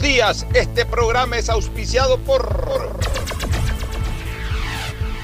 Días, 0.00 0.46
este 0.54 0.86
programa 0.86 1.36
es 1.36 1.50
auspiciado 1.50 2.18
por 2.18 2.98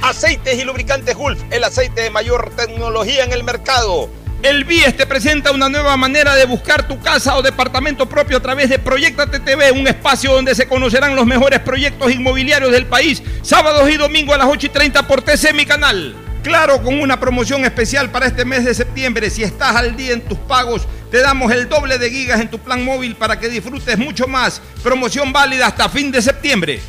Aceites 0.02 0.58
y 0.58 0.64
lubricantes 0.64 1.16
Gulf, 1.16 1.42
el 1.50 1.64
aceite 1.64 2.02
de 2.02 2.10
mayor 2.10 2.50
tecnología 2.54 3.24
en 3.24 3.32
el 3.32 3.44
mercado. 3.44 4.10
El 4.42 4.64
BIES 4.64 4.94
te 4.96 5.06
presenta 5.06 5.52
una 5.52 5.70
nueva 5.70 5.96
manera 5.96 6.34
de 6.34 6.44
buscar 6.44 6.86
tu 6.86 7.00
casa 7.00 7.36
o 7.36 7.42
departamento 7.42 8.08
propio 8.08 8.36
a 8.36 8.40
través 8.40 8.68
de 8.68 8.78
Proyectate 8.78 9.40
TV, 9.40 9.72
un 9.72 9.88
espacio 9.88 10.32
donde 10.32 10.54
se 10.54 10.68
conocerán 10.68 11.16
los 11.16 11.24
mejores 11.24 11.60
proyectos 11.60 12.12
inmobiliarios 12.12 12.70
del 12.70 12.86
país, 12.86 13.22
sábados 13.40 13.88
y 13.90 13.96
domingos 13.96 14.34
a 14.34 14.38
las 14.38 14.48
8 14.48 14.66
y 14.66 14.70
30 14.70 15.06
por 15.06 15.22
TC 15.22 15.54
Mi 15.54 15.64
Canal. 15.64 16.14
Claro, 16.42 16.82
con 16.82 17.00
una 17.00 17.18
promoción 17.18 17.64
especial 17.64 18.10
para 18.10 18.26
este 18.26 18.44
mes 18.44 18.64
de 18.64 18.74
septiembre. 18.74 19.30
Si 19.30 19.42
estás 19.42 19.74
al 19.76 19.96
día 19.96 20.12
en 20.12 20.20
tus 20.20 20.38
pagos, 20.38 20.86
te 21.10 21.20
damos 21.20 21.50
el 21.52 21.68
doble 21.68 21.98
de 21.98 22.10
gigas 22.10 22.40
en 22.40 22.50
tu 22.50 22.58
plan 22.58 22.84
móvil 22.84 23.16
para 23.16 23.38
que 23.38 23.48
disfrutes 23.48 23.96
mucho 23.98 24.26
más. 24.26 24.60
Promoción 24.82 25.32
válida 25.32 25.66
hasta 25.66 25.88
fin 25.88 26.10
de 26.10 26.20
septiembre. 26.20 26.80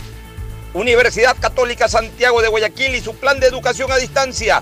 Universidad 0.73 1.35
Católica 1.39 1.87
Santiago 1.87 2.41
de 2.41 2.47
Guayaquil 2.47 2.95
y 2.95 3.01
su 3.01 3.15
plan 3.15 3.39
de 3.39 3.47
educación 3.47 3.91
a 3.91 3.97
distancia, 3.97 4.61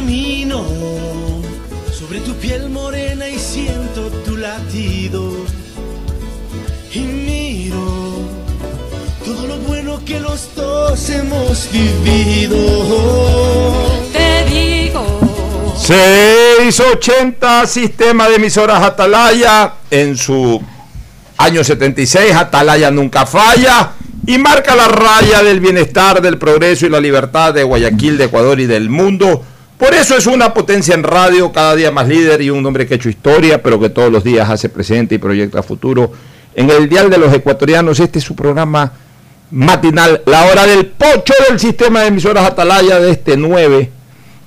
Camino 0.00 0.64
sobre 1.92 2.20
tu 2.20 2.32
piel 2.36 2.70
morena 2.70 3.28
y 3.28 3.38
siento 3.38 4.08
tu 4.24 4.38
latido. 4.38 5.30
Y 6.94 7.00
miro 7.00 7.84
todo 9.22 9.46
lo 9.46 9.58
bueno 9.58 10.02
que 10.06 10.18
los 10.18 10.54
dos 10.56 11.10
hemos 11.10 11.68
vivido. 11.70 12.56
Te 14.10 14.44
digo. 14.48 15.04
680 15.76 17.66
Sistema 17.66 18.26
de 18.30 18.36
Emisoras 18.36 18.82
Atalaya 18.82 19.74
en 19.90 20.16
su 20.16 20.62
año 21.36 21.62
76. 21.62 22.34
Atalaya 22.34 22.90
nunca 22.90 23.26
falla 23.26 23.92
y 24.26 24.38
marca 24.38 24.74
la 24.74 24.88
raya 24.88 25.42
del 25.42 25.60
bienestar, 25.60 26.22
del 26.22 26.38
progreso 26.38 26.86
y 26.86 26.88
la 26.88 27.00
libertad 27.00 27.52
de 27.52 27.64
Guayaquil, 27.64 28.16
de 28.16 28.24
Ecuador 28.24 28.60
y 28.60 28.64
del 28.64 28.88
mundo. 28.88 29.44
Por 29.80 29.94
eso 29.94 30.14
es 30.14 30.26
una 30.26 30.52
potencia 30.52 30.94
en 30.94 31.02
radio, 31.02 31.50
cada 31.52 31.74
día 31.74 31.90
más 31.90 32.06
líder 32.06 32.42
y 32.42 32.50
un 32.50 32.64
hombre 32.66 32.86
que 32.86 32.92
ha 32.92 32.96
hecho 32.98 33.08
historia, 33.08 33.62
pero 33.62 33.80
que 33.80 33.88
todos 33.88 34.12
los 34.12 34.22
días 34.22 34.50
hace 34.50 34.68
presente 34.68 35.14
y 35.14 35.18
proyecta 35.18 35.62
futuro. 35.62 36.12
En 36.54 36.68
el 36.68 36.86
Dial 36.86 37.08
de 37.08 37.16
los 37.16 37.32
Ecuatorianos, 37.32 37.98
este 37.98 38.18
es 38.18 38.24
su 38.26 38.36
programa 38.36 38.92
matinal, 39.50 40.20
la 40.26 40.44
hora 40.44 40.66
del 40.66 40.84
pocho 40.84 41.32
del 41.48 41.58
sistema 41.58 42.02
de 42.02 42.08
emisoras 42.08 42.44
Atalaya 42.44 43.00
de 43.00 43.10
este 43.10 43.38
9, 43.38 43.90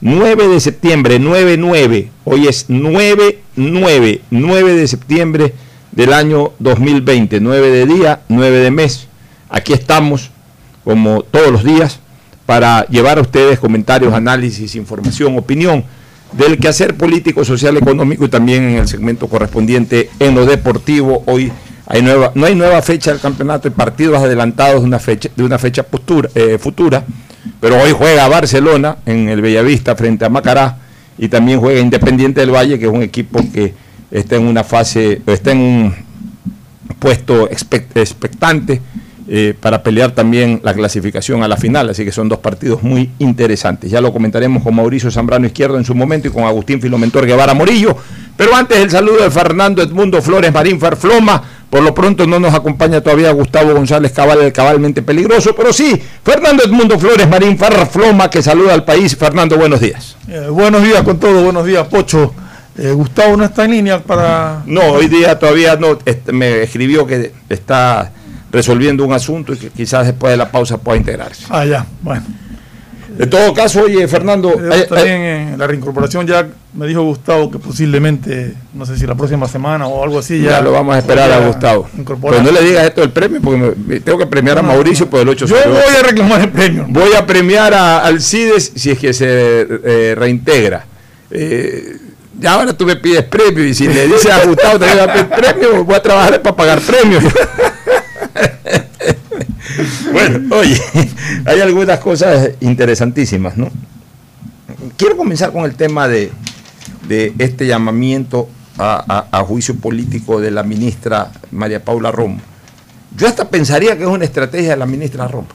9 0.02 0.48
de 0.50 0.60
septiembre, 0.60 1.20
9-9, 1.20 2.10
hoy 2.26 2.48
es 2.48 2.70
9-9, 2.70 4.22
9 4.30 4.76
de 4.76 4.88
septiembre 4.88 5.54
del 5.92 6.14
año 6.14 6.52
2020, 6.60 7.40
9 7.40 7.72
de 7.72 7.86
día, 7.88 8.22
9 8.30 8.60
de 8.60 8.70
mes. 8.70 9.08
Aquí 9.50 9.74
estamos, 9.74 10.30
como 10.84 11.24
todos 11.24 11.52
los 11.52 11.64
días, 11.64 12.03
para 12.46 12.86
llevar 12.88 13.18
a 13.18 13.22
ustedes 13.22 13.60
comentarios, 13.60 14.14
análisis, 14.14 14.76
información, 14.76 15.38
opinión 15.38 15.84
del 16.34 16.58
quehacer 16.58 16.96
político, 16.96 17.46
social, 17.46 17.78
económico 17.78 18.26
y 18.26 18.30
también 18.30 18.64
en 18.64 18.76
el 18.78 18.88
segmento 18.88 19.28
correspondiente 19.28 20.10
en 20.20 20.36
lo 20.36 20.46
deportivo. 20.46 21.24
Hoy 21.26 21.52
hay 21.86 22.02
nueva, 22.02 22.32
no 22.36 22.46
hay 22.46 22.56
nueva 22.56 22.82
fecha 22.82 23.12
del 23.12 23.20
campeonato, 23.20 23.68
hay 23.68 23.74
partidos 23.74 24.22
adelantados 24.22 24.82
de 24.82 24.88
una 24.88 25.00
fecha, 25.00 25.30
de 25.36 25.44
una 25.44 25.58
fecha 25.58 25.84
postura, 25.84 26.30
eh, 26.36 26.58
futura, 26.58 27.04
pero 27.60 27.80
hoy 27.82 27.92
juega 27.92 28.28
Barcelona 28.28 28.98
en 29.06 29.30
el 29.30 29.42
Bellavista 29.42 29.96
frente 29.96 30.26
a 30.26 30.30
Macará 30.30 30.78
y 31.18 31.28
también 31.28 31.60
juega 31.60 31.80
Independiente 31.80 32.42
del 32.42 32.52
Valle, 32.52 32.80
que 32.80 32.86
es 32.86 32.92
un 32.92 33.04
equipo 33.04 33.40
que 33.54 33.74
está 34.12 34.36
en 34.36 34.48
una 34.48 34.64
fase, 34.64 35.22
está 35.28 35.52
en 35.52 35.60
un 35.60 35.96
puesto 37.00 37.50
expectante 37.50 38.82
eh, 39.28 39.54
para 39.60 39.84
pelear 39.84 40.12
también 40.12 40.60
la 40.64 40.74
clasificación 40.74 41.44
a 41.44 41.48
la 41.48 41.58
final. 41.58 41.90
Así 41.90 42.04
que 42.04 42.12
son 42.12 42.30
dos 42.30 42.40
partidos 42.40 42.84
muy 42.84 43.10
interesantes. 43.20 43.90
Ya 43.90 44.02
lo 44.02 44.12
comentaremos 44.12 44.64
con 44.64 44.76
Mauricio 44.76 45.10
Zambrano 45.12 45.46
Izquierdo 45.46 45.78
en 45.78 45.86
su 45.86 45.96
momento 45.96 46.28
y 46.28 46.32
con 46.32 46.44
Agustín 46.44 46.82
Filomentor 46.82 47.26
Guevara 47.26 47.54
Morillo. 47.54 47.96
Pero 48.36 48.56
antes 48.56 48.78
el 48.78 48.90
saludo 48.90 49.24
de 49.24 49.32
Fernando 49.32 49.82
Edmundo 49.82 50.22
Flores 50.22 50.52
Marín 50.52 50.80
Farfloma. 50.80 51.42
Por 51.70 51.82
lo 51.82 51.94
pronto 51.94 52.28
no 52.28 52.40
nos 52.40 52.54
acompaña 52.54 53.02
todavía 53.02 53.32
Gustavo 53.32 53.74
González 53.74 54.12
Cabal, 54.12 54.42
el 54.42 54.54
cabalmente 54.54 55.02
peligroso, 55.02 55.56
pero 55.56 55.74
sí, 55.74 56.00
Fernando 56.24 56.64
Edmundo 56.64 57.00
Flores 57.00 57.28
Marín 57.28 57.58
Farfloma, 57.58 58.30
que 58.30 58.44
saluda 58.44 58.76
al 58.76 58.86
país. 58.86 59.16
Fernando, 59.16 59.58
buenos 59.58 59.80
días. 59.80 60.16
Eh, 60.28 60.50
buenos 60.52 60.84
días 60.84 61.02
con 61.02 61.20
todo, 61.20 61.44
buenos 61.44 61.66
días, 61.66 61.88
Pocho. 61.88 62.32
Eh, 62.78 62.92
Gustavo 62.92 63.38
no 63.38 63.46
está 63.46 63.66
en 63.66 63.72
línea 63.72 64.00
para... 64.00 64.62
No, 64.68 64.82
hoy 64.92 65.08
día 65.08 65.40
todavía 65.40 65.76
no, 65.76 65.98
me 66.32 66.62
escribió 66.62 67.08
que 67.08 67.32
está 67.50 68.12
resolviendo 68.54 69.04
un 69.04 69.12
asunto 69.12 69.54
y 69.54 69.58
que 69.58 69.70
quizás 69.72 70.06
después 70.06 70.32
de 70.32 70.38
la 70.38 70.50
pausa 70.50 70.78
pueda 70.78 70.98
integrarse. 70.98 71.46
Ah, 71.50 71.66
ya, 71.66 71.86
bueno. 72.02 72.24
De 73.18 73.28
todo 73.28 73.54
caso, 73.54 73.82
oye, 73.82 74.08
Fernando. 74.08 74.54
Eh, 74.54 74.86
también 74.90 75.22
en 75.22 75.60
la 75.60 75.68
reincorporación 75.68 76.26
ya 76.26 76.48
me 76.74 76.88
dijo 76.88 77.04
Gustavo 77.04 77.52
que 77.52 77.60
posiblemente, 77.60 78.54
no 78.74 78.86
sé 78.86 78.98
si 78.98 79.06
la 79.06 79.14
próxima 79.14 79.48
semana 79.48 79.86
o 79.86 80.04
algo 80.04 80.18
así, 80.18 80.42
ya, 80.42 80.52
ya 80.52 80.62
lo 80.62 80.72
vamos 80.72 80.96
a 80.96 81.00
esperar 81.00 81.32
a 81.32 81.46
Gustavo. 81.46 81.88
Pero 81.96 82.42
no 82.42 82.52
le 82.52 82.62
digas 82.64 82.86
esto 82.86 83.02
del 83.02 83.12
premio 83.12 83.40
porque 83.42 83.74
me, 83.86 84.00
tengo 84.00 84.18
que 84.18 84.26
premiar 84.26 84.58
a 84.58 84.64
Mauricio 84.64 85.08
por 85.10 85.20
el 85.20 85.30
8 85.30 85.46
Yo 85.46 85.56
voy 85.68 85.96
a 86.00 86.04
reclamar 86.04 86.42
el 86.42 86.50
premio. 86.50 86.86
Voy 86.90 87.14
a 87.14 87.26
premiar 87.26 87.74
a 87.74 88.00
Alcides 88.00 88.72
si 88.76 88.92
es 88.92 88.98
que 88.98 89.14
se 89.14 89.28
eh, 89.28 90.16
reintegra. 90.18 90.86
Eh, 91.30 91.98
ya 92.40 92.54
ahora 92.54 92.74
tú 92.74 92.86
me 92.86 92.96
pides 92.96 93.24
premio 93.26 93.64
y 93.64 93.76
si 93.76 93.88
le 93.88 94.08
dices 94.08 94.32
a 94.32 94.44
Gustavo 94.44 94.80
te 94.80 94.90
voy 94.90 95.00
a 95.00 95.14
pedir 95.14 95.30
premio, 95.30 95.84
voy 95.84 95.96
a 95.96 96.02
trabajar 96.02 96.42
para 96.42 96.56
pagar 96.56 96.82
premios. 96.82 97.24
bueno, 100.12 100.56
oye, 100.56 100.82
hay 101.46 101.62
algunas 101.62 102.00
cosas 102.00 102.52
interesantísimas, 102.62 103.58
¿no? 103.58 103.70
Quiero 104.98 105.18
comenzar 105.18 105.52
con 105.52 105.66
el 105.66 105.76
tema 105.76 106.08
de, 106.08 106.32
este 107.10 107.68
llamamiento 107.68 108.50
a, 108.78 109.44
juicio 109.48 109.76
político 109.76 110.40
de 110.40 110.52
la 110.52 110.64
ministra 110.64 111.32
María 111.52 111.84
Paula 111.84 112.12
Romo. 112.12 112.40
Yo 113.16 113.28
hasta 113.28 113.50
pensaría 113.50 113.98
que 113.98 114.04
es 114.04 114.10
una 114.10 114.26
estrategia 114.26 114.72
de 114.72 114.78
la 114.78 114.86
ministra 114.86 115.28
Romo. 115.28 115.48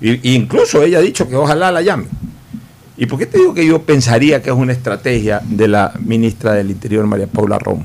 incluso 0.00 0.82
ella 0.82 0.98
ha 0.98 1.02
dicho 1.02 1.28
que 1.28 1.36
ojalá 1.36 1.70
la 1.72 1.82
llame. 1.82 2.06
¿Y 2.96 3.06
por 3.06 3.18
qué 3.18 3.26
te 3.26 3.38
digo 3.38 3.52
que 3.52 3.66
yo 3.66 3.82
pensaría 3.82 4.42
que 4.42 4.50
es 4.50 4.56
una 4.56 4.72
estrategia 4.72 5.42
de 5.44 5.68
la 5.68 5.92
ministra 6.00 6.52
del 6.52 6.70
Interior, 6.70 7.06
María 7.06 7.26
Paula 7.26 7.58
Romo? 7.58 7.84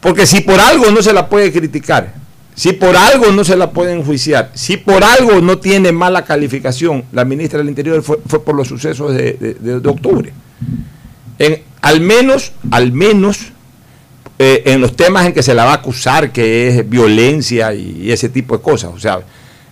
Porque 0.00 0.26
si 0.26 0.40
por 0.40 0.60
algo 0.60 0.90
no 0.90 1.02
se 1.02 1.12
la 1.12 1.28
puede 1.28 1.52
criticar, 1.52 2.14
si 2.58 2.72
por 2.72 2.96
algo 2.96 3.30
no 3.30 3.44
se 3.44 3.56
la 3.56 3.70
puede 3.70 3.92
enjuiciar, 3.92 4.50
si 4.52 4.78
por 4.78 5.04
algo 5.04 5.40
no 5.40 5.58
tiene 5.58 5.92
mala 5.92 6.24
calificación, 6.24 7.04
la 7.12 7.24
ministra 7.24 7.60
del 7.60 7.68
Interior 7.68 8.02
fue, 8.02 8.18
por 8.18 8.56
los 8.56 8.66
sucesos 8.66 9.14
de, 9.14 9.80
octubre. 9.84 10.32
Al 11.80 12.00
menos, 12.00 12.50
al 12.72 12.90
menos, 12.90 13.52
eh, 14.40 14.64
en 14.66 14.80
los 14.80 14.96
temas 14.96 15.26
en 15.26 15.34
que 15.34 15.44
se 15.44 15.54
la 15.54 15.66
va 15.66 15.70
a 15.70 15.74
acusar, 15.74 16.32
que 16.32 16.66
es 16.66 16.90
violencia 16.90 17.72
y, 17.74 18.10
ese 18.10 18.28
tipo 18.28 18.56
de 18.56 18.62
cosas. 18.64 18.90
O 18.92 18.98
sea, 18.98 19.20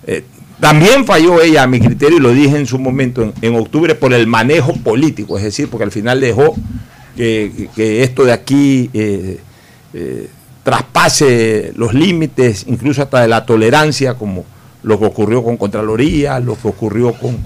eh, 0.07 0.23
también 0.61 1.05
falló 1.05 1.43
ella, 1.43 1.65
a 1.65 1.67
mi 1.67 1.81
criterio, 1.81 2.19
y 2.19 2.21
lo 2.21 2.31
dije 2.31 2.57
en 2.57 2.69
su 2.69 2.79
momento, 2.79 3.33
en, 3.43 3.57
octubre, 3.57 3.97
por 3.97 4.15
el 4.15 4.29
manejo 4.29 4.75
político, 4.75 5.37
es 5.39 5.43
decir, 5.43 5.69
porque 5.69 5.83
al 5.83 5.91
final 5.91 6.21
dejó 6.21 6.55
que, 7.17 7.69
esto 8.05 8.25
de 8.25 8.33
aquí 8.33 8.91
eh, 8.95 9.41
traspase 10.67 11.73
los 11.77 11.95
límites, 11.95 12.65
incluso 12.67 13.01
hasta 13.01 13.21
de 13.21 13.29
la 13.29 13.47
tolerancia, 13.47 14.15
como 14.15 14.45
lo 14.83 14.99
que 14.99 15.07
ocurrió 15.07 15.45
con 15.45 15.57
Contraloría, 15.57 16.41
lo 16.41 16.57
que 16.57 16.67
ocurrió 16.67 17.13
con, 17.13 17.39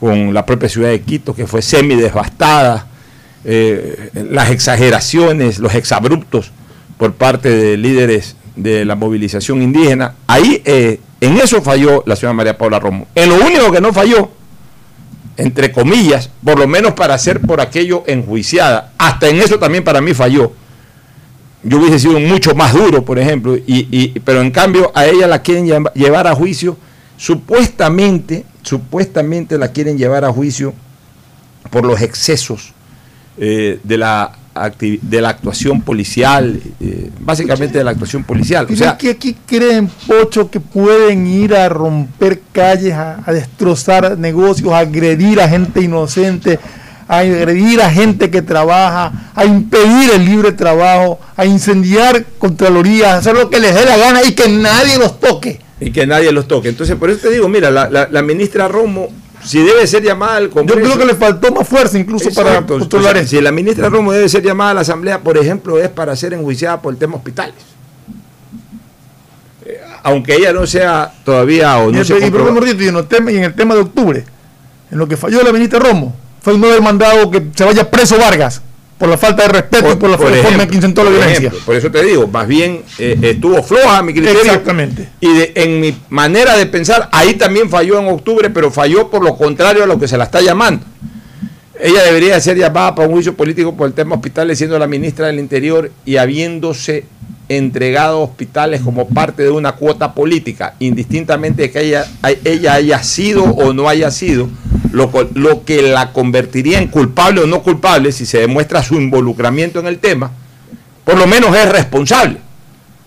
con 0.00 0.32
la 0.32 0.46
propia 0.46 0.70
ciudad 0.70 0.88
de 0.88 1.02
Quito, 1.02 1.34
que 1.34 1.46
fue 1.46 1.60
semi 1.60 1.94
devastada, 1.94 2.86
eh, 3.44 4.08
las 4.30 4.50
exageraciones, 4.50 5.58
los 5.58 5.74
exabruptos 5.74 6.52
por 6.96 7.12
parte 7.12 7.50
de 7.50 7.76
líderes 7.76 8.34
de 8.56 8.86
la 8.86 8.94
movilización 8.94 9.60
indígena. 9.60 10.14
Ahí, 10.26 10.62
eh, 10.64 11.00
en 11.20 11.36
eso 11.36 11.60
falló 11.60 12.02
la 12.06 12.16
señora 12.16 12.32
María 12.32 12.56
Paula 12.56 12.80
Romo. 12.80 13.06
En 13.14 13.28
lo 13.28 13.44
único 13.44 13.70
que 13.72 13.82
no 13.82 13.92
falló, 13.92 14.30
entre 15.36 15.70
comillas, 15.70 16.30
por 16.42 16.58
lo 16.58 16.66
menos 16.66 16.94
para 16.94 17.18
ser 17.18 17.42
por 17.42 17.60
aquello 17.60 18.04
enjuiciada, 18.06 18.94
hasta 18.96 19.28
en 19.28 19.36
eso 19.36 19.58
también 19.58 19.84
para 19.84 20.00
mí 20.00 20.14
falló. 20.14 20.52
Yo 21.64 21.78
hubiese 21.78 21.98
sido 21.98 22.20
mucho 22.20 22.54
más 22.54 22.72
duro, 22.74 23.04
por 23.04 23.18
ejemplo, 23.18 23.56
y, 23.56 23.88
y- 23.90 24.20
pero 24.20 24.42
en 24.42 24.50
cambio 24.50 24.92
a 24.94 25.06
ella 25.06 25.26
la 25.26 25.40
quieren 25.42 25.66
llevar 25.94 26.26
a 26.26 26.34
juicio, 26.34 26.76
supuestamente, 27.16 28.44
supuestamente 28.62 29.58
la 29.58 29.68
quieren 29.68 29.96
llevar 29.98 30.24
a 30.24 30.32
juicio 30.32 30.74
por 31.70 31.84
los 31.84 32.00
excesos 32.02 32.72
eh, 33.38 33.78
de, 33.82 33.98
la 33.98 34.32
de 34.80 35.20
la 35.20 35.30
actuación 35.30 35.80
policial, 35.82 36.60
eh, 36.80 37.10
básicamente 37.20 37.78
de 37.78 37.84
la 37.84 37.90
actuación 37.90 38.22
policial. 38.24 38.64
O 38.64 38.66
¿Creen 38.68 38.78
sea, 38.78 38.96
que 38.96 39.10
aquí 39.10 39.36
creen, 39.46 39.90
Pocho, 40.06 40.48
que 40.50 40.60
pueden 40.60 41.26
ir 41.26 41.54
a 41.56 41.68
romper 41.68 42.40
calles, 42.52 42.92
a, 42.92 43.22
a 43.26 43.32
destrozar 43.32 44.16
negocios, 44.16 44.72
a 44.72 44.78
agredir 44.78 45.40
a 45.40 45.48
gente 45.48 45.80
inocente, 45.80 46.60
a 47.08 47.18
agredir 47.18 47.80
a 47.82 47.90
gente 47.90 48.30
que 48.30 48.42
trabaja, 48.42 49.30
a 49.34 49.44
impedir 49.44 50.10
el 50.14 50.24
libre 50.24 50.52
trabajo, 50.52 51.20
a 51.36 51.44
incendiar 51.44 52.24
contralorías, 52.38 53.08
a 53.12 53.16
hacer 53.18 53.34
lo 53.34 53.50
que 53.50 53.60
les 53.60 53.74
dé 53.74 53.84
la 53.84 53.96
gana 53.96 54.22
y 54.24 54.32
que 54.32 54.48
nadie 54.48 54.98
los 54.98 55.20
toque? 55.20 55.60
y 55.80 55.90
que 55.90 56.06
nadie 56.06 56.32
los 56.32 56.48
toque. 56.48 56.68
Entonces, 56.70 56.96
por 56.96 57.10
eso 57.10 57.20
te 57.20 57.30
digo, 57.30 57.48
mira, 57.48 57.70
la, 57.70 57.90
la- 57.90 58.08
la 58.10 58.22
ministra 58.22 58.68
Romo, 58.68 59.08
si 59.44 59.58
debe 59.62 59.86
ser 59.86 60.02
llamada 60.02 60.36
al 60.36 60.44
Yo 60.44 60.50
Congreso... 60.52 60.80
creo 60.80 60.98
que 60.98 61.04
le 61.04 61.14
faltó 61.14 61.52
más 61.52 61.68
fuerza 61.68 61.98
incluso 61.98 62.30
para 62.32 62.64
controlar 62.64 63.16
O 63.16 63.18
sea. 63.18 63.26
Si 63.26 63.40
la 63.40 63.52
ministra 63.52 63.90
Romo 63.90 64.12
debe 64.12 64.28
ser 64.30 64.42
llamada 64.42 64.70
a 64.70 64.74
la 64.74 64.80
Asamblea, 64.80 65.20
por 65.20 65.36
ejemplo, 65.36 65.78
es 65.78 65.90
para 65.90 66.16
ser 66.16 66.32
enjuiciada 66.32 66.80
por 66.80 66.94
el 66.94 66.98
tema 66.98 67.16
hospitales. 67.16 67.56
Eh, 69.66 69.80
aunque 70.04 70.36
ella 70.36 70.52
no 70.54 70.66
sea 70.66 71.12
todavía 71.24 71.76
o 71.78 71.90
Y, 71.90 71.92
no 71.94 71.98
el, 71.98 72.06
se 72.06 72.14
y, 72.14 72.16
y 72.18 73.34
y 73.34 73.36
en 73.38 73.44
el 73.44 73.54
tema 73.54 73.74
de 73.74 73.80
octubre, 73.80 74.24
en 74.90 74.98
lo 74.98 75.06
que 75.08 75.16
falló 75.18 75.42
la 75.42 75.52
ministra 75.52 75.80
Romo, 75.80 76.14
fue 76.44 76.56
no 76.58 76.66
haber 76.68 76.82
mandado 76.82 77.30
que 77.30 77.42
se 77.56 77.64
vaya 77.64 77.90
preso 77.90 78.18
Vargas 78.18 78.60
por 78.98 79.08
la 79.08 79.18
falta 79.18 79.42
de 79.42 79.48
respeto 79.48 79.92
y 79.92 79.96
por 79.96 80.08
la 80.10 80.16
forma 80.18 80.66
que 80.68 80.74
intentó 80.76 81.02
la 81.02 81.10
por 81.10 81.18
violencia. 81.18 81.48
ejemplo, 81.48 81.60
por 81.66 81.74
eso 81.74 81.90
te 81.90 82.04
digo, 82.04 82.28
más 82.28 82.46
bien 82.46 82.82
eh, 82.98 83.18
estuvo 83.22 83.60
floja 83.62 83.98
a 83.98 84.02
mi 84.02 84.12
criterio. 84.14 84.42
Exactamente. 84.42 85.08
Y 85.20 85.32
de- 85.34 85.52
en 85.56 85.80
mi 85.80 85.96
manera 86.10 86.56
de 86.56 86.66
pensar, 86.66 87.08
ahí 87.10 87.34
también 87.34 87.68
falló 87.68 87.98
en 87.98 88.06
octubre, 88.06 88.50
pero 88.50 88.70
falló 88.70 89.10
por 89.10 89.24
lo 89.24 89.36
contrario 89.36 89.82
a 89.82 89.86
lo 89.86 89.98
que 89.98 90.06
se 90.06 90.16
la 90.16 90.24
está 90.24 90.40
llamando. 90.40 90.84
Ella 91.80 92.04
debería 92.04 92.40
ser 92.40 92.56
llamada 92.56 92.94
para 92.94 93.08
un 93.08 93.14
juicio 93.14 93.34
político 93.34 93.74
por 93.74 93.88
el 93.88 93.94
tema 93.94 94.14
hospitales, 94.14 94.58
siendo 94.58 94.78
la 94.78 94.86
ministra 94.86 95.26
del 95.26 95.40
Interior 95.40 95.90
y 96.04 96.16
habiéndose 96.18 97.04
entregado 97.48 98.20
hospitales 98.22 98.80
como 98.80 99.08
parte 99.08 99.42
de 99.42 99.50
una 99.50 99.72
cuota 99.72 100.14
política, 100.14 100.74
indistintamente 100.78 101.62
de 101.62 101.70
que 101.72 101.80
ella, 101.80 102.06
ella 102.44 102.74
haya 102.74 103.02
sido 103.02 103.42
o 103.44 103.72
no 103.74 103.88
haya 103.88 104.10
sido, 104.12 104.48
lo, 104.92 105.10
lo 105.34 105.64
que 105.64 105.82
la 105.82 106.12
convertiría 106.12 106.78
en 106.78 106.88
culpable 106.88 107.40
o 107.40 107.46
no 107.46 107.62
culpable, 107.62 108.12
si 108.12 108.26
se 108.26 108.38
demuestra 108.40 108.82
su 108.82 108.94
involucramiento 108.96 109.80
en 109.80 109.86
el 109.86 109.98
tema, 109.98 110.30
por 111.04 111.18
lo 111.18 111.26
menos 111.26 111.54
es 111.56 111.68
responsable, 111.70 112.38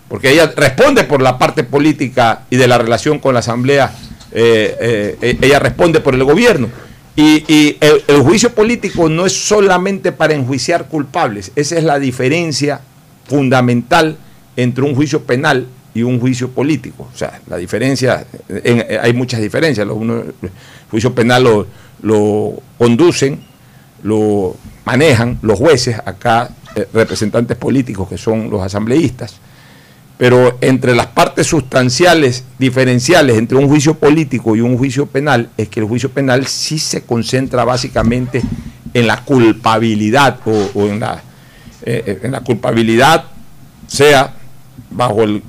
porque 0.07 0.31
ella 0.31 0.51
responde 0.55 1.03
por 1.03 1.21
la 1.21 1.37
parte 1.37 1.63
política 1.63 2.41
y 2.49 2.55
de 2.57 2.67
la 2.67 2.77
relación 2.77 3.19
con 3.19 3.33
la 3.33 3.39
Asamblea, 3.39 3.91
eh, 4.31 4.75
eh, 4.79 5.17
eh, 5.21 5.37
ella 5.41 5.59
responde 5.59 5.99
por 5.99 6.13
el 6.13 6.23
gobierno. 6.23 6.69
Y, 7.15 7.77
el, 7.81 8.19
juicio 8.21 8.53
político 8.53 9.09
no 9.09 9.25
es 9.25 9.33
solamente 9.33 10.11
para 10.11 10.35
enjuiciar 10.35 10.85
culpables, 10.87 11.51
esa 11.55 11.75
es 11.75 11.83
la 11.83 11.97
diferencia 11.97 12.81
fundamental 13.25 14.17
entre 14.55 14.83
un 14.83 14.93
juicio 14.93 15.23
penal 15.23 15.65
y 15.95 16.03
un 16.03 16.19
juicio 16.19 16.49
político. 16.51 17.09
O 17.11 17.17
sea, 17.17 17.41
la 17.47 17.57
diferencia, 17.57 18.23
en- 18.49 18.85
hay 19.01 19.13
muchas 19.13 19.41
diferencias. 19.41 19.87
Lo 19.87 19.95
uno- 19.95 20.23
juicio 20.89 21.13
penal 21.13 21.43
lo, 21.43 21.67
lo 22.01 22.53
conducen, 22.77 23.39
lo 24.03 24.55
manejan 24.85 25.37
los 25.41 25.57
jueces, 25.57 25.97
acá 26.05 26.49
eh, 26.75 26.87
representantes 26.93 27.57
políticos 27.57 28.07
que 28.07 28.17
son 28.17 28.49
los 28.49 28.61
asambleístas. 28.61 29.35
Pero 30.17 30.57
entre 30.61 30.95
las 30.95 31.07
partes 31.07 31.45
sustanciales 31.45 32.43
diferenciales 32.57 33.37
entre 33.37 33.57
un 33.57 33.67
juicio 33.67 33.95
político 33.95 34.55
y 34.55 34.61
un 34.61 34.77
juicio 34.77 35.05
penal 35.05 35.49
es 35.57 35.69
que 35.69 35.79
el 35.79 35.85
juicio 35.85 36.09
penal 36.09 36.47
sí 36.47 36.79
se 36.79 37.03
concentra 37.03 37.63
básicamente 37.65 38.41
en 38.93 39.05
la 39.05 39.23
culpabilidad 39.23 40.39
o, 40.45 40.87
en, 40.87 40.99
la, 40.99 41.21
eh, 41.83 42.19
en 42.23 42.31
la 42.31 42.41
culpabilidad, 42.41 43.25
sea 43.85 44.33
bajo 44.89 45.21
el 45.23 45.43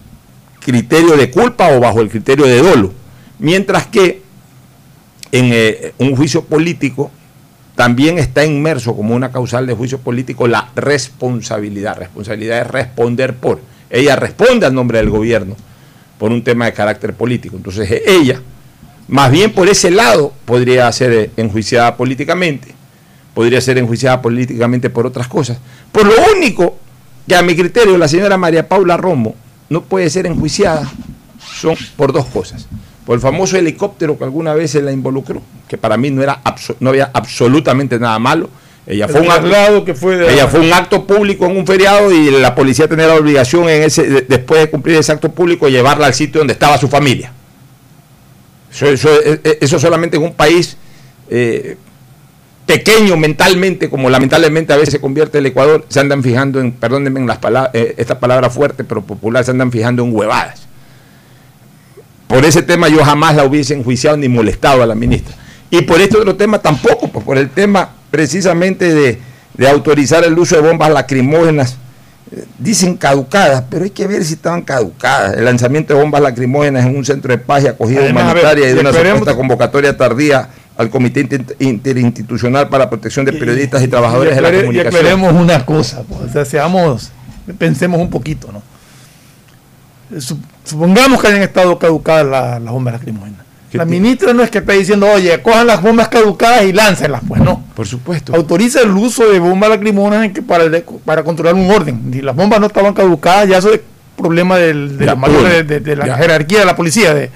criterio 0.60 1.16
de 1.16 1.30
culpa 1.30 1.70
o 1.70 1.80
bajo 1.80 2.00
el 2.00 2.10
criterio 2.10 2.44
de 2.44 2.60
dolo. 2.60 2.92
Mientras 3.38 3.86
que 3.86 4.22
en 5.32 5.50
eh, 5.52 5.92
un 5.98 6.16
juicio 6.16 6.44
político 6.44 7.10
también 7.74 8.18
está 8.18 8.44
inmerso 8.44 8.96
como 8.96 9.14
una 9.14 9.30
causal 9.30 9.66
de 9.66 9.74
juicio 9.74 9.98
político 9.98 10.48
la 10.48 10.70
responsabilidad. 10.74 11.96
Responsabilidad 11.96 12.62
es 12.62 12.66
responder 12.66 13.36
por. 13.36 13.60
Ella 13.90 14.16
responde 14.16 14.66
al 14.66 14.74
nombre 14.74 14.98
del 14.98 15.10
gobierno 15.10 15.54
por 16.18 16.32
un 16.32 16.42
tema 16.42 16.64
de 16.66 16.72
carácter 16.72 17.14
político. 17.14 17.56
Entonces 17.56 17.90
eh, 17.90 18.02
ella, 18.06 18.40
más 19.06 19.30
bien 19.30 19.52
por 19.52 19.68
ese 19.68 19.90
lado, 19.90 20.32
podría 20.44 20.90
ser 20.92 21.12
eh, 21.12 21.30
enjuiciada 21.36 21.96
políticamente, 21.96 22.74
podría 23.34 23.60
ser 23.60 23.78
enjuiciada 23.78 24.20
políticamente 24.20 24.90
por 24.90 25.06
otras 25.06 25.28
cosas. 25.28 25.58
Por 25.92 26.06
lo 26.06 26.14
único 26.36 26.78
que 27.28 27.36
a 27.36 27.42
mi 27.42 27.54
criterio 27.54 27.96
la 27.96 28.08
señora 28.08 28.36
María 28.36 28.68
Paula 28.68 28.96
Romo 28.96 29.34
no 29.68 29.82
puede 29.82 30.10
ser 30.10 30.26
enjuiciada 30.26 30.90
son 31.38 31.76
por 31.96 32.12
dos 32.12 32.26
cosas. 32.26 32.66
Por 33.08 33.14
el 33.14 33.22
famoso 33.22 33.56
helicóptero 33.56 34.18
que 34.18 34.24
alguna 34.24 34.52
vez 34.52 34.72
se 34.72 34.82
la 34.82 34.92
involucró, 34.92 35.40
que 35.66 35.78
para 35.78 35.96
mí 35.96 36.10
no, 36.10 36.22
era 36.22 36.42
no 36.80 36.90
había 36.90 37.10
absolutamente 37.14 37.98
nada 37.98 38.18
malo. 38.18 38.50
Ella 38.86 39.08
fue, 39.08 39.20
un 39.22 39.28
acto, 39.30 39.84
que 39.86 39.94
fue 39.94 40.16
de- 40.18 40.34
ella 40.34 40.46
fue 40.46 40.60
un 40.60 40.70
acto 40.74 41.06
público 41.06 41.46
en 41.46 41.56
un 41.56 41.66
feriado 41.66 42.12
y 42.12 42.30
la 42.30 42.54
policía 42.54 42.86
tenía 42.86 43.06
la 43.06 43.14
obligación 43.14 43.66
en 43.70 43.82
ese, 43.84 44.02
de- 44.06 44.20
después 44.28 44.60
de 44.60 44.68
cumplir 44.68 44.96
ese 44.98 45.10
acto 45.10 45.30
público 45.32 45.70
llevarla 45.70 46.04
al 46.06 46.12
sitio 46.12 46.40
donde 46.40 46.52
estaba 46.52 46.76
su 46.76 46.86
familia. 46.86 47.32
Eso, 48.70 48.86
eso- 48.88 49.08
eh, 49.24 49.56
eso 49.62 49.78
solamente 49.78 50.18
en 50.18 50.24
un 50.24 50.34
país 50.34 50.76
eh, 51.30 51.78
pequeño 52.66 53.16
mentalmente, 53.16 53.88
como 53.88 54.10
lamentablemente 54.10 54.74
a 54.74 54.76
veces 54.76 54.92
se 54.92 55.00
convierte 55.00 55.38
el 55.38 55.46
Ecuador, 55.46 55.86
se 55.88 56.00
andan 56.00 56.22
fijando 56.22 56.60
en, 56.60 56.72
perdónenme 56.72 57.20
en 57.20 57.26
las 57.26 57.38
palabras, 57.38 57.70
eh, 57.74 57.94
esta 57.96 58.20
palabra 58.20 58.50
fuerte 58.50 58.84
pero 58.84 59.00
popular, 59.00 59.42
se 59.46 59.52
andan 59.52 59.72
fijando 59.72 60.04
en 60.04 60.14
huevadas. 60.14 60.67
Por 62.28 62.44
ese 62.44 62.62
tema 62.62 62.88
yo 62.88 63.02
jamás 63.04 63.34
la 63.34 63.44
hubiese 63.44 63.74
enjuiciado 63.74 64.16
ni 64.16 64.28
molestado 64.28 64.82
a 64.82 64.86
la 64.86 64.94
ministra. 64.94 65.34
Y 65.70 65.82
por 65.82 66.00
este 66.00 66.16
otro 66.18 66.36
tema 66.36 66.58
tampoco, 66.60 67.08
pues 67.08 67.24
por 67.24 67.36
el 67.38 67.50
tema 67.50 67.90
precisamente 68.10 68.94
de, 68.94 69.18
de 69.54 69.68
autorizar 69.68 70.24
el 70.24 70.38
uso 70.38 70.56
de 70.56 70.62
bombas 70.62 70.90
lacrimógenas. 70.90 71.76
Eh, 72.30 72.44
Dicen 72.58 72.96
caducadas, 72.96 73.64
pero 73.70 73.84
hay 73.84 73.90
que 73.90 74.06
ver 74.06 74.22
si 74.24 74.34
estaban 74.34 74.62
caducadas. 74.62 75.36
El 75.38 75.44
lanzamiento 75.46 75.94
de 75.94 76.00
bombas 76.00 76.20
lacrimógenas 76.20 76.84
en 76.86 76.96
un 76.96 77.04
centro 77.04 77.30
de 77.32 77.38
paz 77.38 77.64
y 77.64 77.66
acogida 77.68 78.00
Además, 78.02 78.24
a 78.24 78.34
ver, 78.34 78.44
humanitaria 78.44 78.64
y 78.70 78.72
de 78.72 78.76
y 78.76 78.80
una 78.80 78.92
supuesta 78.92 79.34
convocatoria 79.34 79.96
tardía 79.96 80.48
al 80.76 80.90
Comité 80.90 81.20
Inter- 81.20 81.56
Interinstitucional 81.58 82.68
para 82.68 82.84
la 82.84 82.90
Protección 82.90 83.24
de 83.24 83.32
Periodistas 83.32 83.82
y, 83.82 83.88
Trabajadores 83.88 84.36
de 84.36 84.40
la 84.42 84.48
aclare- 84.48 84.60
Comunicación. 84.60 84.94
Y 84.94 84.96
aclaremos 85.08 85.32
una 85.32 85.64
cosa, 85.66 86.02
pues, 86.08 86.20
o 86.20 86.32
sea, 86.32 86.44
seamos, 86.44 87.10
pensemos 87.58 87.98
un 88.00 88.10
poquito, 88.10 88.52
¿no? 88.52 88.62
Eh, 90.16 90.20
Supongamos 90.68 91.20
que 91.20 91.28
hayan 91.28 91.42
estado 91.42 91.78
caducadas 91.78 92.26
la- 92.26 92.58
las 92.60 92.72
bombas 92.72 92.94
lacrimógenas. 92.94 93.40
La 93.72 93.84
ministra 93.84 94.32
no 94.32 94.42
es 94.42 94.50
que 94.50 94.58
esté 94.58 94.72
diciendo, 94.74 95.06
oye, 95.12 95.40
cojan 95.42 95.66
las 95.66 95.82
bombas 95.82 96.08
caducadas 96.08 96.64
y 96.64 96.72
láncenlas, 96.72 97.20
pues 97.28 97.40
no. 97.42 97.62
Por 97.74 97.86
supuesto. 97.86 98.34
Autoriza 98.34 98.80
el 98.80 98.90
uso 98.90 99.26
de 99.30 99.38
bombas 99.38 99.68
lacrimógenas 99.70 100.30
para, 100.46 100.64
para 101.04 101.22
controlar 101.22 101.54
un 101.54 101.70
orden. 101.70 102.10
Si 102.12 102.22
las 102.22 102.34
bombas 102.34 102.60
no 102.60 102.66
estaban 102.66 102.94
caducadas, 102.94 103.46
ya 103.48 103.58
eso 103.58 103.72
es 103.72 103.80
problema 104.16 104.56
del, 104.56 104.96
de, 104.96 105.04
Ya, 105.06 105.14
uno. 105.14 105.42
de, 105.42 105.64
de- 105.64 105.80
de 105.80 105.96
la 105.96 106.16
jerarquía 106.16 106.60
de 106.60 106.64
la 106.64 106.74
policía. 106.76 107.12
De, 107.14 107.30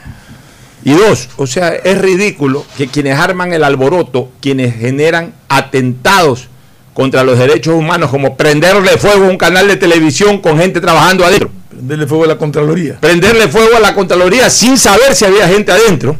Y 0.84 0.92
dos, 0.92 1.28
o 1.36 1.46
sea, 1.46 1.68
es 1.74 1.98
ridículo 2.00 2.64
que 2.78 2.88
quienes 2.88 3.18
arman 3.18 3.52
el 3.52 3.62
alboroto, 3.62 4.30
quienes 4.40 4.74
generan 4.74 5.34
atentados 5.48 6.48
contra 6.94 7.24
los 7.24 7.38
derechos 7.38 7.74
humanos, 7.74 8.10
como 8.10 8.36
prenderle 8.36 8.96
fuego 8.98 9.26
a 9.26 9.28
un 9.28 9.36
canal 9.38 9.68
de 9.68 9.76
televisión 9.76 10.38
con 10.38 10.58
gente 10.58 10.80
trabajando 10.80 11.24
adentro, 11.24 11.50
prenderle 11.82 12.06
fuego 12.06 12.24
a 12.24 12.28
la 12.28 12.38
Contraloría. 12.38 12.98
prenderle 13.00 13.48
fuego 13.48 13.76
a 13.76 13.80
la 13.80 13.94
Contraloría 13.94 14.48
sin 14.48 14.78
saber 14.78 15.16
si 15.16 15.24
había 15.24 15.48
gente 15.48 15.72
adentro, 15.72 16.16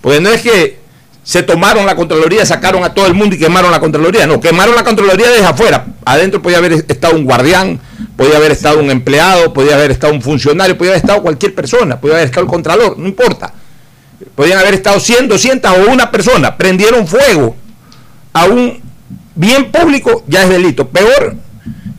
porque 0.00 0.20
no 0.20 0.30
es 0.30 0.40
que 0.40 0.80
se 1.22 1.42
tomaron 1.42 1.84
la 1.84 1.94
Contraloría, 1.94 2.46
sacaron 2.46 2.82
a 2.82 2.94
todo 2.94 3.06
el 3.06 3.12
mundo 3.12 3.36
y 3.36 3.38
quemaron 3.38 3.70
la 3.70 3.80
Contraloría, 3.80 4.26
no, 4.26 4.40
quemaron 4.40 4.74
la 4.74 4.82
Contraloría 4.82 5.28
desde 5.28 5.44
afuera, 5.44 5.86
adentro 6.06 6.40
podía 6.40 6.56
haber 6.56 6.72
estado 6.88 7.16
un 7.16 7.24
guardián, 7.24 7.78
podía 8.16 8.38
haber 8.38 8.52
estado 8.52 8.80
un 8.80 8.90
empleado, 8.90 9.52
podía 9.52 9.74
haber 9.74 9.90
estado 9.90 10.14
un 10.14 10.22
funcionario, 10.22 10.76
podía 10.78 10.92
haber 10.92 11.02
estado 11.02 11.22
cualquier 11.22 11.54
persona, 11.54 12.00
podía 12.00 12.14
haber 12.14 12.26
estado 12.26 12.44
el 12.44 12.50
Contralor, 12.50 12.98
no 12.98 13.06
importa. 13.06 13.52
Podían 14.34 14.58
haber 14.58 14.74
estado 14.74 15.00
100, 15.00 15.28
200 15.28 15.70
o 15.70 15.90
una 15.90 16.10
persona. 16.10 16.58
Prendieron 16.58 17.06
fuego 17.06 17.56
a 18.34 18.44
un 18.44 18.82
bien 19.34 19.70
público, 19.72 20.24
ya 20.26 20.42
es 20.42 20.50
delito. 20.50 20.88
Peor, 20.88 21.36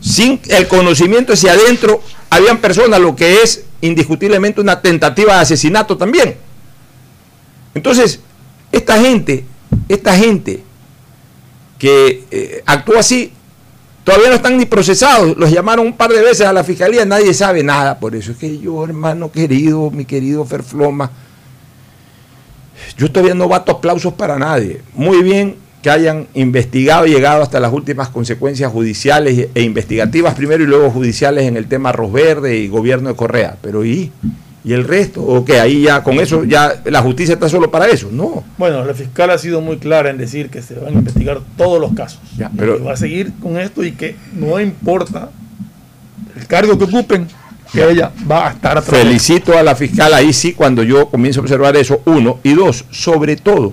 sin 0.00 0.40
el 0.48 0.68
conocimiento 0.68 1.34
si 1.34 1.48
adentro 1.48 2.00
habían 2.32 2.58
personas, 2.58 2.98
lo 2.98 3.14
que 3.14 3.42
es 3.42 3.66
indiscutiblemente 3.82 4.58
una 4.58 4.80
tentativa 4.80 5.34
de 5.34 5.40
asesinato 5.40 5.98
también. 5.98 6.36
Entonces, 7.74 8.20
esta 8.70 8.98
gente, 8.98 9.44
esta 9.86 10.16
gente 10.16 10.62
que 11.78 12.24
eh, 12.30 12.62
actúa 12.64 13.00
así, 13.00 13.32
todavía 14.02 14.30
no 14.30 14.36
están 14.36 14.56
ni 14.56 14.64
procesados. 14.64 15.36
Los 15.36 15.50
llamaron 15.50 15.86
un 15.86 15.92
par 15.94 16.10
de 16.10 16.22
veces 16.22 16.46
a 16.46 16.54
la 16.54 16.64
fiscalía, 16.64 17.04
nadie 17.04 17.34
sabe 17.34 17.62
nada. 17.62 17.98
Por 17.98 18.16
eso 18.16 18.32
es 18.32 18.38
que 18.38 18.58
yo, 18.58 18.82
hermano 18.82 19.30
querido, 19.30 19.90
mi 19.90 20.06
querido 20.06 20.46
Ferfloma, 20.46 21.10
yo 22.96 23.12
todavía 23.12 23.34
no 23.34 23.46
bato 23.46 23.72
aplausos 23.72 24.14
para 24.14 24.38
nadie. 24.38 24.80
Muy 24.94 25.22
bien 25.22 25.56
que 25.82 25.90
hayan 25.90 26.28
investigado 26.34 27.06
y 27.06 27.10
llegado 27.10 27.42
hasta 27.42 27.58
las 27.58 27.72
últimas 27.72 28.08
consecuencias 28.08 28.70
judiciales 28.70 29.48
e 29.54 29.62
investigativas 29.62 30.34
primero 30.34 30.62
y 30.62 30.66
luego 30.66 30.90
judiciales 30.90 31.44
en 31.46 31.56
el 31.56 31.66
tema 31.66 31.88
Arroz 31.88 32.12
Verde 32.12 32.56
y 32.58 32.68
gobierno 32.68 33.08
de 33.08 33.16
Correa. 33.16 33.56
Pero 33.60 33.84
¿y? 33.84 34.12
¿Y 34.64 34.74
el 34.74 34.84
resto? 34.84 35.22
¿O 35.22 35.44
qué? 35.44 35.58
Ahí 35.58 35.82
ya 35.82 36.04
con 36.04 36.20
eso 36.20 36.44
ya 36.44 36.80
la 36.84 37.02
justicia 37.02 37.34
está 37.34 37.48
solo 37.48 37.68
para 37.70 37.88
eso. 37.88 38.08
No. 38.12 38.44
Bueno, 38.58 38.84
la 38.84 38.94
fiscal 38.94 39.30
ha 39.30 39.38
sido 39.38 39.60
muy 39.60 39.78
clara 39.78 40.10
en 40.10 40.18
decir 40.18 40.50
que 40.50 40.62
se 40.62 40.74
van 40.74 40.94
a 40.94 40.98
investigar 40.98 41.40
todos 41.56 41.80
los 41.80 41.92
casos. 41.94 42.20
Ya, 42.38 42.48
Y 42.54 42.56
pero- 42.58 42.76
que 42.78 42.84
va 42.84 42.92
a 42.92 42.96
seguir 42.96 43.32
con 43.42 43.58
esto 43.58 43.82
y 43.82 43.90
que 43.90 44.14
no 44.34 44.60
importa 44.60 45.30
el 46.36 46.46
cargo 46.46 46.78
que 46.78 46.84
ocupen, 46.84 47.26
que 47.72 47.90
ella 47.90 48.12
va 48.30 48.48
a 48.48 48.52
estar. 48.52 48.80
Felicito 48.82 49.58
a 49.58 49.64
la 49.64 49.74
fiscal 49.74 50.14
ahí 50.14 50.32
sí 50.32 50.52
cuando 50.52 50.84
yo 50.84 51.08
comienzo 51.08 51.40
a 51.40 51.42
observar 51.42 51.76
eso, 51.76 52.00
uno. 52.04 52.38
Y 52.44 52.52
dos, 52.54 52.84
sobre 52.92 53.34
todo, 53.34 53.72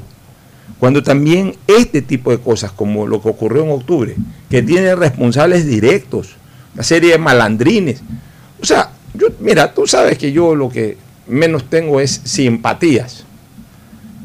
cuando 0.80 1.04
también 1.04 1.56
este 1.68 2.02
tipo 2.02 2.32
de 2.32 2.40
cosas, 2.40 2.72
como 2.72 3.06
lo 3.06 3.22
que 3.22 3.30
ocurrió 3.30 3.64
en 3.64 3.72
octubre, 3.72 4.16
que 4.50 4.62
tiene 4.62 4.96
responsables 4.96 5.66
directos, 5.66 6.36
una 6.74 6.84
serie 6.84 7.12
de 7.12 7.18
malandrines. 7.18 8.02
O 8.62 8.66
sea, 8.66 8.92
yo, 9.14 9.28
mira, 9.40 9.74
tú 9.74 9.86
sabes 9.88 10.18
que 10.18 10.32
yo 10.32 10.56
lo 10.56 10.70
que 10.70 10.98
menos 11.28 11.70
tengo 11.70 12.00
es 12.00 12.22
simpatías 12.24 13.26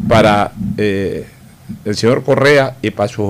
para 0.08 0.52
eh, 0.76 1.26
el 1.84 1.96
señor 1.96 2.22
Correa 2.22 2.76
y 2.82 2.90
para, 2.90 3.08
sus, 3.08 3.28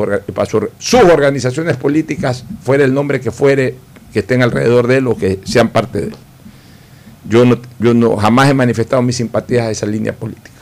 sus 0.78 1.00
organizaciones 1.00 1.76
políticas, 1.76 2.44
fuera 2.62 2.84
el 2.84 2.92
nombre 2.92 3.20
que 3.20 3.30
fuere, 3.30 3.76
que 4.12 4.20
estén 4.20 4.42
alrededor 4.42 4.86
de 4.86 4.98
él 4.98 5.06
o 5.06 5.16
que 5.16 5.40
sean 5.44 5.70
parte 5.70 6.00
de 6.00 6.06
él. 6.08 6.16
Yo 7.26 7.46
no, 7.46 7.58
yo 7.78 7.94
no 7.94 8.16
jamás 8.16 8.50
he 8.50 8.54
manifestado 8.54 9.00
mis 9.00 9.16
simpatías 9.16 9.66
a 9.66 9.70
esa 9.70 9.86
línea 9.86 10.12
política. 10.12 10.53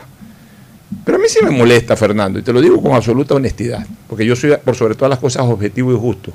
Pero 1.04 1.16
a 1.16 1.20
mí 1.20 1.26
sí 1.28 1.38
me 1.42 1.50
molesta, 1.50 1.96
Fernando, 1.96 2.38
y 2.38 2.42
te 2.42 2.52
lo 2.52 2.60
digo 2.60 2.80
con 2.82 2.92
absoluta 2.94 3.34
honestidad, 3.34 3.86
porque 4.08 4.24
yo 4.26 4.36
soy, 4.36 4.54
por 4.64 4.74
sobre 4.76 4.94
todas 4.94 5.10
las 5.10 5.18
cosas, 5.18 5.42
objetivo 5.42 5.92
y 5.92 5.96
justo, 5.98 6.32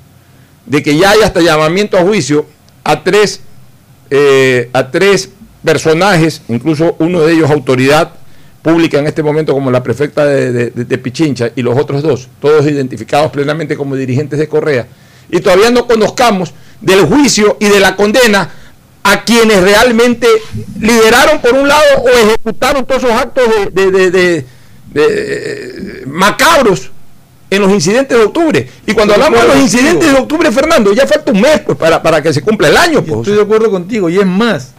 de 0.65 0.81
que 0.83 0.97
ya 0.97 1.11
hay 1.11 1.21
hasta 1.21 1.41
llamamiento 1.41 1.97
a 1.97 2.01
juicio 2.01 2.45
a 2.83 3.03
tres, 3.03 3.41
eh, 4.09 4.69
a 4.73 4.89
tres 4.91 5.29
personajes, 5.63 6.41
incluso 6.47 6.95
uno 6.99 7.21
de 7.21 7.33
ellos 7.33 7.49
autoridad 7.51 8.11
pública 8.61 8.99
en 8.99 9.07
este 9.07 9.23
momento 9.23 9.53
como 9.53 9.71
la 9.71 9.83
prefecta 9.83 10.25
de, 10.25 10.51
de- 10.51 10.69
de- 10.71 10.85
de 10.85 10.97
Pichincha 10.97 11.51
y 11.55 11.61
los 11.61 11.77
otros 11.77 12.01
dos, 12.03 12.27
todos 12.41 12.65
identificados 12.65 13.31
plenamente 13.31 13.77
como 13.77 13.95
dirigentes 13.95 14.39
de 14.39 14.47
Correa, 14.47 14.87
y 15.29 15.39
todavía 15.39 15.71
no 15.71 15.87
conozcamos 15.87 16.53
del 16.81 17.01
juicio 17.05 17.57
y 17.59 17.67
de 17.67 17.79
la 17.79 17.95
condena 17.95 18.49
a 19.11 19.23
quienes 19.23 19.61
realmente 19.61 20.27
lideraron 20.79 21.39
por 21.41 21.53
un 21.53 21.67
lado 21.67 21.83
o 22.03 22.09
ejecutaron 22.09 22.85
todos 22.85 23.03
esos 23.03 23.15
actos 23.15 23.43
de, 23.71 23.81
de- 23.85 23.91
de- 23.91 24.11
de- 24.11 24.45
de- 24.93 26.03
macabros 26.07 26.91
en 27.49 27.61
los 27.61 27.71
incidentes 27.71 28.17
de 28.17 28.23
octubre. 28.25 28.69
Y 28.85 28.93
cuando 28.93 29.13
Estoy 29.13 29.25
hablamos 29.27 29.47
de 29.47 29.53
los 29.55 29.63
incidentes 29.63 29.93
contigo. 29.93 30.13
de 30.13 30.19
octubre, 30.21 30.51
Fernando, 30.51 30.93
ya 30.93 31.07
falta 31.07 31.31
un 31.31 31.41
mes 31.41 31.61
pues, 31.65 31.77
para, 31.77 32.01
para 32.01 32.21
que 32.21 32.33
se 32.33 32.41
cumpla 32.41 32.67
el 32.67 32.75
año. 32.77 33.01
Pues. 33.03 33.19
estoy 33.19 33.35
de 33.35 33.41
acuerdo 33.41 33.71
contigo. 33.71 34.09
Y 34.09 34.17
es 34.19 34.25
más, 34.25 34.71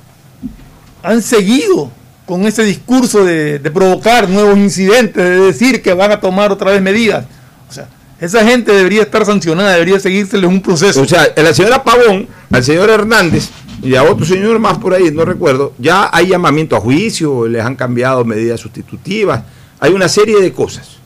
han 1.02 1.23
seguido 1.23 1.90
con 2.26 2.44
ese 2.47 2.62
discurso 2.64 3.25
de, 3.25 3.58
de 3.58 3.70
provocar 3.70 4.28
nuevos 4.28 4.58
incidentes, 4.58 5.23
de 5.25 5.37
decir 5.40 5.80
que 5.80 5.94
van 5.94 6.12
a 6.12 6.20
tomar 6.20 6.52
otra 6.52 6.70
vez 6.73 6.82
medidas. 6.82 7.25
O 7.70 7.73
sea, 7.73 7.88
esa 8.20 8.44
gente 8.44 8.73
debería 8.73 9.02
estar 9.02 9.25
sancionada, 9.25 9.73
debería 9.73 9.99
seguírseles 9.99 10.49
un 10.50 10.61
proceso. 10.61 11.00
O 11.00 11.06
sea, 11.06 11.32
la 11.37 11.54
señora 11.54 11.82
Pavón, 11.82 12.28
al 12.50 12.62
señor 12.64 12.90
Hernández 12.90 13.49
y 13.82 13.94
a 13.94 14.02
otro 14.02 14.26
señor 14.26 14.58
más 14.58 14.78
por 14.78 14.94
ahí, 14.94 15.11
no 15.12 15.25
recuerdo, 15.25 15.73
ya 15.78 16.11
hay 16.12 16.28
llamamiento 16.28 16.76
a 16.76 16.80
juicio, 16.80 17.47
les 17.47 17.64
han 17.64 17.76
cambiado 17.76 18.25
medidas 18.25 18.61
sustitutivas, 18.61 19.42
hay 19.78 19.92
una 19.92 20.08
serie 20.08 20.40
de 20.40 20.52
cosas. 20.52 20.97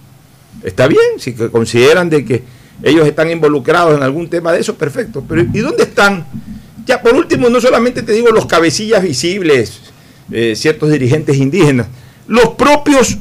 Está 0.62 0.86
bien, 0.86 1.18
si 1.18 1.34
consideran 1.34 2.08
de 2.08 2.24
que 2.24 2.42
ellos 2.82 3.06
están 3.06 3.30
involucrados 3.30 3.96
en 3.96 4.02
algún 4.02 4.28
tema 4.28 4.52
de 4.52 4.60
eso, 4.60 4.74
perfecto. 4.74 5.24
Pero 5.28 5.42
¿y 5.52 5.58
dónde 5.58 5.84
están? 5.84 6.26
Ya 6.86 7.02
por 7.02 7.14
último, 7.14 7.48
no 7.48 7.60
solamente 7.60 8.02
te 8.02 8.12
digo 8.12 8.30
los 8.30 8.46
cabecillas 8.46 9.02
visibles, 9.02 9.80
eh, 10.30 10.54
ciertos 10.56 10.90
dirigentes 10.90 11.36
indígenas, 11.36 11.88
los 12.26 12.50
propios 12.50 13.18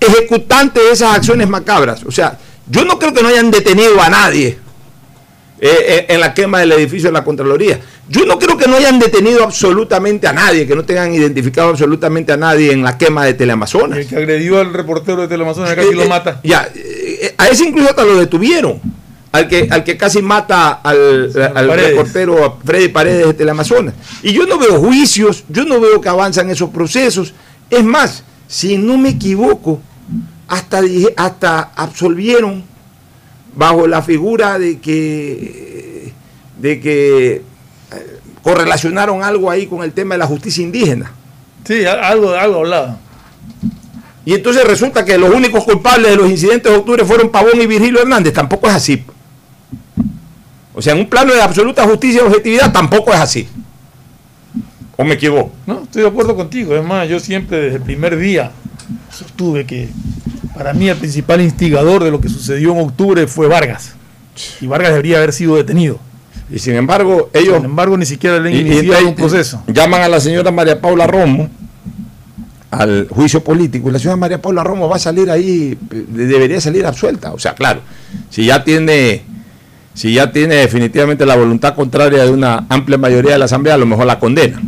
ejecutantes 0.00 0.82
de 0.82 0.90
esas 0.90 1.16
acciones 1.16 1.48
macabras. 1.48 2.04
O 2.04 2.10
sea, 2.10 2.38
yo 2.68 2.84
no 2.84 2.98
creo 2.98 3.14
que 3.14 3.22
no 3.22 3.28
hayan 3.28 3.50
detenido 3.50 4.00
a 4.00 4.08
nadie 4.08 4.58
eh, 5.60 5.68
eh, 5.70 6.06
en 6.08 6.20
la 6.20 6.34
quema 6.34 6.60
del 6.60 6.72
edificio 6.72 7.08
de 7.08 7.12
la 7.12 7.24
Contraloría. 7.24 7.80
Yo 8.08 8.26
no 8.26 8.38
creo 8.38 8.56
que 8.56 8.66
no 8.66 8.76
hayan 8.76 8.98
detenido 8.98 9.44
absolutamente 9.44 10.26
a 10.26 10.32
nadie, 10.32 10.66
que 10.66 10.74
no 10.74 10.84
tengan 10.84 11.14
identificado 11.14 11.70
absolutamente 11.70 12.32
a 12.32 12.36
nadie 12.36 12.72
en 12.72 12.82
la 12.82 12.98
quema 12.98 13.24
de 13.24 13.34
Teleamazonas. 13.34 13.98
el 13.98 14.06
que 14.06 14.16
agredió 14.16 14.60
al 14.60 14.74
reportero 14.74 15.22
de 15.22 15.28
Teleamazonas 15.28 15.74
casi 15.74 15.88
Eh, 15.88 15.94
lo 15.94 16.06
mata. 16.06 16.40
Ya, 16.42 16.68
a 17.38 17.48
ese 17.48 17.64
incluso 17.64 17.90
hasta 17.90 18.04
lo 18.04 18.16
detuvieron. 18.16 18.80
Al 19.32 19.48
que, 19.48 19.66
al 19.68 19.82
que 19.82 19.96
casi 19.96 20.22
mata 20.22 20.74
al, 20.74 21.32
al 21.54 21.72
reportero 21.72 22.44
a 22.44 22.58
Freddy 22.64 22.88
Paredes 22.88 23.26
de 23.26 23.34
Teleamazonas. 23.34 23.94
Y 24.22 24.32
yo 24.32 24.46
no 24.46 24.58
veo 24.58 24.78
juicios, 24.78 25.44
yo 25.48 25.64
no 25.64 25.80
veo 25.80 26.00
que 26.00 26.08
avanzan 26.08 26.50
esos 26.50 26.70
procesos. 26.70 27.34
Es 27.68 27.82
más, 27.82 28.22
si 28.46 28.76
no 28.76 28.96
me 28.96 29.08
equivoco, 29.08 29.80
hasta, 30.46 30.82
hasta 31.16 31.72
absolvieron 31.74 32.64
bajo 33.54 33.86
la 33.86 34.02
figura 34.02 34.58
de 34.58 34.78
que, 34.78 36.12
de 36.58 36.80
que 36.80 37.32
eh, 37.34 37.42
correlacionaron 38.42 39.22
algo 39.22 39.50
ahí 39.50 39.66
con 39.66 39.82
el 39.82 39.92
tema 39.92 40.14
de 40.14 40.18
la 40.18 40.26
justicia 40.26 40.62
indígena. 40.62 41.12
Sí, 41.64 41.84
algo, 41.84 42.32
algo 42.32 42.58
hablaba. 42.58 42.98
Y 44.26 44.34
entonces 44.34 44.64
resulta 44.64 45.04
que 45.04 45.18
los 45.18 45.34
únicos 45.34 45.64
culpables 45.64 46.10
de 46.10 46.16
los 46.16 46.30
incidentes 46.30 46.72
de 46.72 46.78
octubre 46.78 47.04
fueron 47.04 47.30
Pavón 47.30 47.60
y 47.60 47.66
Virgilio 47.66 48.00
Hernández. 48.00 48.32
Tampoco 48.32 48.68
es 48.68 48.74
así. 48.74 49.04
O 50.74 50.82
sea, 50.82 50.94
en 50.94 51.00
un 51.00 51.08
plano 51.08 51.32
de 51.32 51.42
absoluta 51.42 51.86
justicia 51.86 52.22
y 52.22 52.26
objetividad 52.26 52.72
tampoco 52.72 53.12
es 53.12 53.20
así. 53.20 53.48
¿O 54.96 55.04
me 55.04 55.14
equivoco? 55.14 55.52
No, 55.66 55.82
estoy 55.82 56.02
de 56.02 56.08
acuerdo 56.08 56.34
contigo. 56.34 56.74
Es 56.74 56.84
más, 56.84 57.08
yo 57.08 57.20
siempre 57.20 57.60
desde 57.60 57.76
el 57.76 57.82
primer 57.82 58.16
día 58.16 58.50
sostuve 59.10 59.64
que 59.66 59.88
para 60.54 60.72
mí 60.72 60.88
el 60.88 60.96
principal 60.96 61.40
instigador 61.40 62.04
de 62.04 62.10
lo 62.10 62.20
que 62.20 62.28
sucedió 62.28 62.72
en 62.72 62.80
octubre 62.80 63.26
fue 63.26 63.48
Vargas. 63.48 63.92
Y 64.60 64.66
Vargas 64.66 64.90
debería 64.92 65.18
haber 65.18 65.32
sido 65.32 65.56
detenido. 65.56 65.98
Y 66.50 66.58
sin 66.58 66.74
embargo, 66.74 67.30
ellos 67.32 67.56
Sin 67.56 67.64
embargo, 67.64 67.96
ni 67.96 68.04
siquiera 68.06 68.38
le 68.38 68.50
han 68.50 68.54
y- 68.66 68.70
y 68.70 68.90
un 69.06 69.14
proceso. 69.14 69.62
llaman 69.66 70.02
a 70.02 70.08
la 70.08 70.20
señora 70.20 70.50
María 70.50 70.80
Paula 70.80 71.06
Romo 71.06 71.48
al 72.70 73.06
juicio 73.08 73.42
político 73.42 73.88
y 73.88 73.92
la 73.92 73.98
señora 73.98 74.16
María 74.16 74.42
Paula 74.42 74.64
Romo 74.64 74.88
va 74.88 74.96
a 74.96 74.98
salir 74.98 75.30
ahí, 75.30 75.78
eh, 75.92 76.04
debería 76.08 76.60
salir 76.60 76.84
absuelta. 76.86 77.32
O 77.32 77.38
sea, 77.38 77.54
claro, 77.54 77.80
si 78.30 78.44
ya 78.46 78.64
tiene, 78.64 79.22
si 79.94 80.12
ya 80.14 80.32
tiene 80.32 80.56
definitivamente 80.56 81.24
la 81.24 81.36
voluntad 81.36 81.74
contraria 81.76 82.24
de 82.24 82.30
una 82.30 82.66
amplia 82.68 82.98
mayoría 82.98 83.32
de 83.32 83.38
la 83.38 83.44
Asamblea, 83.44 83.74
a 83.74 83.78
lo 83.78 83.86
mejor 83.86 84.06
la 84.06 84.18
condena. 84.18 84.60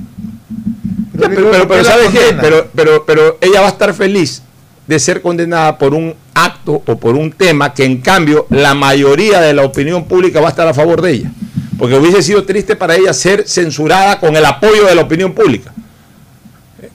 Pero 1.28 1.68
pero, 1.68 1.84
¿sabes 1.84 2.10
qué? 2.10 2.36
Pero, 2.40 2.68
pero, 2.74 3.04
pero 3.04 3.38
ella 3.40 3.60
va 3.60 3.66
a 3.66 3.70
estar 3.70 3.92
feliz 3.94 4.42
de 4.86 4.98
ser 4.98 5.20
condenada 5.20 5.78
por 5.78 5.94
un 5.94 6.14
acto 6.34 6.82
o 6.86 6.96
por 6.96 7.16
un 7.16 7.32
tema 7.32 7.74
que 7.74 7.84
en 7.84 8.00
cambio 8.00 8.46
la 8.50 8.74
mayoría 8.74 9.40
de 9.40 9.52
la 9.52 9.62
opinión 9.62 10.06
pública 10.06 10.40
va 10.40 10.48
a 10.48 10.50
estar 10.50 10.68
a 10.68 10.74
favor 10.74 11.02
de 11.02 11.12
ella. 11.12 11.32
Porque 11.78 11.96
hubiese 11.96 12.22
sido 12.22 12.44
triste 12.44 12.76
para 12.76 12.94
ella 12.96 13.12
ser 13.12 13.46
censurada 13.48 14.18
con 14.18 14.34
el 14.36 14.44
apoyo 14.44 14.86
de 14.86 14.94
la 14.94 15.02
opinión 15.02 15.34
pública, 15.34 15.72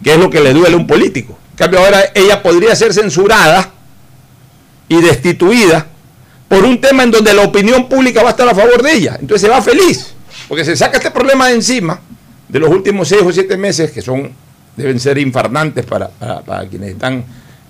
que 0.03 0.13
es 0.13 0.19
lo 0.19 0.29
que 0.29 0.39
le 0.39 0.53
duele 0.53 0.75
a 0.75 0.77
un 0.77 0.87
político. 0.87 1.37
En 1.51 1.57
cambio 1.57 1.79
ahora 1.79 2.01
ella 2.15 2.41
podría 2.41 2.75
ser 2.75 2.93
censurada 2.93 3.71
y 4.87 5.01
destituida 5.01 5.85
por 6.47 6.63
un 6.63 6.81
tema 6.81 7.03
en 7.03 7.11
donde 7.11 7.33
la 7.33 7.43
opinión 7.43 7.87
pública 7.87 8.23
va 8.23 8.29
a 8.29 8.31
estar 8.31 8.47
a 8.47 8.55
favor 8.55 8.81
de 8.81 8.93
ella. 8.93 9.17
Entonces 9.19 9.41
se 9.41 9.49
va 9.49 9.61
feliz, 9.61 10.13
porque 10.47 10.65
se 10.65 10.75
saca 10.75 10.97
este 10.97 11.11
problema 11.11 11.47
de 11.47 11.55
encima 11.55 11.99
de 12.51 12.59
los 12.59 12.69
últimos 12.69 13.07
seis 13.07 13.21
o 13.25 13.31
siete 13.31 13.57
meses, 13.57 13.91
que 13.91 14.01
son 14.01 14.31
deben 14.75 14.99
ser 14.99 15.17
infarnantes 15.17 15.85
para, 15.85 16.09
para, 16.09 16.41
para 16.41 16.67
quienes 16.67 16.91
están 16.91 17.23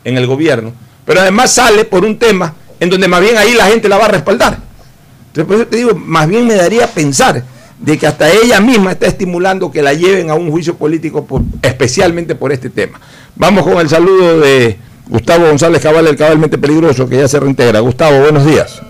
en 0.03 0.17
el 0.17 0.27
gobierno, 0.27 0.73
pero 1.05 1.21
además 1.21 1.51
sale 1.51 1.85
por 1.85 2.03
un 2.03 2.17
tema 2.17 2.53
en 2.79 2.89
donde 2.89 3.07
más 3.07 3.21
bien 3.21 3.37
ahí 3.37 3.53
la 3.53 3.67
gente 3.67 3.87
la 3.87 3.97
va 3.97 4.05
a 4.05 4.09
respaldar. 4.09 4.57
Entonces, 5.27 5.45
por 5.45 5.55
eso 5.55 5.67
te 5.67 5.77
digo, 5.77 5.95
más 5.95 6.27
bien 6.27 6.47
me 6.47 6.55
daría 6.55 6.87
pensar 6.87 7.43
de 7.79 7.97
que 7.97 8.07
hasta 8.07 8.29
ella 8.29 8.59
misma 8.59 8.91
está 8.91 9.07
estimulando 9.07 9.71
que 9.71 9.81
la 9.81 9.93
lleven 9.93 10.29
a 10.29 10.35
un 10.35 10.51
juicio 10.51 10.75
político, 10.75 11.25
por, 11.25 11.41
especialmente 11.61 12.35
por 12.35 12.51
este 12.51 12.69
tema. 12.69 12.99
Vamos 13.35 13.63
con 13.63 13.79
el 13.79 13.89
saludo 13.89 14.39
de 14.39 14.77
Gustavo 15.07 15.47
González 15.47 15.81
Cabal, 15.81 16.07
el 16.07 16.15
cabalmente 16.15 16.57
peligroso, 16.57 17.07
que 17.07 17.17
ya 17.17 17.27
se 17.27 17.39
reintegra. 17.39 17.79
Gustavo, 17.79 18.19
buenos 18.19 18.45
días. 18.45 18.81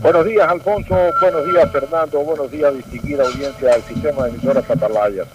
Buenos 0.00 0.26
días, 0.26 0.48
Alfonso. 0.48 0.94
Buenos 1.20 1.46
días, 1.46 1.70
Fernando. 1.72 2.20
Buenos 2.20 2.50
días, 2.50 2.74
distinguida 2.74 3.24
audiencia 3.24 3.70
del 3.70 3.82
sistema 3.82 4.24
de 4.24 4.30
emisoras 4.30 4.64
Catalayas. 4.64 5.26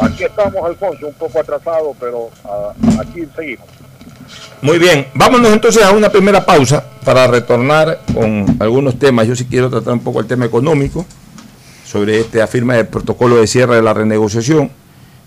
Aquí 0.00 0.24
estamos, 0.24 0.64
Alfonso, 0.64 1.06
un 1.06 1.14
poco 1.14 1.40
atrasado, 1.40 1.94
pero 1.98 2.30
uh, 2.44 3.00
aquí 3.00 3.26
seguimos. 3.36 3.66
Muy 4.60 4.78
bien, 4.78 5.06
vámonos 5.14 5.52
entonces 5.52 5.82
a 5.82 5.92
una 5.92 6.10
primera 6.10 6.44
pausa 6.44 6.84
para 7.04 7.26
retornar 7.26 8.00
con 8.12 8.56
algunos 8.60 8.98
temas. 8.98 9.26
Yo 9.26 9.36
sí 9.36 9.46
quiero 9.46 9.70
tratar 9.70 9.94
un 9.94 10.00
poco 10.00 10.20
el 10.20 10.26
tema 10.26 10.44
económico, 10.44 11.06
sobre 11.84 12.20
esta 12.20 12.46
firma 12.46 12.74
del 12.74 12.86
protocolo 12.86 13.36
de 13.36 13.46
cierre 13.46 13.76
de 13.76 13.82
la 13.82 13.94
renegociación, 13.94 14.70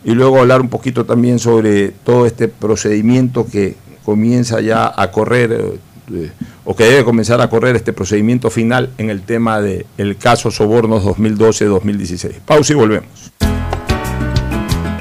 y 0.03 0.12
luego 0.12 0.39
hablar 0.39 0.62
un 0.62 0.69
poquito 0.69 1.05
también 1.05 1.39
sobre 1.39 1.89
todo 1.89 2.25
este 2.25 2.48
procedimiento 2.48 3.45
que 3.45 3.75
comienza 4.03 4.62
ya 4.62 4.91
a 4.95 5.12
correr, 5.12 5.79
eh, 6.15 6.31
o 6.65 6.75
que 6.75 6.85
debe 6.85 7.03
comenzar 7.03 7.41
a 7.41 7.49
correr 7.49 7.75
este 7.75 7.93
procedimiento 7.93 8.49
final 8.49 8.89
en 8.97 9.09
el 9.09 9.21
tema 9.21 9.61
del 9.61 9.85
el 9.97 10.17
caso 10.17 10.51
Sobornos 10.51 11.03
2012-2016. 11.03 12.39
Pausa 12.45 12.73
y 12.73 12.75
volvemos. 12.75 13.31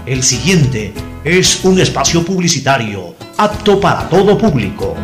El 0.07 0.23
siguiente 0.23 0.93
es 1.25 1.65
un 1.65 1.81
espacio 1.81 2.25
publicitario 2.25 3.15
apto 3.37 3.81
para 3.81 4.09
todo 4.09 4.37
público. 4.37 4.97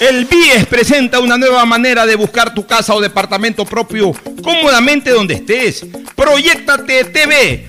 El 0.00 0.24
BIES 0.24 0.66
presenta 0.66 1.20
una 1.20 1.38
nueva 1.38 1.64
manera 1.64 2.04
de 2.04 2.16
buscar 2.16 2.52
tu 2.52 2.66
casa 2.66 2.92
o 2.94 3.00
departamento 3.00 3.64
propio 3.64 4.12
cómodamente 4.42 5.10
donde 5.10 5.34
estés. 5.34 5.86
Proyectate 6.16 7.04
TV, 7.04 7.68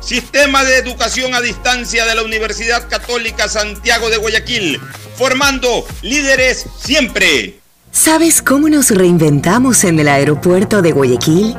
Sistema 0.00 0.64
de 0.64 0.78
Educación 0.78 1.34
a 1.34 1.40
Distancia 1.40 2.06
de 2.06 2.14
la 2.14 2.22
Universidad 2.22 2.88
Católica 2.88 3.48
Santiago 3.48 4.08
de 4.08 4.16
Guayaquil, 4.16 4.80
formando 5.16 5.86
líderes 6.02 6.66
siempre. 6.82 7.60
¿Sabes 7.92 8.40
cómo 8.40 8.68
nos 8.68 8.90
reinventamos 8.90 9.84
en 9.84 10.00
el 10.00 10.08
aeropuerto 10.08 10.80
de 10.80 10.92
Guayaquil? 10.92 11.56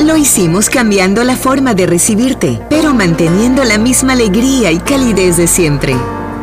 Lo 0.00 0.16
hicimos 0.16 0.68
cambiando 0.68 1.24
la 1.24 1.36
forma 1.36 1.74
de 1.74 1.86
recibirte, 1.86 2.60
pero 2.68 2.94
manteniendo 2.94 3.64
la 3.64 3.78
misma 3.78 4.12
alegría 4.12 4.70
y 4.70 4.78
calidez 4.78 5.36
de 5.36 5.46
siempre. 5.46 5.96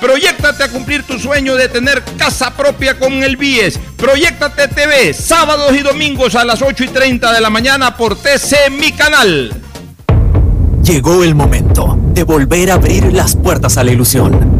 Proyectate 0.00 0.64
a 0.64 0.68
cumplir 0.68 1.02
tu 1.02 1.18
sueño 1.18 1.56
de 1.56 1.68
tener 1.68 2.02
casa 2.16 2.56
propia 2.56 2.98
con 2.98 3.12
el 3.22 3.36
BIES. 3.36 3.78
Proyectate 3.96 4.68
TV, 4.68 5.12
sábados 5.12 5.76
y 5.76 5.82
domingos 5.82 6.34
a 6.34 6.44
las 6.44 6.62
8 6.62 6.84
y 6.84 6.88
30 6.88 7.32
de 7.32 7.40
la 7.40 7.50
mañana 7.50 7.96
por 7.96 8.16
TC 8.16 8.70
Mi 8.70 8.92
Canal. 8.92 9.52
Llegó 10.82 11.22
el 11.22 11.34
momento 11.34 11.98
de 12.14 12.24
volver 12.24 12.70
a 12.70 12.74
abrir 12.74 13.12
las 13.12 13.36
puertas 13.36 13.76
a 13.76 13.84
la 13.84 13.92
ilusión, 13.92 14.59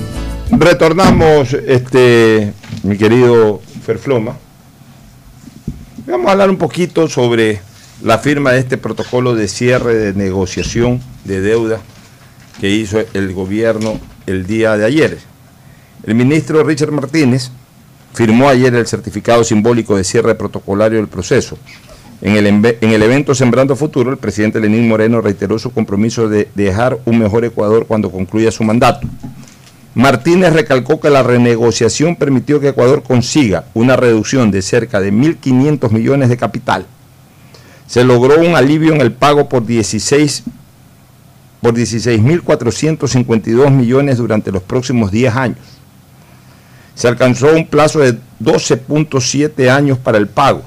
retornamos, 0.51 1.53
este, 1.53 2.53
mi 2.83 2.97
querido 2.97 3.61
Ferfloma. 3.85 4.37
Vamos 6.07 6.27
a 6.27 6.31
hablar 6.31 6.49
un 6.49 6.57
poquito 6.57 7.07
sobre 7.07 7.61
la 8.03 8.17
firma 8.17 8.51
de 8.51 8.59
este 8.59 8.77
protocolo 8.77 9.35
de 9.35 9.47
cierre 9.47 9.95
de 9.95 10.13
negociación 10.13 11.01
de 11.23 11.41
deuda 11.41 11.79
que 12.59 12.69
hizo 12.69 12.99
el 13.13 13.33
gobierno 13.33 13.99
el 14.25 14.45
día 14.45 14.77
de 14.77 14.85
ayer. 14.85 15.17
El 16.03 16.15
ministro 16.15 16.63
Richard 16.63 16.91
Martínez 16.91 17.51
firmó 18.13 18.49
ayer 18.49 18.73
el 18.75 18.87
certificado 18.87 19.43
simbólico 19.43 19.95
de 19.95 20.03
cierre 20.03 20.35
protocolario 20.35 20.97
del 20.97 21.07
proceso. 21.07 21.57
En 22.21 22.35
el, 22.35 22.45
en 22.45 22.91
el, 22.91 23.01
evento 23.01 23.33
Sembrando 23.33 23.75
Futuro, 23.75 24.11
el 24.11 24.17
presidente 24.17 24.59
Lenín 24.59 24.87
Moreno 24.87 25.21
reiteró 25.21 25.57
su 25.57 25.71
compromiso 25.71 26.29
de 26.29 26.49
dejar 26.53 26.99
un 27.05 27.17
mejor 27.17 27.45
Ecuador 27.45 27.87
cuando 27.87 28.11
concluya 28.11 28.51
su 28.51 28.63
mandato. 28.63 29.07
Martínez 29.93 30.53
recalcó 30.53 31.01
que 31.01 31.09
la 31.09 31.21
renegociación 31.21 32.15
permitió 32.15 32.61
que 32.61 32.69
Ecuador 32.69 33.03
consiga 33.03 33.65
una 33.73 33.97
reducción 33.97 34.49
de 34.49 34.61
cerca 34.61 35.01
de 35.01 35.11
1.500 35.11 35.91
millones 35.91 36.29
de 36.29 36.37
capital. 36.37 36.85
Se 37.87 38.05
logró 38.05 38.39
un 38.39 38.55
alivio 38.55 38.93
en 38.93 39.01
el 39.01 39.11
pago 39.11 39.49
por 39.49 39.65
16 39.65 40.43
por 41.59 41.73
16.452 41.75 43.69
millones 43.69 44.17
durante 44.17 44.51
los 44.51 44.63
próximos 44.63 45.11
10 45.11 45.35
años. 45.35 45.59
Se 46.95 47.07
alcanzó 47.07 47.53
un 47.53 47.67
plazo 47.67 47.99
de 47.99 48.17
12.7 48.39 49.69
años 49.69 49.97
para 49.97 50.17
el 50.17 50.27
pago. 50.27 50.63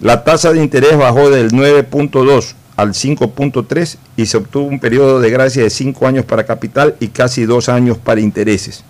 La 0.00 0.24
tasa 0.24 0.52
de 0.52 0.62
interés 0.62 0.96
bajó 0.96 1.30
del 1.30 1.52
9.2 1.52 2.54
al 2.76 2.90
5.3 2.90 3.96
y 4.16 4.26
se 4.26 4.36
obtuvo 4.36 4.66
un 4.66 4.78
periodo 4.78 5.20
de 5.20 5.30
gracia 5.30 5.62
de 5.62 5.70
5 5.70 6.06
años 6.06 6.24
para 6.24 6.44
capital 6.44 6.96
y 7.00 7.08
casi 7.08 7.44
2 7.44 7.68
años 7.68 7.98
para 7.98 8.20
intereses. 8.20 8.84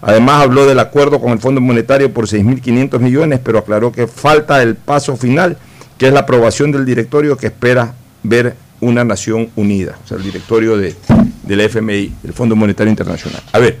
Además 0.00 0.42
habló 0.42 0.66
del 0.66 0.80
acuerdo 0.80 1.20
con 1.20 1.32
el 1.32 1.38
Fondo 1.38 1.60
Monetario 1.60 2.12
por 2.12 2.26
6.500 2.26 2.98
millones, 2.98 3.40
pero 3.42 3.58
aclaró 3.58 3.92
que 3.92 4.06
falta 4.08 4.62
el 4.62 4.74
paso 4.74 5.16
final, 5.16 5.56
que 5.96 6.08
es 6.08 6.12
la 6.12 6.20
aprobación 6.20 6.72
del 6.72 6.84
directorio 6.84 7.36
que 7.36 7.46
espera 7.46 7.94
ver 8.22 8.56
una 8.80 9.04
nación 9.04 9.48
unida, 9.54 9.96
o 10.04 10.08
sea, 10.08 10.16
el 10.16 10.24
directorio 10.24 10.76
de, 10.76 10.96
del 11.44 11.60
FMI, 11.60 12.12
del 12.22 12.32
Fondo 12.32 12.56
Monetario 12.56 12.90
Internacional. 12.90 13.40
A 13.52 13.60
ver, 13.60 13.78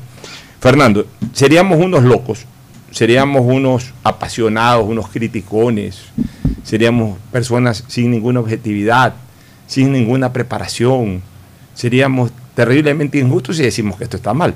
Fernando, 0.60 1.06
seríamos 1.32 1.78
unos 1.84 2.04
locos, 2.04 2.46
seríamos 2.92 3.42
unos 3.44 3.92
apasionados, 4.04 4.86
unos 4.86 5.08
criticones, 5.08 6.02
seríamos 6.62 7.18
personas 7.32 7.84
sin 7.88 8.12
ninguna 8.12 8.38
objetividad, 8.38 9.14
sin 9.66 9.92
ninguna 9.92 10.32
preparación. 10.32 11.22
Seríamos 11.74 12.30
terriblemente 12.54 13.18
injustos 13.18 13.56
si 13.56 13.62
decimos 13.62 13.96
que 13.96 14.04
esto 14.04 14.16
está 14.16 14.34
mal. 14.34 14.54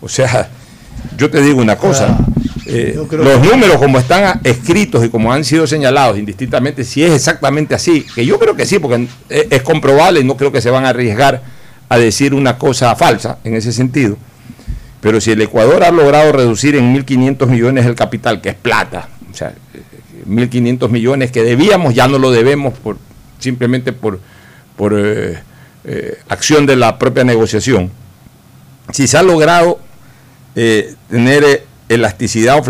O 0.00 0.08
sea, 0.08 0.48
yo 1.16 1.30
te 1.30 1.40
digo 1.40 1.60
una 1.60 1.76
cosa, 1.76 2.18
eh, 2.66 2.94
los 3.10 3.40
números 3.40 3.76
como 3.76 3.98
están 3.98 4.40
escritos 4.44 5.04
y 5.04 5.08
como 5.08 5.32
han 5.32 5.44
sido 5.44 5.66
señalados 5.66 6.18
indistintamente, 6.18 6.84
si 6.84 7.02
es 7.02 7.12
exactamente 7.12 7.74
así, 7.74 8.06
que 8.14 8.24
yo 8.24 8.38
creo 8.38 8.54
que 8.56 8.66
sí, 8.66 8.78
porque 8.78 9.06
es, 9.28 9.62
comprobable 9.62 10.20
y 10.20 10.24
no 10.24 10.36
creo 10.36 10.52
que 10.52 10.60
se 10.60 10.70
van 10.70 10.84
a 10.84 10.90
arriesgar 10.90 11.42
a 11.88 11.98
decir 11.98 12.34
una 12.34 12.58
cosa 12.58 12.94
falsa 12.96 13.38
en 13.44 13.54
ese 13.54 13.72
sentido. 13.72 14.16
Pero 15.00 15.20
si 15.20 15.32
el 15.32 15.42
Ecuador 15.42 15.82
ha 15.82 15.90
logrado 15.90 16.32
reducir 16.32 16.76
en 16.76 16.94
1.500 16.94 17.46
millones 17.46 17.86
el 17.86 17.94
capital, 17.94 18.40
que 18.40 18.50
es 18.50 18.54
plata, 18.54 19.08
o 19.30 19.34
sea, 19.34 19.52
1.500 20.28 20.88
millones 20.88 21.32
que 21.32 21.42
debíamos, 21.42 21.94
ya 21.94 22.06
no 22.06 22.18
lo 22.18 22.30
debemos 22.30 22.74
por, 22.78 22.96
simplemente 23.42 23.92
por, 23.92 24.20
por 24.76 24.94
eh, 24.96 25.38
eh, 25.84 26.18
acción 26.28 26.64
de 26.66 26.76
la 26.76 26.98
propia 26.98 27.24
negociación. 27.24 27.90
Si 28.92 29.06
se 29.06 29.16
ha 29.18 29.22
logrado 29.22 29.78
eh, 30.54 30.94
tener 31.10 31.64
elasticidad 31.88 32.58
o 32.58 32.62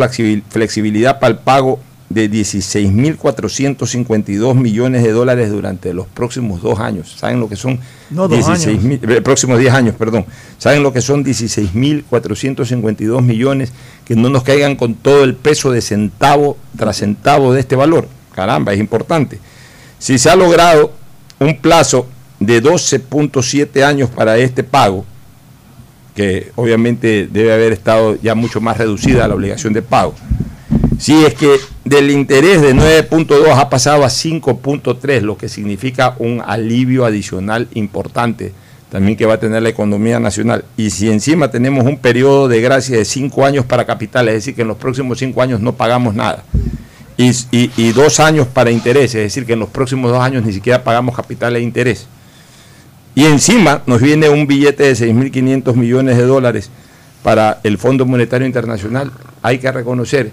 flexibilidad 0.49 1.19
para 1.21 1.33
el 1.35 1.39
pago 1.39 1.79
de 2.11 2.31
16.452 2.31 4.55
millones 4.55 5.03
de 5.03 5.13
dólares 5.13 5.51
durante 5.51 5.95
los 5.95 6.07
próximos 6.09 6.61
dos 6.61 6.79
años. 6.79 7.15
¿Saben 7.19 7.41
lo 7.41 7.49
que 7.49 7.57
son? 7.57 7.81
No, 8.11 8.29
dos 8.29 8.37
16 8.47 8.69
años. 8.69 8.83
mil- 8.85 9.01
eh, 9.11 9.23
próximos 9.23 9.59
10 9.59 9.73
años, 9.73 9.95
perdón. 9.97 10.27
¿Saben 10.59 10.83
lo 10.83 10.93
que 10.93 11.01
son 11.01 11.25
16.452 11.25 13.23
millones 13.23 13.73
que 14.05 14.15
no 14.17 14.29
nos 14.29 14.43
caigan 14.43 14.77
con 14.77 14.95
todo 14.95 15.25
el 15.25 15.35
peso 15.35 15.71
de 15.71 15.81
centavo 15.81 16.59
tras 16.77 16.99
centavo 16.99 17.55
de 17.55 17.61
este 17.61 17.77
valor? 17.77 18.07
Caramba, 18.35 18.75
es 18.75 18.81
importante. 18.81 19.39
Si 20.03 20.19
se 20.19 20.29
ha 20.31 20.35
logrado 20.35 20.91
un 21.39 21.57
plazo 21.59 22.09
de 22.41 22.61
12.7 22.61 23.85
años 23.85 24.11
para 24.11 24.37
este 24.37 24.65
pago, 24.65 25.05
que 26.17 26.51
obviamente 26.57 27.29
debe 27.31 27.53
haber 27.53 27.73
estado 27.73 28.19
ya 28.21 28.35
mucho 28.35 28.61
más 28.61 28.79
reducida 28.79 29.29
la 29.29 29.37
obligación 29.37 29.73
de 29.73 29.81
pago. 29.81 30.13
Si 30.99 31.25
es 31.25 31.35
que 31.35 31.55
del 31.85 32.11
interés 32.11 32.61
de 32.63 32.75
9.2 32.75 33.57
ha 33.57 33.71
pasado 33.71 34.03
a 34.03 34.09
5.3, 34.09 35.21
lo 35.21 35.39
que 35.39 35.49
significa 35.49 36.17
un 36.19 36.43
alivio 36.45 37.05
adicional 37.05 37.69
importante 37.75 38.53
también 38.91 39.17
que 39.17 39.25
va 39.25 39.35
a 39.35 39.41
tener 39.41 39.63
la 39.63 39.69
economía 39.69 40.19
nacional. 40.19 40.65
Y 40.77 40.91
si 40.91 41.11
encima 41.13 41.53
tenemos 41.53 41.85
un 41.85 41.99
periodo 41.99 42.49
de 42.49 42.61
gracia 42.61 42.99
de 42.99 43.05
5 43.05 43.47
años 43.47 43.65
para 43.65 43.87
capital, 43.87 44.27
es 44.27 44.35
decir, 44.35 44.57
que 44.57 44.63
en 44.63 44.69
los 44.69 44.79
próximos 44.79 45.19
5 45.19 45.41
años 45.41 45.61
no 45.61 45.75
pagamos 45.75 46.17
nada. 46.17 46.45
Y, 47.23 47.31
y, 47.57 47.71
y 47.77 47.93
dos 47.93 48.19
años 48.21 48.47
para 48.49 48.71
interés, 48.71 49.15
es 49.15 49.23
decir, 49.23 49.47
que 49.47 49.53
en 49.53 49.61
los 49.61 49.69
próximos 49.69 50.11
dos 50.11 50.21
años 50.21 50.45
ni 50.45 50.53
siquiera 50.53 50.83
pagamos 50.83 51.15
capital 51.15 51.55
e 51.57 51.61
interés. 51.61 52.07
Y 53.15 53.27
encima 53.27 53.83
nos 53.87 54.01
viene 54.01 54.29
un 54.29 54.47
billete 54.47 54.83
de 54.85 54.93
6.500 54.95 55.75
millones 55.77 56.17
de 56.17 56.25
dólares 56.25 56.71
para 57.23 57.61
el 57.63 57.79
Fondo 57.79 58.07
Monetario 58.07 58.47
Internacional. 58.47 59.13
Hay 59.43 59.59
que 59.59 59.71
reconocer 59.71 60.33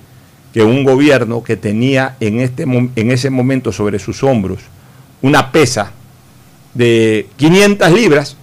que 0.54 0.64
un 0.64 0.84
gobierno 0.84 1.44
que 1.44 1.58
tenía 1.58 2.16
en, 2.20 2.40
este, 2.40 2.64
en 2.64 3.12
ese 3.12 3.30
momento 3.30 3.72
sobre 3.72 4.00
sus 4.00 4.24
hombros 4.24 4.60
una 5.22 5.52
pesa 5.52 5.92
de 6.74 7.28
500 7.38 7.92
libras, 7.92 8.36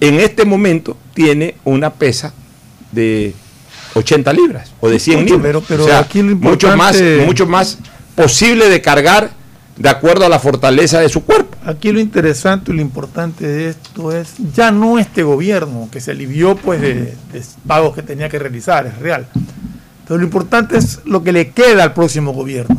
en 0.00 0.18
este 0.18 0.44
momento 0.44 0.96
tiene 1.14 1.54
una 1.64 1.90
pesa 1.90 2.32
de 2.90 3.34
80 3.94 4.32
libras 4.32 4.72
o 4.80 4.88
de 4.88 4.98
100 4.98 5.20
Mucho, 5.20 5.34
libras. 5.34 5.42
pero- 5.52 5.64
pero 5.68 5.84
O 5.84 5.86
sea, 5.86 5.98
aquí 6.00 6.22
lo 6.22 6.34
mucho, 6.36 6.74
más, 6.76 6.96
importante- 6.96 7.26
mucho 7.26 7.46
más 7.46 7.78
posible 8.14 8.68
de 8.68 8.80
cargar 8.80 9.30
de 9.76 9.88
acuerdo 9.88 10.26
a 10.26 10.28
la 10.28 10.38
fortaleza 10.38 11.00
de 11.00 11.08
su 11.08 11.24
cuerpo. 11.24 11.56
Aquí 11.64 11.92
lo 11.92 12.00
interesante 12.00 12.72
y 12.72 12.74
lo 12.74 12.82
importante 12.82 13.46
de 13.46 13.68
esto 13.70 14.12
es 14.12 14.34
ya 14.54 14.70
no 14.70 14.98
este 14.98 15.22
gobierno 15.22 15.88
que 15.90 16.00
se 16.00 16.10
alivió 16.10 16.56
pues 16.56 16.80
de, 16.80 16.94
de 17.32 17.42
pagos 17.66 17.94
que 17.94 18.02
tenía 18.02 18.28
que 18.28 18.38
realizar, 18.38 18.86
es 18.86 18.98
real. 18.98 19.26
Pero 20.06 20.18
lo 20.18 20.24
importante 20.24 20.76
es 20.76 21.00
lo 21.04 21.22
que 21.22 21.32
le 21.32 21.50
queda 21.50 21.84
al 21.84 21.94
próximo 21.94 22.32
gobierno. 22.32 22.76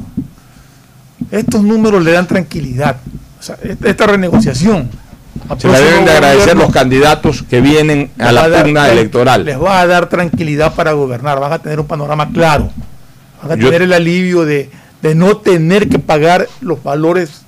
Estos 1.31 1.63
números 1.63 2.03
le 2.03 2.11
dan 2.11 2.27
tranquilidad. 2.27 2.97
O 3.39 3.43
sea, 3.43 3.57
esta, 3.83 4.07
renegociación. 4.07 4.89
Se 5.57 5.67
la 5.67 5.79
deben 5.79 6.05
de 6.05 6.11
agradecer 6.11 6.55
los 6.55 6.71
candidatos 6.71 7.43
que 7.43 7.59
vienen 7.59 8.11
a 8.19 8.31
la 8.31 8.47
dar 8.47 8.65
pugna 8.65 8.89
electoral. 8.89 9.43
Les 9.43 9.59
va 9.59 9.81
a 9.81 9.87
dar 9.87 10.07
tranquilidad 10.07 10.75
para 10.75 10.91
gobernar, 10.93 11.39
van 11.39 11.51
a 11.51 11.59
tener 11.59 11.79
un 11.79 11.87
panorama 11.87 12.29
claro. 12.31 12.69
Van 13.41 13.51
a 13.51 13.55
Yo- 13.55 13.65
tener 13.67 13.81
el 13.81 13.93
alivio 13.93 14.45
de, 14.45 14.69
de 15.03 15.13
no 15.13 15.37
tener 15.37 15.87
que 15.89 15.99
pagar 15.99 16.47
los 16.61 16.81
valores 16.81 17.41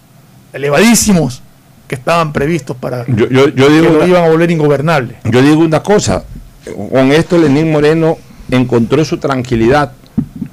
elevadísimos 0.54 1.42
que 1.88 1.96
estaban 1.96 2.34
previstos 2.34 2.76
para 2.78 3.06
Yo, 3.08 3.28
yo- 3.30 3.48
yo 3.50 3.68
que 3.68 3.74
digo 3.74 3.90
lo 3.90 3.98
una- 4.00 4.08
iban 4.08 4.24
a 4.26 4.30
volver 4.30 4.52
ingobernable. 4.52 5.16
Yo 5.24 5.42
digo 5.42 5.62
una 5.62 5.82
cosa, 5.82 6.24
con 6.92 7.12
esto 7.12 7.38
Lenín 7.38 7.72
Moreno 7.72 8.18
encontró 8.52 9.04
su 9.06 9.18
tranquilidad 9.18 9.94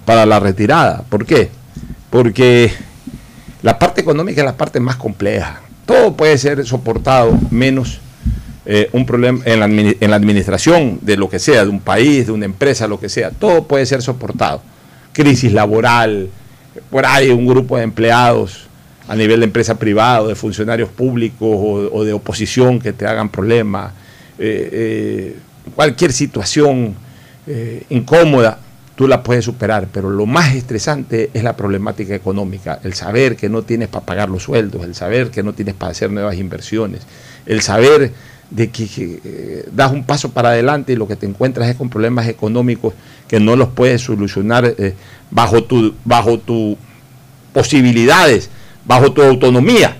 para 0.04 0.26
la 0.26 0.40
retirada. 0.40 1.02
¿Por 1.08 1.24
qué? 1.26 1.50
Porque 2.10 2.72
la 3.62 3.78
parte 3.78 4.00
económica 4.00 4.40
es 4.40 4.44
la 4.44 4.56
parte 4.56 4.78
más 4.80 4.96
compleja. 4.96 5.60
Todo 5.86 6.14
puede 6.16 6.36
ser 6.38 6.64
soportado 6.66 7.38
menos 7.50 7.98
eh, 8.64 8.88
un 8.92 9.04
problema 9.06 9.40
en 9.44 9.58
la, 9.58 9.66
en 9.66 10.10
la 10.10 10.14
administración 10.16 11.00
de 11.02 11.16
lo 11.16 11.28
que 11.28 11.40
sea, 11.40 11.64
de 11.64 11.68
un 11.70 11.80
país, 11.80 12.26
de 12.26 12.32
una 12.32 12.44
empresa, 12.44 12.86
lo 12.86 13.00
que 13.00 13.08
sea. 13.08 13.30
Todo 13.30 13.64
puede 13.64 13.86
ser 13.86 14.02
soportado. 14.02 14.62
Crisis 15.12 15.52
laboral, 15.52 16.28
por 16.90 17.06
ahí 17.06 17.30
un 17.30 17.46
grupo 17.46 17.76
de 17.76 17.84
empleados 17.84 18.68
a 19.08 19.16
nivel 19.16 19.40
de 19.40 19.46
empresa 19.46 19.78
privada, 19.78 20.28
de 20.28 20.34
funcionarios 20.34 20.88
públicos 20.88 21.88
o, 21.92 22.04
de 22.04 22.12
oposición 22.12 22.78
que 22.78 22.92
te 22.92 23.06
hagan 23.06 23.28
problemas, 23.28 23.92
eh, 24.38 24.68
eh, 24.72 25.36
cualquier 25.74 26.12
situación 26.12 26.94
eh, 27.46 27.84
incómoda, 27.90 28.58
tú 28.94 29.08
la 29.08 29.22
puedes 29.22 29.44
superar, 29.44 29.88
pero 29.92 30.08
lo 30.08 30.26
más 30.26 30.54
estresante 30.54 31.30
es 31.34 31.42
la 31.42 31.56
problemática 31.56 32.14
económica, 32.14 32.80
el 32.84 32.94
saber 32.94 33.36
que 33.36 33.48
no 33.48 33.62
tienes 33.62 33.88
para 33.88 34.06
pagar 34.06 34.30
los 34.30 34.44
sueldos, 34.44 34.84
el 34.84 34.94
saber 34.94 35.30
que 35.30 35.42
no 35.42 35.52
tienes 35.52 35.74
para 35.74 35.92
hacer 35.92 36.10
nuevas 36.10 36.36
inversiones, 36.36 37.02
el 37.46 37.60
saber 37.62 38.12
de 38.50 38.70
que, 38.70 39.64
das 39.72 39.92
un 39.92 40.04
paso 40.04 40.30
para 40.30 40.50
adelante 40.50 40.92
y 40.92 40.96
lo 40.96 41.08
que 41.08 41.16
te 41.16 41.26
encuentras 41.26 41.68
es 41.68 41.76
con 41.76 41.88
problemas 41.88 42.28
económicos 42.28 42.94
que 43.32 43.40
no 43.40 43.56
los 43.56 43.70
puedes 43.70 44.02
solucionar 44.02 44.74
eh, 44.76 44.92
bajo 45.30 45.64
tu 45.64 45.94
bajo 46.04 46.36
tu 46.38 46.76
posibilidades, 47.54 48.50
bajo 48.84 49.10
tu 49.10 49.22
autonomía. 49.22 49.96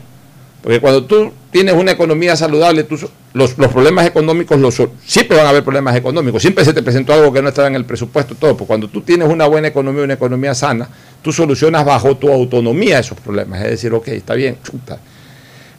Porque 0.63 0.81
cuando 0.81 1.05
tú 1.07 1.33
tienes 1.51 1.75
una 1.75 1.93
economía 1.93 2.37
saludable, 2.37 2.87
los, 3.33 3.57
los 3.57 3.73
problemas 3.73 4.07
económicos, 4.07 4.61
los, 4.61 4.83
siempre 5.07 5.39
van 5.39 5.47
a 5.47 5.49
haber 5.49 5.65
problemas 5.65 5.97
económicos, 5.97 6.43
siempre 6.43 6.63
se 6.63 6.75
te 6.75 6.83
presentó 6.83 7.15
algo 7.15 7.33
que 7.33 7.41
no 7.41 7.49
estaba 7.49 7.69
en 7.69 7.75
el 7.75 7.87
presupuesto, 7.87 8.35
todo. 8.35 8.55
Porque 8.55 8.67
cuando 8.67 8.89
tú 8.89 9.01
tienes 9.01 9.27
una 9.27 9.47
buena 9.47 9.69
economía, 9.69 10.05
una 10.05 10.13
economía 10.13 10.55
sana, 10.55 10.91
tú 11.23 11.33
solucionas 11.33 11.87
bajo 11.87 12.15
tu 12.19 12.31
autonomía 12.31 12.99
esos 12.99 13.19
problemas. 13.19 13.63
Es 13.63 13.71
decir, 13.71 13.95
ok, 13.95 14.09
está 14.09 14.35
bien, 14.35 14.59
chuta, 14.63 14.99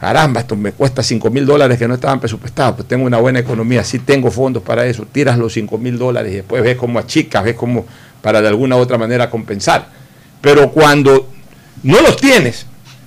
caramba, 0.04 0.42
esto 0.42 0.58
me 0.58 0.74
cuesta 0.74 1.02
5 1.02 1.30
mil 1.30 1.46
dólares 1.46 1.80
que 1.80 1.88
no 1.88 1.94
estaban 1.94 2.20
presupuestados, 2.20 2.76
pues 2.76 2.88
tengo 2.90 3.06
una 3.06 3.20
buena 3.20 3.40
economía, 3.40 3.86
sí 3.86 4.00
tengo 4.00 4.30
fondos 4.32 4.62
para 4.62 4.86
eso, 4.86 5.08
tiras 5.10 5.38
los 5.38 5.54
5 5.54 5.78
mil 5.78 5.98
dólares 5.98 6.34
y 6.34 6.36
después 6.36 6.62
ves 6.62 6.76
cómo 6.76 7.00
achicas, 7.00 7.42
ves 7.42 7.56
cómo 7.56 7.86
para 8.22 8.42
de 8.42 8.50
alguna 8.50 8.76
u 8.76 8.80
otra 8.80 8.98
manera 8.98 9.30
compensar. 9.30 9.88
Pero 10.42 10.72
cuando 10.72 11.30
no 11.84 12.02
los 12.02 12.18
tienes 12.18 12.66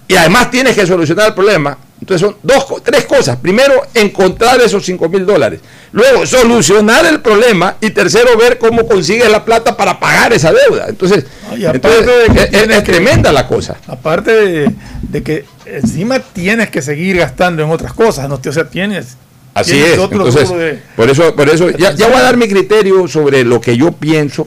y 0.09 0.17
además 0.17 0.51
tienes 0.51 0.75
que 0.75 0.87
solucionar 0.87 1.27
el 1.29 1.35
problema, 1.35 1.77
entonces 2.01 2.27
son 2.29 2.37
dos, 2.43 2.67
tres 2.85 3.05
cosas. 3.07 3.37
Primero, 3.37 3.73
encontrar 3.95 4.61
esos 4.61 4.85
5 4.85 5.09
mil 5.09 5.25
dólares. 5.25 5.61
Luego, 5.93 6.27
solucionar 6.27 7.07
el 7.07 7.21
problema. 7.21 7.77
Y 7.81 7.91
tercero, 7.91 8.37
ver 8.37 8.59
cómo 8.59 8.87
consigues 8.87 9.31
la 9.31 9.45
plata 9.45 9.77
para 9.77 9.99
pagar 9.99 10.33
esa 10.33 10.53
deuda. 10.53 10.87
Entonces, 10.89 11.25
Y 11.57 11.65
aparte 11.65 11.89
entonces, 11.89 12.07
de 12.35 12.35
que 12.51 12.57
es- 12.59 12.67
que- 12.69 12.83
tremenda 12.83 13.33
la 13.33 13.47
cosa. 13.49 13.77
Aparte 13.87 14.31
de, 14.33 14.71
de 15.03 15.23
que 15.23 15.45
encima 15.65 16.19
tienes 16.21 16.69
que 16.71 16.83
seguir 16.83 17.17
gastando 17.17 17.63
en 17.63 17.71
otras 17.71 17.93
cosas, 17.95 18.29
¿no? 18.29 18.41
o 18.47 18.53
sea, 18.53 18.69
tienes. 18.69 19.17
Así 19.55 19.73
tienes 19.73 19.93
es. 19.95 19.99
otro 19.99 20.19
Entonces, 20.27 20.51
de- 20.51 20.79
por 20.97 21.09
eso, 21.09 21.35
por 21.35 21.49
eso 21.49 21.71
ya, 21.71 21.93
ya 21.93 22.09
voy 22.09 22.17
a 22.17 22.23
dar 22.23 22.37
mi 22.37 22.47
criterio 22.47 23.09
sobre 23.09 23.43
lo 23.43 23.59
que 23.61 23.75
yo 23.77 23.91
pienso. 23.93 24.47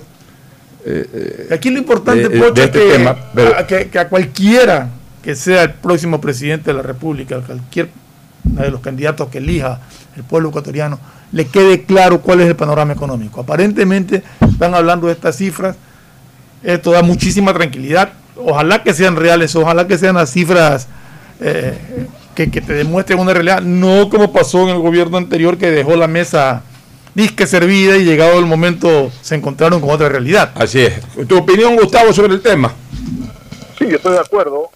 Aquí 1.51 1.69
lo 1.71 1.79
importante, 1.79 2.29
de- 2.29 2.39
Pocho, 2.39 2.61
este 2.63 2.79
que, 2.79 2.91
tema, 2.91 3.17
pero- 3.33 3.57
a, 3.57 3.65
que- 3.67 3.89
que 3.89 3.99
a 3.99 4.07
cualquiera 4.07 4.87
que 5.23 5.35
sea 5.35 5.63
el 5.63 5.73
próximo 5.73 6.21
presidente 6.21 6.71
de 6.71 6.77
la 6.77 6.83
República, 6.83 7.39
cualquier 7.41 7.89
de 8.43 8.71
los 8.71 8.81
candidatos 8.81 9.29
que 9.29 9.39
elija 9.39 9.79
el 10.15 10.23
pueblo 10.23 10.49
ecuatoriano, 10.49 10.99
le 11.31 11.45
quede 11.45 11.83
claro 11.83 12.21
cuál 12.21 12.41
es 12.41 12.47
el 12.47 12.55
panorama 12.55 12.93
económico. 12.93 13.41
Aparentemente 13.41 14.23
están 14.41 14.73
hablando 14.73 15.07
de 15.07 15.13
estas 15.13 15.35
cifras, 15.35 15.75
esto 16.63 16.91
da 16.91 17.03
muchísima 17.03 17.53
tranquilidad. 17.53 18.13
Ojalá 18.35 18.83
que 18.83 18.93
sean 18.93 19.15
reales, 19.15 19.55
ojalá 19.55 19.87
que 19.87 19.97
sean 19.97 20.15
las 20.15 20.31
cifras 20.31 20.87
eh, 21.41 21.77
que, 22.35 22.49
que 22.49 22.61
te 22.61 22.73
demuestren 22.73 23.19
una 23.19 23.33
realidad, 23.33 23.61
no 23.61 24.09
como 24.09 24.31
pasó 24.31 24.63
en 24.63 24.69
el 24.69 24.81
gobierno 24.81 25.17
anterior 25.17 25.57
que 25.57 25.69
dejó 25.69 25.95
la 25.95 26.07
mesa 26.07 26.63
disque 27.13 27.47
servida 27.47 27.97
y 27.97 28.05
llegado 28.05 28.39
el 28.39 28.45
momento 28.45 29.11
se 29.21 29.35
encontraron 29.35 29.81
con 29.81 29.89
otra 29.89 30.09
realidad. 30.09 30.51
Así 30.55 30.81
es. 30.81 31.01
¿Tu 31.27 31.37
opinión, 31.37 31.75
Gustavo, 31.75 32.13
sobre 32.13 32.33
el 32.33 32.41
tema? 32.41 32.73
Sí, 33.77 33.87
yo 33.89 33.97
estoy 33.97 34.13
de 34.13 34.19
acuerdo. 34.19 34.69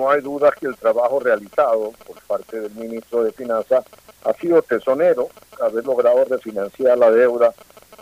No 0.00 0.08
hay 0.10 0.22
duda 0.22 0.50
que 0.58 0.66
el 0.66 0.76
trabajo 0.78 1.20
realizado 1.20 1.92
por 2.06 2.18
parte 2.22 2.58
del 2.58 2.70
ministro 2.74 3.22
de 3.22 3.32
Finanzas 3.32 3.84
ha 4.24 4.32
sido 4.32 4.62
tesonero. 4.62 5.28
Haber 5.60 5.84
logrado 5.84 6.24
refinanciar 6.24 6.96
la 6.96 7.10
deuda 7.10 7.52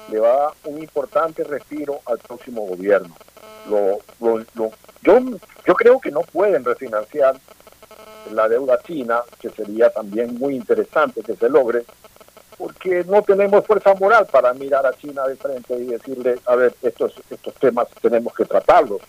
le 0.09 0.21
va 0.21 0.53
un 0.63 0.79
importante 0.79 1.43
respiro 1.43 1.99
al 2.07 2.19
próximo 2.19 2.63
gobierno. 2.67 3.17
Lo, 3.69 3.99
lo- 4.21 4.45
lo- 4.55 4.71
yo, 5.03 5.19
yo 5.67 5.75
creo 5.75 5.99
que 5.99 6.13
no 6.13 6.21
pueden 6.21 6.65
refinanciar 6.65 7.35
la 8.33 8.49
deuda 8.49 8.79
china, 8.87 9.23
que 9.41 9.51
sería 9.51 9.91
también 9.91 10.37
muy 10.39 10.55
interesante 10.55 11.23
que 11.25 11.35
se 11.35 11.49
logre, 11.49 11.83
porque 12.57 13.03
no 13.09 13.23
tenemos 13.23 13.67
fuerza 13.67 13.93
moral 13.95 14.27
para 14.31 14.53
mirar 14.55 14.87
a 14.87 14.93
China 14.93 15.27
de 15.27 15.35
frente 15.35 15.75
y 15.75 15.87
decirle, 15.87 16.39
a 16.47 16.55
ver, 16.55 16.75
estos, 16.81 17.13
estos 17.29 17.55
temas 17.55 17.89
tenemos 18.01 18.33
que 18.35 18.45
tratarlos 18.45 19.01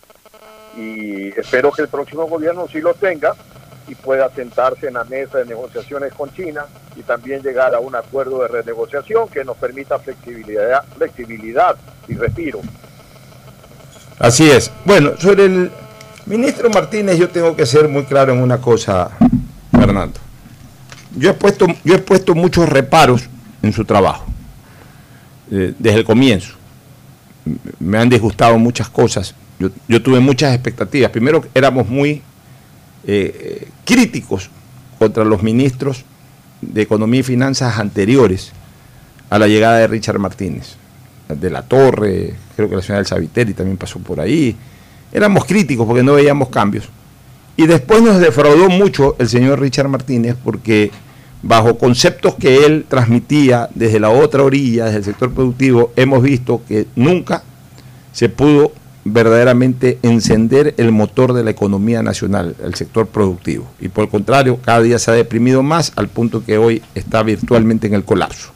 y 0.79 1.27
espero 1.37 1.71
que 1.71 1.81
el 1.81 1.87
próximo 1.87 2.25
gobierno 2.27 2.67
sí 2.71 2.79
lo 2.79 2.93
tenga 2.93 3.33
y 3.87 3.95
pueda 3.95 4.29
sentarse 4.33 4.87
en 4.87 4.93
la 4.93 5.03
mesa 5.03 5.39
de 5.39 5.45
negociaciones 5.45 6.13
con 6.13 6.31
China 6.33 6.65
y 6.95 7.01
también 7.01 7.41
llegar 7.41 7.73
a 7.73 7.79
un 7.79 7.95
acuerdo 7.95 8.41
de 8.43 8.47
renegociación 8.47 9.27
que 9.29 9.43
nos 9.43 9.57
permita 9.57 9.99
flexibilidad, 9.99 10.83
flexibilidad 10.95 11.75
y 12.07 12.13
respiro. 12.13 12.61
Así 14.19 14.49
es. 14.49 14.71
Bueno, 14.85 15.11
sobre 15.17 15.45
el 15.45 15.71
Ministro 16.25 16.69
Martínez, 16.69 17.17
yo 17.17 17.29
tengo 17.29 17.55
que 17.55 17.65
ser 17.65 17.87
muy 17.87 18.03
claro 18.03 18.33
en 18.33 18.41
una 18.41 18.59
cosa, 18.59 19.09
Fernando. 19.71 20.19
Yo 21.15 21.31
he 21.31 21.33
puesto, 21.33 21.65
yo 21.83 21.95
he 21.95 21.99
puesto 21.99 22.35
muchos 22.35 22.69
reparos 22.69 23.27
en 23.61 23.73
su 23.73 23.83
trabajo, 23.85 24.25
eh, 25.51 25.73
desde 25.79 25.99
el 25.99 26.05
comienzo. 26.05 26.53
Me 27.79 27.97
han 27.97 28.09
disgustado 28.09 28.57
muchas 28.59 28.89
cosas. 28.89 29.33
Yo, 29.59 29.69
yo 29.87 30.01
tuve 30.01 30.19
muchas 30.19 30.53
expectativas. 30.53 31.11
Primero, 31.11 31.43
éramos 31.53 31.87
muy 31.87 32.21
eh, 33.05 33.67
críticos 33.85 34.49
contra 34.97 35.23
los 35.23 35.41
ministros 35.41 36.03
de 36.61 36.81
Economía 36.81 37.21
y 37.21 37.23
Finanzas 37.23 37.79
anteriores 37.79 38.51
a 39.29 39.39
la 39.39 39.47
llegada 39.47 39.77
de 39.77 39.87
Richard 39.87 40.19
Martínez. 40.19 40.75
De 41.27 41.49
la 41.49 41.61
Torre, 41.61 42.33
creo 42.55 42.69
que 42.69 42.75
la 42.75 42.81
señora 42.81 42.97
del 42.97 43.05
Saviteri 43.05 43.53
también 43.53 43.77
pasó 43.77 43.99
por 43.99 44.19
ahí. 44.19 44.55
Éramos 45.11 45.45
críticos 45.45 45.85
porque 45.85 46.03
no 46.03 46.13
veíamos 46.13 46.49
cambios. 46.49 46.89
Y 47.55 47.67
después 47.67 48.01
nos 48.01 48.19
defraudó 48.19 48.69
mucho 48.69 49.15
el 49.19 49.29
señor 49.29 49.59
Richard 49.59 49.89
Martínez 49.89 50.35
porque 50.43 50.91
bajo 51.41 51.77
conceptos 51.77 52.35
que 52.35 52.65
él 52.65 52.85
transmitía 52.87 53.69
desde 53.75 53.99
la 53.99 54.09
otra 54.09 54.43
orilla, 54.43 54.85
desde 54.85 54.97
el 54.99 55.03
sector 55.03 55.33
productivo, 55.33 55.93
hemos 55.95 56.23
visto 56.23 56.61
que 56.67 56.87
nunca 56.95 57.43
se 58.11 58.29
pudo 58.29 58.73
verdaderamente 59.11 59.99
encender 60.03 60.73
el 60.77 60.91
motor 60.91 61.33
de 61.33 61.43
la 61.43 61.51
economía 61.51 62.01
nacional, 62.03 62.55
el 62.63 62.75
sector 62.75 63.07
productivo. 63.07 63.69
Y 63.79 63.89
por 63.89 64.05
el 64.05 64.09
contrario, 64.09 64.59
cada 64.63 64.81
día 64.81 64.99
se 64.99 65.11
ha 65.11 65.13
deprimido 65.13 65.63
más 65.63 65.91
al 65.95 66.07
punto 66.07 66.43
que 66.43 66.57
hoy 66.57 66.81
está 66.95 67.23
virtualmente 67.23 67.87
en 67.87 67.93
el 67.93 68.03
colapso. 68.03 68.49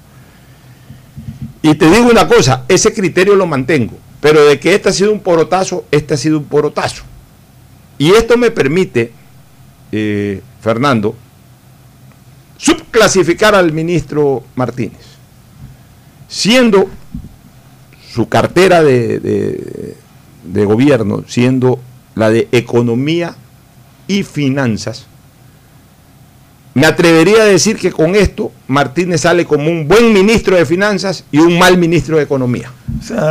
Y 1.61 1.75
te 1.75 1.89
digo 1.89 2.09
una 2.09 2.27
cosa, 2.27 2.63
ese 2.67 2.93
criterio 2.93 3.35
lo 3.35 3.45
mantengo, 3.47 3.97
pero 4.21 4.45
de 4.45 4.59
que 4.59 4.75
este 4.75 4.89
ha 4.89 4.93
sido 4.93 5.11
un 5.13 5.19
porotazo, 5.21 5.85
este 5.91 6.13
ha 6.13 6.17
sido 6.17 6.37
un 6.37 6.45
porotazo. 6.45 7.03
Y 7.97 8.11
esto 8.11 8.37
me 8.37 8.51
permite, 8.51 9.11
eh, 9.91 10.41
Fernando, 10.61 11.15
subclasificar 12.57 13.55
al 13.55 13.71
ministro 13.71 14.43
Martínez, 14.55 14.99
siendo 16.27 16.89
su 18.13 18.27
cartera 18.29 18.83
de, 18.83 19.19
de- 19.19 19.97
de 20.43 20.65
gobierno, 20.65 21.23
siendo 21.27 21.79
la 22.15 22.29
de 22.29 22.47
economía 22.51 23.35
y 24.07 24.23
finanzas, 24.23 25.07
me 26.75 26.87
atrevería 26.87 27.43
a 27.43 27.45
decir 27.45 27.77
que 27.77 27.91
con 27.91 28.15
esto 28.15 28.51
Martínez 28.67 29.21
sale 29.21 29.45
como 29.45 29.69
un 29.69 29.87
buen 29.87 30.11
ministro 30.11 30.55
de 30.55 30.65
finanzas 30.65 31.23
y 31.31 31.37
un 31.37 31.59
mal 31.59 31.77
ministro 31.77 32.17
de 32.17 32.23
economía. 32.23 32.71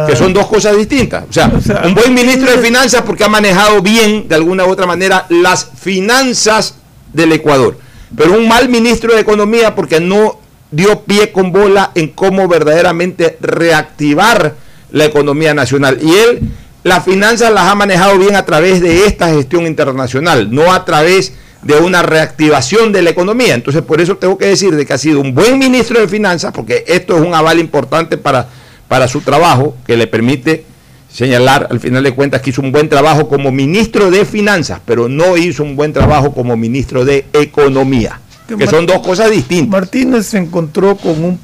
que 0.07 0.15
son 0.15 0.33
dos 0.33 0.47
cosas 0.47 0.77
distintas. 0.77 1.25
O 1.29 1.33
sea, 1.33 1.51
un 1.85 1.95
buen 1.95 2.15
ministro 2.15 2.51
de 2.51 2.59
finanzas 2.59 3.03
porque 3.03 3.25
ha 3.25 3.29
manejado 3.29 3.83
bien, 3.83 4.29
de 4.29 4.35
alguna 4.37 4.65
u 4.65 4.71
otra 4.71 4.87
manera, 4.87 5.27
las 5.29 5.69
finanzas 5.77 6.77
del 7.13 7.33
Ecuador. 7.33 7.79
Pero 8.17 8.35
un 8.35 8.47
mal 8.47 8.69
ministro 8.69 9.13
de 9.15 9.21
economía 9.21 9.75
porque 9.75 9.99
no 9.99 10.39
dio 10.71 11.01
pie 11.01 11.33
con 11.33 11.51
bola 11.51 11.91
en 11.95 12.09
cómo 12.09 12.47
verdaderamente 12.47 13.39
reactivar 13.41 14.55
la 14.93 15.05
economía 15.05 15.53
nacional. 15.53 15.99
Y 16.01 16.15
él 16.15 16.41
las 16.85 17.05
finanzas 17.05 17.53
las 17.53 17.71
ha 17.71 17.75
manejado 17.75 18.19
bien 18.19 18.35
a 18.35 18.45
través 18.45 18.81
de 18.81 19.07
esta 19.07 19.29
gestión 19.29 19.67
internacional, 19.67 20.53
no 20.53 20.73
a 20.73 20.85
través 20.85 21.33
de 21.63 21.77
una 21.77 22.03
reactivación 22.03 22.93
de 22.93 23.03
la 23.03 23.11
economía. 23.11 23.55
Entonces, 23.55 23.83
por 23.83 24.01
eso 24.01 24.17
tengo 24.17 24.37
que 24.37 24.47
decir 24.47 24.75
de 24.75 24.85
que 24.85 24.93
ha 24.93 24.99
sido 24.99 25.21
un 25.21 25.35
buen 25.35 25.59
ministro 25.59 26.01
de 26.01 26.09
finanzas, 26.09 26.53
porque 26.53 26.85
esto 26.89 27.17
es 27.17 27.23
un 27.23 27.35
aval 27.35 27.61
importante 27.61 28.19
para, 28.19 28.49
para 28.89 29.07
su 29.07 29.21
trabajo, 29.21 29.77
que 29.87 29.97
le 29.97 30.09
permite 30.09 30.65
señalar, 31.09 31.69
al 31.71 31.79
final 31.79 32.03
de 32.03 32.15
cuentas, 32.15 32.41
que 32.41 32.51
hizo 32.51 32.63
un 32.63 32.73
buen 32.73 32.89
trabajo 32.89 33.29
como 33.29 33.53
ministro 33.53 34.11
de 34.11 34.25
finanzas, 34.25 34.81
pero 34.85 35.09
no 35.09 35.37
hizo 35.37 35.63
un 35.63 35.77
buen 35.77 35.93
trabajo 35.93 36.33
como 36.33 36.57
ministro 36.57 37.05
de 37.05 37.27
economía, 37.33 38.21
que 38.59 38.67
son 38.67 38.87
dos 38.87 39.01
cosas 39.01 39.31
distintas. 39.31 39.71
Martínez 39.71 40.27
se 40.27 40.39
encontró 40.39 40.97
con 40.97 41.23
un 41.23 41.39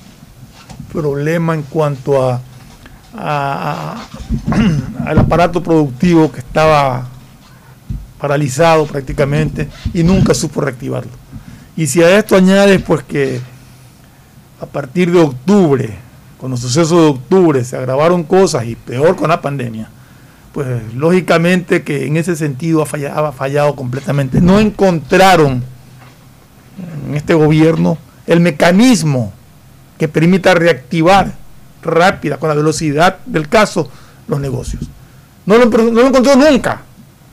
problema 0.92 1.54
en 1.54 1.62
cuanto 1.62 2.28
a, 2.28 2.40
al 3.18 5.18
aparato 5.18 5.62
productivo 5.62 6.30
que 6.30 6.40
estaba 6.40 7.06
paralizado 8.18 8.86
prácticamente 8.86 9.68
y 9.94 10.02
nunca 10.02 10.34
supo 10.34 10.60
reactivarlo. 10.60 11.12
Y 11.76 11.86
si 11.86 12.02
a 12.02 12.18
esto 12.18 12.36
añades 12.36 12.82
pues 12.82 13.02
que 13.02 13.40
a 14.60 14.66
partir 14.66 15.12
de 15.12 15.20
octubre, 15.20 15.96
con 16.40 16.50
los 16.50 16.60
sucesos 16.60 17.00
de 17.00 17.08
octubre, 17.08 17.64
se 17.64 17.76
agravaron 17.76 18.24
cosas 18.24 18.66
y 18.66 18.74
peor 18.74 19.16
con 19.16 19.28
la 19.28 19.40
pandemia, 19.40 19.88
pues 20.52 20.66
lógicamente 20.94 21.82
que 21.82 22.06
en 22.06 22.16
ese 22.16 22.34
sentido 22.34 22.82
ha 22.82 22.86
fallado, 22.86 23.26
ha 23.26 23.32
fallado 23.32 23.76
completamente. 23.76 24.40
No 24.40 24.58
encontraron 24.58 25.62
en 27.06 27.14
este 27.14 27.34
gobierno 27.34 27.98
el 28.26 28.40
mecanismo 28.40 29.32
que 29.98 30.08
permita 30.08 30.54
reactivar 30.54 31.34
rápida, 31.88 32.36
con 32.36 32.48
la 32.48 32.54
velocidad 32.54 33.18
del 33.26 33.48
caso, 33.48 33.90
los 34.26 34.40
negocios. 34.40 34.84
No 35.46 35.56
lo, 35.56 35.64
encontró 35.64 36.36
nunca. 36.36 36.82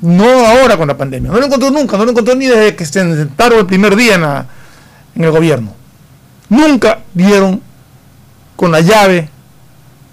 No 0.01 0.25
ahora 0.25 0.77
con 0.77 0.87
la 0.87 0.97
pandemia. 0.97 1.31
No 1.31 1.39
lo 1.39 1.45
encontró 1.45 1.69
nunca. 1.69 1.97
No 1.97 2.05
lo 2.05 2.11
encontró 2.11 2.33
ni 2.35 2.45
desde 2.45 2.75
que 2.75 2.85
se 2.85 2.93
sentaron 2.93 3.59
el 3.59 3.65
primer 3.65 3.95
día 3.95 4.47
en 5.15 5.23
el 5.23 5.31
gobierno. 5.31 5.73
Nunca 6.49 6.99
dieron 7.13 7.61
con 8.55 8.71
la 8.71 8.79
llave 8.79 9.29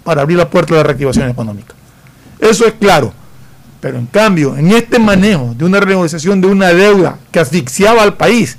para 0.03 0.21
abrir 0.21 0.37
la 0.37 0.49
puerta 0.49 0.73
de 0.73 0.79
la 0.79 0.83
reactivación 0.83 1.29
económica. 1.29 1.73
Eso 2.39 2.65
es 2.65 2.73
claro. 2.73 3.13
Pero 3.79 3.97
en 3.97 4.05
cambio, 4.07 4.57
en 4.57 4.71
este 4.71 4.99
manejo 4.99 5.53
de 5.55 5.65
una 5.65 5.79
renegociación 5.79 6.41
de 6.41 6.47
una 6.47 6.69
deuda 6.69 7.17
que 7.31 7.39
asfixiaba 7.39 8.03
al 8.03 8.15
país, 8.15 8.57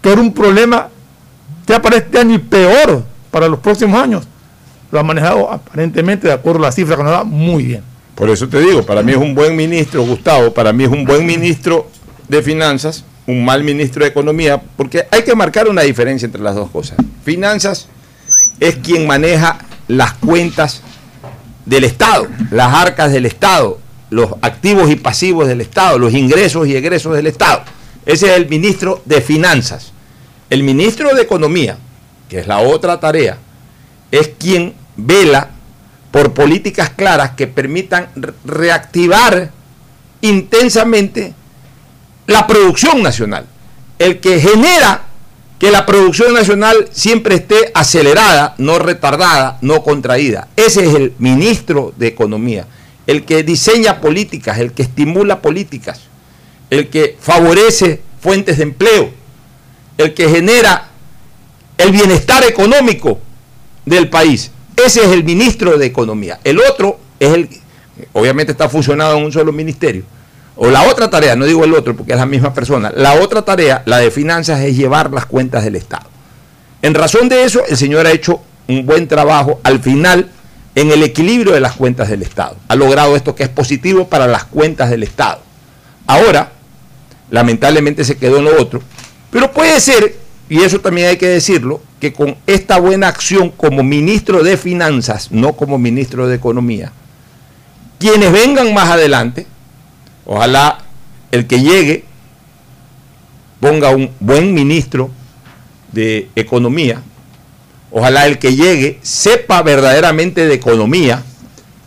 que 0.00 0.12
era 0.12 0.20
un 0.20 0.32
problema 0.32 0.88
ya 1.66 1.80
para 1.80 1.96
este 1.96 2.18
año 2.18 2.34
y 2.34 2.38
peor 2.38 3.04
para 3.30 3.48
los 3.48 3.60
próximos 3.60 4.02
años, 4.02 4.26
lo 4.92 5.00
ha 5.00 5.02
manejado 5.02 5.50
aparentemente, 5.50 6.28
de 6.28 6.34
acuerdo 6.34 6.60
a 6.60 6.66
la 6.66 6.72
cifra 6.72 6.96
que 6.96 7.02
nos 7.02 7.12
da, 7.12 7.24
muy 7.24 7.64
bien. 7.64 7.82
Por 8.14 8.28
eso 8.28 8.46
te 8.46 8.60
digo, 8.60 8.84
para 8.84 9.02
mí 9.02 9.12
es 9.12 9.18
un 9.18 9.34
buen 9.34 9.56
ministro, 9.56 10.02
Gustavo, 10.04 10.52
para 10.52 10.72
mí 10.72 10.84
es 10.84 10.90
un 10.90 11.04
buen 11.04 11.24
ministro 11.26 11.88
de 12.28 12.42
finanzas, 12.42 13.04
un 13.26 13.42
mal 13.42 13.64
ministro 13.64 14.04
de 14.04 14.10
economía, 14.10 14.62
porque 14.76 15.06
hay 15.10 15.22
que 15.22 15.34
marcar 15.34 15.66
una 15.66 15.80
diferencia 15.80 16.26
entre 16.26 16.42
las 16.42 16.54
dos 16.54 16.70
cosas. 16.70 16.98
Finanzas 17.24 17.88
es 18.60 18.76
quien 18.76 19.06
maneja 19.06 19.58
las 19.88 20.12
cuentas 20.12 20.82
del 21.64 21.84
Estado, 21.84 22.26
las 22.50 22.74
arcas 22.74 23.12
del 23.12 23.24
Estado, 23.24 23.78
los 24.10 24.34
activos 24.42 24.90
y 24.90 24.96
pasivos 24.96 25.48
del 25.48 25.62
Estado, 25.62 25.98
los 25.98 26.12
ingresos 26.12 26.68
y 26.68 26.76
egresos 26.76 27.14
del 27.16 27.28
Estado. 27.28 27.62
Ese 28.04 28.26
es 28.26 28.36
el 28.36 28.46
ministro 28.46 29.00
de 29.06 29.22
finanzas. 29.22 29.92
El 30.50 30.64
ministro 30.64 31.14
de 31.14 31.22
economía, 31.22 31.78
que 32.28 32.40
es 32.40 32.46
la 32.46 32.58
otra 32.58 33.00
tarea, 33.00 33.38
es 34.10 34.28
quien 34.38 34.74
vela 34.96 35.50
por 36.10 36.34
políticas 36.34 36.90
claras 36.90 37.30
que 37.32 37.46
permitan 37.46 38.08
re- 38.14 38.34
reactivar 38.44 39.50
intensamente 40.20 41.34
la 42.26 42.46
producción 42.46 43.02
nacional. 43.02 43.46
El 43.98 44.20
que 44.20 44.40
genera 44.40 45.02
que 45.58 45.70
la 45.70 45.86
producción 45.86 46.34
nacional 46.34 46.88
siempre 46.92 47.36
esté 47.36 47.70
acelerada, 47.74 48.54
no 48.58 48.78
retardada, 48.78 49.58
no 49.60 49.82
contraída. 49.82 50.48
Ese 50.56 50.86
es 50.86 50.94
el 50.94 51.14
ministro 51.18 51.92
de 51.96 52.08
Economía, 52.08 52.66
el 53.06 53.24
que 53.24 53.42
diseña 53.42 54.00
políticas, 54.00 54.58
el 54.58 54.72
que 54.72 54.82
estimula 54.82 55.40
políticas, 55.42 56.00
el 56.70 56.88
que 56.88 57.16
favorece 57.20 58.00
fuentes 58.20 58.58
de 58.58 58.62
empleo, 58.62 59.10
el 59.98 60.14
que 60.14 60.28
genera 60.28 60.88
el 61.78 61.90
bienestar 61.90 62.44
económico 62.44 63.20
del 63.84 64.08
país. 64.08 64.51
Ese 64.76 65.00
es 65.04 65.08
el 65.08 65.24
ministro 65.24 65.78
de 65.78 65.86
Economía. 65.86 66.40
El 66.44 66.58
otro 66.60 66.98
es 67.20 67.34
el, 67.34 67.48
obviamente 68.12 68.52
está 68.52 68.68
fusionado 68.68 69.16
en 69.16 69.24
un 69.24 69.32
solo 69.32 69.52
ministerio. 69.52 70.04
O 70.56 70.70
la 70.70 70.82
otra 70.82 71.08
tarea, 71.08 71.34
no 71.34 71.46
digo 71.46 71.64
el 71.64 71.74
otro 71.74 71.96
porque 71.96 72.12
es 72.12 72.18
la 72.18 72.26
misma 72.26 72.52
persona, 72.52 72.92
la 72.94 73.14
otra 73.14 73.42
tarea, 73.42 73.82
la 73.86 73.98
de 73.98 74.10
finanzas, 74.10 74.60
es 74.60 74.76
llevar 74.76 75.10
las 75.10 75.26
cuentas 75.26 75.64
del 75.64 75.76
Estado. 75.76 76.08
En 76.82 76.94
razón 76.94 77.28
de 77.28 77.44
eso, 77.44 77.62
el 77.66 77.76
señor 77.76 78.06
ha 78.06 78.12
hecho 78.12 78.42
un 78.68 78.84
buen 78.84 79.08
trabajo 79.08 79.60
al 79.62 79.80
final 79.80 80.30
en 80.74 80.90
el 80.90 81.02
equilibrio 81.02 81.52
de 81.52 81.60
las 81.60 81.72
cuentas 81.72 82.08
del 82.08 82.22
Estado. 82.22 82.56
Ha 82.68 82.76
logrado 82.76 83.16
esto 83.16 83.34
que 83.34 83.44
es 83.44 83.48
positivo 83.48 84.08
para 84.08 84.26
las 84.26 84.44
cuentas 84.44 84.90
del 84.90 85.02
Estado. 85.02 85.40
Ahora, 86.06 86.52
lamentablemente 87.30 88.04
se 88.04 88.16
quedó 88.16 88.38
en 88.38 88.44
lo 88.44 88.60
otro, 88.60 88.82
pero 89.30 89.52
puede 89.52 89.80
ser, 89.80 90.16
y 90.48 90.60
eso 90.60 90.80
también 90.80 91.08
hay 91.08 91.16
que 91.16 91.28
decirlo, 91.28 91.80
que 92.02 92.12
con 92.12 92.36
esta 92.48 92.80
buena 92.80 93.06
acción 93.06 93.50
como 93.50 93.84
ministro 93.84 94.42
de 94.42 94.56
Finanzas, 94.56 95.30
no 95.30 95.52
como 95.52 95.78
ministro 95.78 96.26
de 96.26 96.34
Economía, 96.34 96.90
quienes 98.00 98.32
vengan 98.32 98.74
más 98.74 98.90
adelante, 98.90 99.46
ojalá 100.26 100.78
el 101.30 101.46
que 101.46 101.60
llegue 101.60 102.04
ponga 103.60 103.90
un 103.90 104.10
buen 104.18 104.52
ministro 104.52 105.12
de 105.92 106.28
Economía, 106.34 107.00
ojalá 107.92 108.26
el 108.26 108.40
que 108.40 108.56
llegue 108.56 108.98
sepa 109.02 109.62
verdaderamente 109.62 110.44
de 110.44 110.54
economía, 110.54 111.22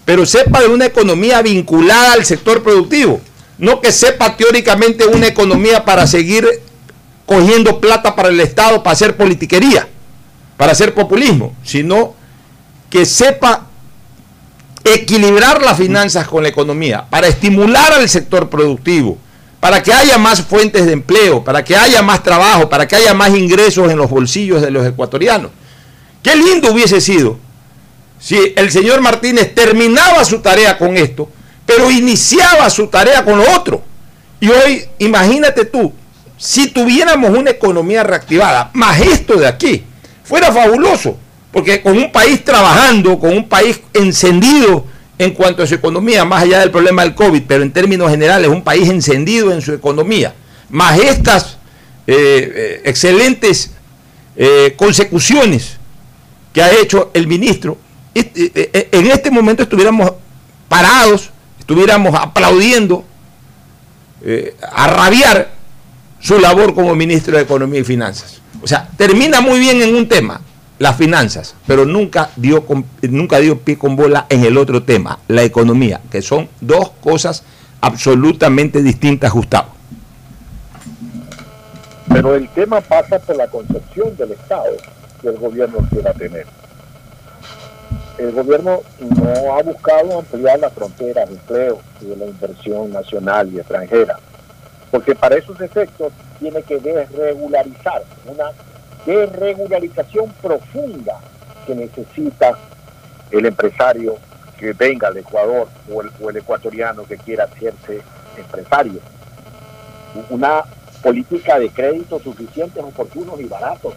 pero 0.05 0.25
sepa 0.25 0.61
de 0.61 0.69
una 0.69 0.85
economía 0.85 1.41
vinculada 1.41 2.13
al 2.13 2.23
sector 2.23 2.63
productivo. 2.63 3.19
no 3.57 3.81
que 3.81 3.91
sepa 3.91 4.37
teóricamente 4.37 5.05
una 5.07 5.27
economía 5.27 5.83
para 5.83 6.07
seguir 6.07 6.47
cogiendo 7.25 7.81
plata 7.81 8.15
para 8.15 8.29
el 8.29 8.39
Estado 8.39 8.81
para 8.81 8.93
hacer 8.93 9.17
politiquería, 9.17 9.89
para 10.57 10.71
hacer 10.71 10.93
populismo, 10.93 11.53
sino 11.63 12.13
que 12.89 13.05
sepa 13.05 13.67
equilibrar 14.83 15.61
las 15.61 15.77
finanzas 15.77 16.27
con 16.27 16.43
la 16.43 16.49
economía, 16.49 17.05
para 17.09 17.27
estimular 17.27 17.93
al 17.93 18.07
sector 18.07 18.49
productivo, 18.49 19.17
para 19.59 19.81
que 19.81 19.91
haya 19.91 20.17
más 20.17 20.43
fuentes 20.43 20.85
de 20.85 20.93
empleo, 20.93 21.43
para 21.43 21.63
que 21.63 21.75
haya 21.75 22.01
más 22.03 22.21
trabajo, 22.21 22.69
para 22.69 22.87
que 22.87 22.95
haya 22.95 23.13
más 23.13 23.35
ingresos 23.35 23.91
en 23.91 23.97
los 23.97 24.09
bolsillos 24.09 24.61
de 24.61 24.69
los 24.69 24.85
ecuatorianos. 24.85 25.51
Qué 26.21 26.35
lindo 26.35 26.71
hubiese 26.71 27.01
sido 27.01 27.39
si 28.19 28.53
el 28.55 28.71
señor 28.71 29.01
Martínez 29.01 29.53
terminaba 29.53 30.23
su 30.23 30.39
tarea 30.39 30.77
con 30.77 30.97
esto, 30.97 31.29
pero 31.65 31.89
iniciaba 31.91 32.69
su 32.69 32.87
tarea 32.87 33.25
con 33.25 33.37
lo 33.37 33.51
otro. 33.55 33.83
Y 34.39 34.49
hoy, 34.49 34.85
imagínate 34.99 35.65
tú, 35.65 35.91
si 36.37 36.69
tuviéramos 36.69 37.31
una 37.31 37.51
economía 37.51 38.03
reactivada, 38.03 38.69
más 38.73 38.99
esto 38.99 39.35
de 39.35 39.47
aquí, 39.47 39.83
fuera 40.25 40.51
fabuloso, 40.51 41.17
porque 41.51 41.81
con 41.81 41.97
un 41.97 42.11
país 42.11 42.43
trabajando, 42.43 43.17
con 43.17 43.31
un 43.31 43.47
país 43.47 43.79
encendido 43.93 44.85
en 45.17 45.31
cuanto 45.31 45.63
a 45.63 45.67
su 45.67 45.75
economía, 45.75 46.25
más 46.25 46.43
allá 46.43 46.59
del 46.59 46.71
problema 46.71 47.03
del 47.03 47.15
COVID, 47.15 47.43
pero 47.47 47.63
en 47.63 47.71
términos 47.71 48.09
generales, 48.09 48.49
un 48.49 48.63
país 48.63 48.89
encendido 48.89 49.53
en 49.53 49.61
su 49.61 49.71
economía, 49.71 50.33
más 50.69 50.99
estas 50.99 51.57
eh, 52.07 52.51
eh, 52.55 52.81
excelentes 52.83 53.71
eh, 54.35 54.73
consecuciones 54.75 55.77
que 56.51 56.61
ha 56.61 56.71
hecho 56.71 57.11
el 57.13 57.27
ministro, 57.27 57.77
en 58.13 59.07
este 59.11 59.29
momento 59.29 59.63
estuviéramos 59.63 60.09
parados, 60.69 61.29
estuviéramos 61.59 62.15
aplaudiendo, 62.15 63.03
a 64.71 64.87
rabiar 64.87 65.51
su 66.21 66.39
labor 66.39 66.73
como 66.73 66.95
ministro 66.95 67.35
de 67.35 67.43
Economía 67.43 67.81
y 67.81 67.83
Finanzas. 67.83 68.39
O 68.65 68.67
sea, 68.67 68.89
termina 68.97 69.41
muy 69.41 69.59
bien 69.59 69.79
en 69.83 69.93
un 69.93 70.09
tema, 70.09 70.41
las 70.79 70.95
finanzas, 70.95 71.53
pero 71.67 71.85
nunca 71.85 72.31
dio, 72.35 72.65
nunca 73.03 73.37
dio 73.37 73.59
pie 73.59 73.77
con 73.77 73.95
bola 73.95 74.25
en 74.27 74.43
el 74.43 74.57
otro 74.57 74.81
tema, 74.81 75.19
la 75.27 75.43
economía, 75.43 76.01
que 76.09 76.23
son 76.23 76.49
dos 76.61 76.89
cosas 76.99 77.43
absolutamente 77.79 78.81
distintas, 78.81 79.31
Gustavo. 79.31 79.67
Pero 82.09 82.33
el 82.33 82.49
tema 82.49 82.81
pasa 82.81 83.19
por 83.19 83.35
la 83.35 83.45
concepción 83.45 84.17
del 84.17 84.31
Estado 84.31 84.77
que 85.21 85.27
el 85.27 85.37
gobierno 85.37 85.87
quiera 85.91 86.11
tener. 86.13 86.47
El 88.17 88.31
gobierno 88.31 88.79
no 88.99 89.59
ha 89.59 89.61
buscado 89.61 90.17
ampliar 90.17 90.57
las 90.57 90.73
fronteras 90.73 91.29
de 91.29 91.35
empleo 91.35 91.81
y 92.01 92.05
de 92.05 92.15
la 92.15 92.25
inversión 92.25 92.91
nacional 92.91 93.47
y 93.53 93.59
extranjera 93.59 94.17
porque 94.95 95.13
para 95.13 95.35
esos 95.35 95.59
efectos 95.59 96.13
tiene 96.39 96.63
que 96.63 96.79
desregularizar, 96.79 98.01
una 98.27 98.45
desregularización 99.05 100.31
profunda 100.41 101.19
que 101.67 101.75
necesita 101.75 102.57
el 103.29 103.45
empresario 103.45 104.15
que 104.57 104.71
venga 104.71 105.09
al 105.09 105.17
Ecuador 105.17 105.67
o 105.91 106.29
el, 106.29 106.37
ecuatoriano 106.37 107.03
que 107.03 107.17
quiera 107.17 107.43
hacerse 107.43 107.99
empresario. 108.37 109.01
Una 110.29 110.63
política 111.03 111.59
de 111.59 111.69
créditos 111.71 112.23
suficientes, 112.23 112.81
oportunos 112.81 113.37
y 113.41 113.47
baratos 113.47 113.95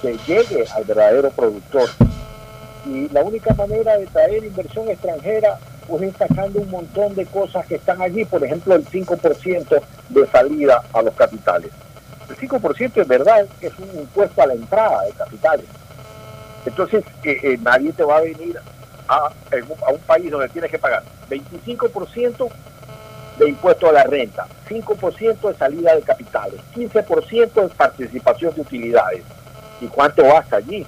que 0.00 0.18
llegue 0.26 0.64
al 0.74 0.82
verdadero 0.82 1.30
productor. 1.30 1.88
Y 2.86 3.08
la 3.10 3.22
única 3.22 3.54
manera 3.54 3.96
de 3.98 4.06
traer 4.06 4.44
inversión 4.44 4.88
extranjera 4.88 5.60
pues 5.86 6.14
sacando 6.16 6.60
un 6.60 6.70
montón 6.70 7.14
de 7.14 7.26
cosas 7.26 7.66
que 7.66 7.76
están 7.76 8.00
allí, 8.00 8.24
por 8.24 8.44
ejemplo 8.44 8.74
el 8.74 8.84
5% 8.84 9.80
de 10.08 10.26
salida 10.28 10.82
a 10.92 11.02
los 11.02 11.14
capitales. 11.14 11.70
El 12.28 12.36
5% 12.36 13.00
es 13.00 13.08
verdad 13.08 13.46
es 13.60 13.72
un 13.78 14.00
impuesto 14.00 14.42
a 14.42 14.46
la 14.46 14.54
entrada 14.54 15.02
de 15.04 15.12
capitales. 15.12 15.66
Entonces 16.64 17.04
eh, 17.24 17.38
eh, 17.42 17.58
nadie 17.60 17.92
te 17.92 18.04
va 18.04 18.18
a 18.18 18.20
venir 18.22 18.58
a, 19.08 19.16
a, 19.16 19.92
un 19.92 20.00
país 20.00 20.30
donde 20.30 20.48
tienes 20.48 20.70
que 20.70 20.78
pagar 20.78 21.02
25% 21.28 22.48
de 23.38 23.48
impuesto 23.48 23.88
a 23.88 23.92
la 23.92 24.04
renta, 24.04 24.46
5% 24.68 25.48
de 25.48 25.54
salida 25.54 25.94
de 25.94 26.02
capitales, 26.02 26.60
15% 26.74 27.62
de 27.62 27.68
participación 27.68 28.54
de 28.54 28.60
utilidades. 28.60 29.22
¿Y 29.80 29.86
cuánto 29.86 30.22
vas 30.22 30.52
allí? 30.52 30.86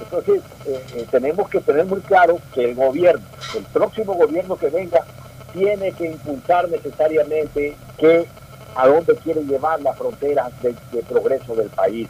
Entonces, 0.00 0.42
eh, 0.66 0.84
eh, 0.94 1.06
tenemos 1.10 1.48
que 1.48 1.60
tener 1.60 1.84
muy 1.84 2.00
claro 2.00 2.38
que 2.54 2.64
el 2.64 2.74
gobierno, 2.74 3.24
el 3.56 3.64
próximo 3.64 4.14
gobierno 4.14 4.56
que 4.56 4.68
venga, 4.68 5.04
tiene 5.52 5.92
que 5.92 6.10
impulsar 6.10 6.68
necesariamente 6.68 7.76
que 7.98 8.26
a 8.74 8.86
dónde 8.86 9.16
quiere 9.16 9.42
llevar 9.42 9.80
las 9.82 9.96
fronteras 9.98 10.50
de, 10.62 10.74
progreso 11.08 11.54
del 11.54 11.68
país. 11.68 12.08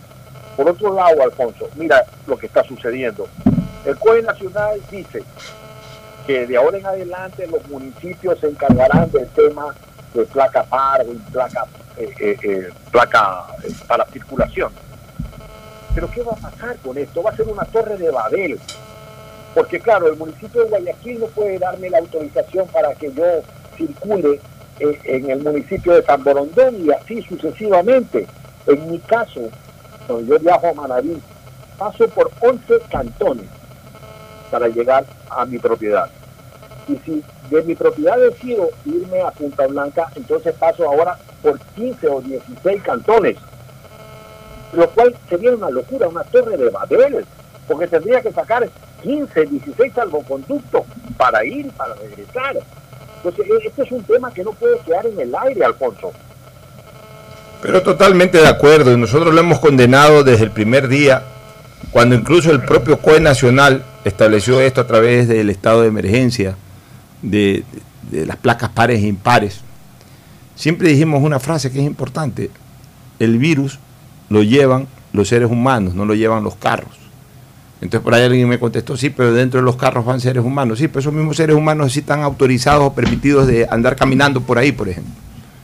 Por 0.57 0.68
otro 0.68 0.95
lado, 0.95 1.22
Alfonso, 1.22 1.68
mira 1.74 2.05
lo 2.26 2.36
que 2.36 2.47
está 2.47 2.62
sucediendo. 2.64 3.26
El 3.84 3.97
COE 3.97 4.22
Nacional 4.22 4.80
dice 4.91 5.22
que 6.26 6.47
de 6.47 6.57
ahora 6.57 6.78
en 6.78 6.86
adelante 6.86 7.47
los 7.47 7.66
municipios 7.68 8.38
se 8.41 8.49
encargarán 8.49 9.11
del 9.11 9.26
tema 9.28 9.74
de 10.12 10.24
placa 10.26 10.64
paro 10.64 11.05
y 11.11 11.16
placa, 11.32 11.66
eh, 11.97 12.68
placa 12.91 13.47
para 13.88 14.05
circulación 14.07 14.70
pero 15.95 16.11
¿qué 16.11 16.22
va 16.22 16.32
a 16.32 16.36
pasar 16.36 16.76
con 16.78 16.97
esto? 16.97 17.22
Va 17.22 17.30
a 17.30 17.36
ser 17.36 17.49
una 17.49 17.64
torre 17.64 17.97
de 17.97 18.11
Babel. 18.11 18.59
Porque 19.55 19.80
claro, 19.80 20.09
el 20.09 20.16
municipio 20.16 20.62
de 20.62 20.68
Guayaquil 20.68 21.20
no 21.20 21.26
puede 21.26 21.59
darme 21.59 21.91
la 21.91 21.99
autorización 21.99 22.68
para 22.68 22.95
que 22.95 23.12
yo 23.12 23.24
circule 23.76 24.41
eh, 24.78 25.01
en 25.05 25.30
el 25.30 25.43
municipio 25.43 25.95
de 25.95 26.03
Tamborondón 26.03 26.86
y 26.86 26.91
así 26.91 27.22
sucesivamente. 27.22 28.26
En 28.66 28.91
mi 28.91 28.99
caso, 29.01 29.51
cuando 30.07 30.34
yo 30.34 30.38
viajo 30.38 30.68
a 30.68 30.74
Manaví, 30.74 31.20
paso 31.76 32.09
por 32.09 32.30
11 32.41 32.80
cantones 32.91 33.47
para 34.51 34.68
llegar 34.68 35.05
a 35.28 35.45
mi 35.45 35.59
propiedad. 35.59 36.09
Y 36.86 36.97
si 36.99 37.24
de 37.51 37.62
mi 37.62 37.74
propiedad 37.74 38.18
decido 38.18 38.70
irme 38.84 39.22
a 39.22 39.30
Punta 39.32 39.66
Blanca, 39.66 40.09
entonces 40.14 40.55
paso 40.55 40.88
ahora 40.88 41.18
por 41.43 41.59
15 41.76 42.09
o 42.09 42.20
16 42.20 42.82
cantones 42.82 43.36
lo 44.73 44.89
cual 44.91 45.14
sería 45.29 45.53
una 45.53 45.71
locura, 45.71 46.09
una 46.09 46.23
torre 46.25 46.57
de 46.57 46.71
Babel, 46.71 47.25
porque 47.66 47.87
tendría 47.87 48.21
que 48.21 48.33
sacar 48.33 48.68
15, 49.03 49.47
16 49.47 49.93
salvoconductos 49.95 50.83
para 51.16 51.45
ir 51.45 51.71
para 51.73 51.95
regresar. 51.95 52.57
Entonces, 53.16 53.47
este 53.64 53.83
es 53.83 53.93
un 53.93 54.03
tema 54.05 54.33
que 54.33 54.45
no 54.45 54.53
puede 54.53 54.79
quedar 54.81 55.07
en 55.07 55.21
el 55.21 55.35
aire, 55.35 55.64
Alfonso. 55.64 56.12
Pero 57.62 57.83
totalmente 57.83 58.39
de 58.39 58.49
acuerdo, 58.49 58.93
y 58.93 58.97
nosotros 58.97 59.35
lo 59.35 59.41
hemos 59.41 59.59
condenado 59.59 60.25
desde 60.25 60.45
el 60.45 60.51
primer 60.51 60.89
día, 60.89 61.23
cuando 61.91 62.14
incluso 62.14 62.51
el 62.51 62.62
propio 62.62 62.99
COE 62.99 63.21
Nacional 63.21 63.85
estableció 64.05 64.61
esto 64.61 64.81
a 64.81 64.87
través 64.87 65.29
del 65.29 65.51
estado 65.51 65.83
de 65.83 65.89
emergencia, 65.89 66.57
de, 67.21 67.64
de 68.11 68.25
las 68.25 68.37
placas 68.37 68.71
pares 68.71 69.03
e 69.03 69.07
impares. 69.07 69.61
Siempre 70.55 70.89
dijimos 70.89 71.23
una 71.23 71.39
frase 71.39 71.71
que 71.71 71.81
es 71.81 71.85
importante, 71.85 72.51
el 73.18 73.39
virus 73.39 73.79
lo 74.31 74.43
llevan 74.43 74.87
los 75.12 75.28
seres 75.28 75.51
humanos, 75.51 75.95
no 75.95 76.07
lo 76.07 76.14
llevan 76.14 76.43
los 76.43 76.55
carros. 76.55 77.01
Entonces 77.81 78.05
por 78.05 78.14
ahí 78.14 78.24
alguien 78.24 78.49
me 78.49 78.59
contestó, 78.59 78.97
sí, 78.97 79.11
pero 79.11 79.33
dentro 79.33 79.61
de 79.61 79.64
los 79.64 79.76
carros 79.76 80.05
van 80.05 80.20
seres 80.20 80.45
humanos. 80.45 80.78
Sí, 80.78 80.89
pero 80.89 81.01
esos 81.01 81.12
mismos 81.12 81.37
seres 81.37 81.57
humanos 81.57 81.93
sí 81.93 82.01
están 82.01 82.22
autorizados 82.22 82.85
o 82.85 82.93
permitidos 82.95 83.47
de 83.47 83.66
andar 83.70 83.97
caminando 83.97 84.41
por 84.41 84.59
ahí, 84.59 84.72
por 84.72 84.89
ejemplo. 84.89 85.12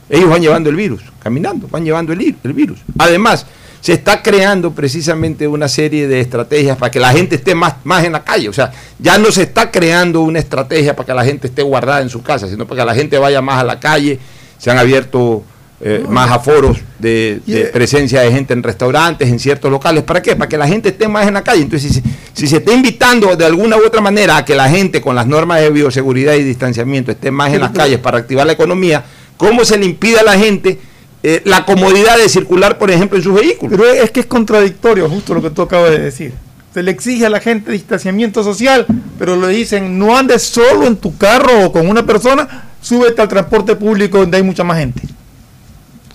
Ellos 0.09 0.29
van 0.29 0.41
llevando 0.41 0.69
el 0.69 0.75
virus, 0.75 1.01
caminando, 1.19 1.67
van 1.67 1.83
llevando 1.83 2.13
el, 2.13 2.35
virus. 2.53 2.79
Además, 2.97 3.45
se 3.81 3.93
está 3.93 4.23
creando 4.23 4.71
precisamente 4.71 5.47
una 5.47 5.67
serie 5.67 6.07
de 6.07 6.21
estrategias 6.21 6.77
para 6.77 6.89
que 6.89 6.99
la 6.99 7.11
gente 7.11 7.35
esté 7.35 7.53
más, 7.53 7.75
más 7.83 8.03
en 8.03 8.13
la 8.13 8.23
calle. 8.23 8.49
O 8.49 8.53
sea, 8.53 8.71
ya 8.99 9.17
no 9.17 9.31
se 9.31 9.43
está 9.43 9.69
creando 9.69 10.21
una 10.21 10.39
estrategia 10.39 10.95
para 10.95 11.05
que 11.05 11.13
la 11.13 11.25
gente 11.25 11.47
esté 11.47 11.61
guardada 11.61 12.01
en 12.01 12.09
su 12.09 12.23
casa, 12.23 12.47
sino 12.47 12.65
para 12.65 12.81
que 12.81 12.85
la 12.85 12.95
gente 12.95 13.17
vaya 13.17 13.41
más 13.41 13.59
a 13.59 13.63
la 13.63 13.79
calle. 13.79 14.17
Se 14.57 14.71
han 14.71 14.77
abierto 14.77 15.43
eh, 15.79 16.03
más 16.09 16.31
aforos 16.31 16.79
de, 16.97 17.69
presencia 17.71 18.21
de 18.21 18.31
gente 18.31 18.51
en 18.51 18.63
restaurantes, 18.63 19.29
en 19.29 19.37
ciertos 19.37 19.69
locales. 19.69 20.03
¿Para 20.03 20.23
qué? 20.23 20.35
Para 20.35 20.49
que 20.49 20.57
la 20.57 20.67
gente 20.67 20.89
esté 20.89 21.07
más 21.07 21.27
en 21.27 21.35
la 21.35 21.43
calle. 21.43 21.61
Entonces, 21.61 22.01
si, 22.33 22.47
se 22.47 22.57
está 22.57 22.73
invitando 22.73 23.35
de 23.35 23.45
alguna 23.45 23.77
u 23.77 23.85
otra 23.85 24.01
manera 24.01 24.37
a 24.37 24.45
que 24.45 24.55
la 24.55 24.69
gente 24.69 25.01
con 25.01 25.15
las 25.15 25.27
normas 25.27 25.61
de 25.61 25.69
bioseguridad 25.69 26.33
y 26.33 26.43
distanciamiento 26.43 27.11
esté 27.11 27.29
más 27.29 27.53
en 27.53 27.61
las 27.61 27.71
calles 27.71 27.99
para 27.99 28.17
activar 28.17 28.47
la 28.47 28.53
economía, 28.53 29.05
¿cómo 29.37 29.63
se 29.65 29.77
le 29.77 29.85
impide 29.85 30.19
a 30.19 30.23
la 30.23 30.33
gente 30.33 30.79
eh, 31.21 31.43
la 31.45 31.63
comodidad 31.63 32.17
de 32.17 32.27
circular, 32.27 32.79
por 32.79 32.89
ejemplo, 32.89 33.15
en 33.15 33.23
sus 33.23 33.35
vehículos? 33.35 33.77
Pero 33.77 33.91
es 33.91 34.09
que 34.09 34.21
es 34.21 34.25
contradictorio 34.25 35.07
justo 35.07 35.35
lo 35.35 35.43
que 35.43 35.51
tú 35.51 35.61
acabas 35.61 35.91
de 35.91 35.99
decir. 35.99 36.33
Se 36.73 36.81
le 36.81 36.89
exige 36.89 37.27
a 37.27 37.29
la 37.29 37.39
gente 37.39 37.71
distanciamiento 37.71 38.43
social, 38.43 38.87
pero 39.19 39.35
le 39.35 39.49
dicen, 39.49 39.99
no 39.99 40.17
andes 40.17 40.41
solo 40.41 40.87
en 40.87 40.95
tu 40.95 41.15
carro 41.17 41.65
o 41.65 41.71
con 41.71 41.87
una 41.87 42.03
persona, 42.03 42.69
súbete 42.81 43.21
al 43.21 43.27
transporte 43.27 43.75
público 43.75 44.17
donde 44.17 44.37
hay 44.37 44.43
mucha 44.43 44.63
más 44.63 44.79
gente. 44.79 45.01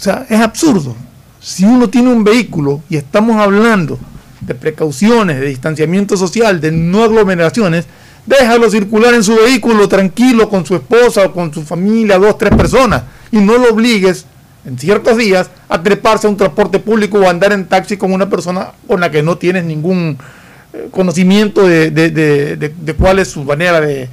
O 0.02 0.04
sea, 0.04 0.26
es 0.28 0.40
absurdo. 0.40 0.96
Si 1.38 1.64
uno 1.64 1.88
tiene 1.88 2.10
un 2.12 2.24
vehículo 2.24 2.80
y 2.90 2.96
estamos 2.96 3.36
hablando 3.36 4.00
de 4.40 4.52
precauciones, 4.56 5.38
de 5.38 5.46
distanciamiento 5.46 6.16
social, 6.16 6.60
de 6.60 6.72
no 6.72 7.04
aglomeraciones, 7.04 7.84
déjalo 8.26 8.68
circular 8.68 9.14
en 9.14 9.22
su 9.22 9.36
vehículo 9.36 9.86
tranquilo 9.86 10.48
con 10.48 10.66
su 10.66 10.74
esposa 10.74 11.26
o 11.26 11.32
con 11.32 11.54
su 11.54 11.62
familia, 11.62 12.18
dos, 12.18 12.36
tres 12.36 12.52
personas, 12.56 13.04
y 13.30 13.36
no 13.36 13.58
lo 13.58 13.70
obligues 13.72 14.26
en 14.64 14.76
ciertos 14.76 15.16
días 15.18 15.50
a 15.68 15.80
treparse 15.80 16.26
a 16.26 16.30
un 16.30 16.36
transporte 16.36 16.80
público 16.80 17.18
o 17.20 17.26
a 17.28 17.30
andar 17.30 17.52
en 17.52 17.66
taxi 17.66 17.96
con 17.96 18.12
una 18.12 18.28
persona 18.28 18.72
con 18.88 19.00
la 19.00 19.08
que 19.08 19.22
no 19.22 19.38
tienes 19.38 19.64
ningún 19.64 20.18
eh, 20.72 20.88
conocimiento 20.90 21.64
de, 21.64 21.92
de- 21.92 22.10
de- 22.10 22.56
de- 22.56 22.94
cuál 22.94 23.20
es 23.20 23.28
su 23.28 23.44
manera 23.44 23.80
de 23.80 24.08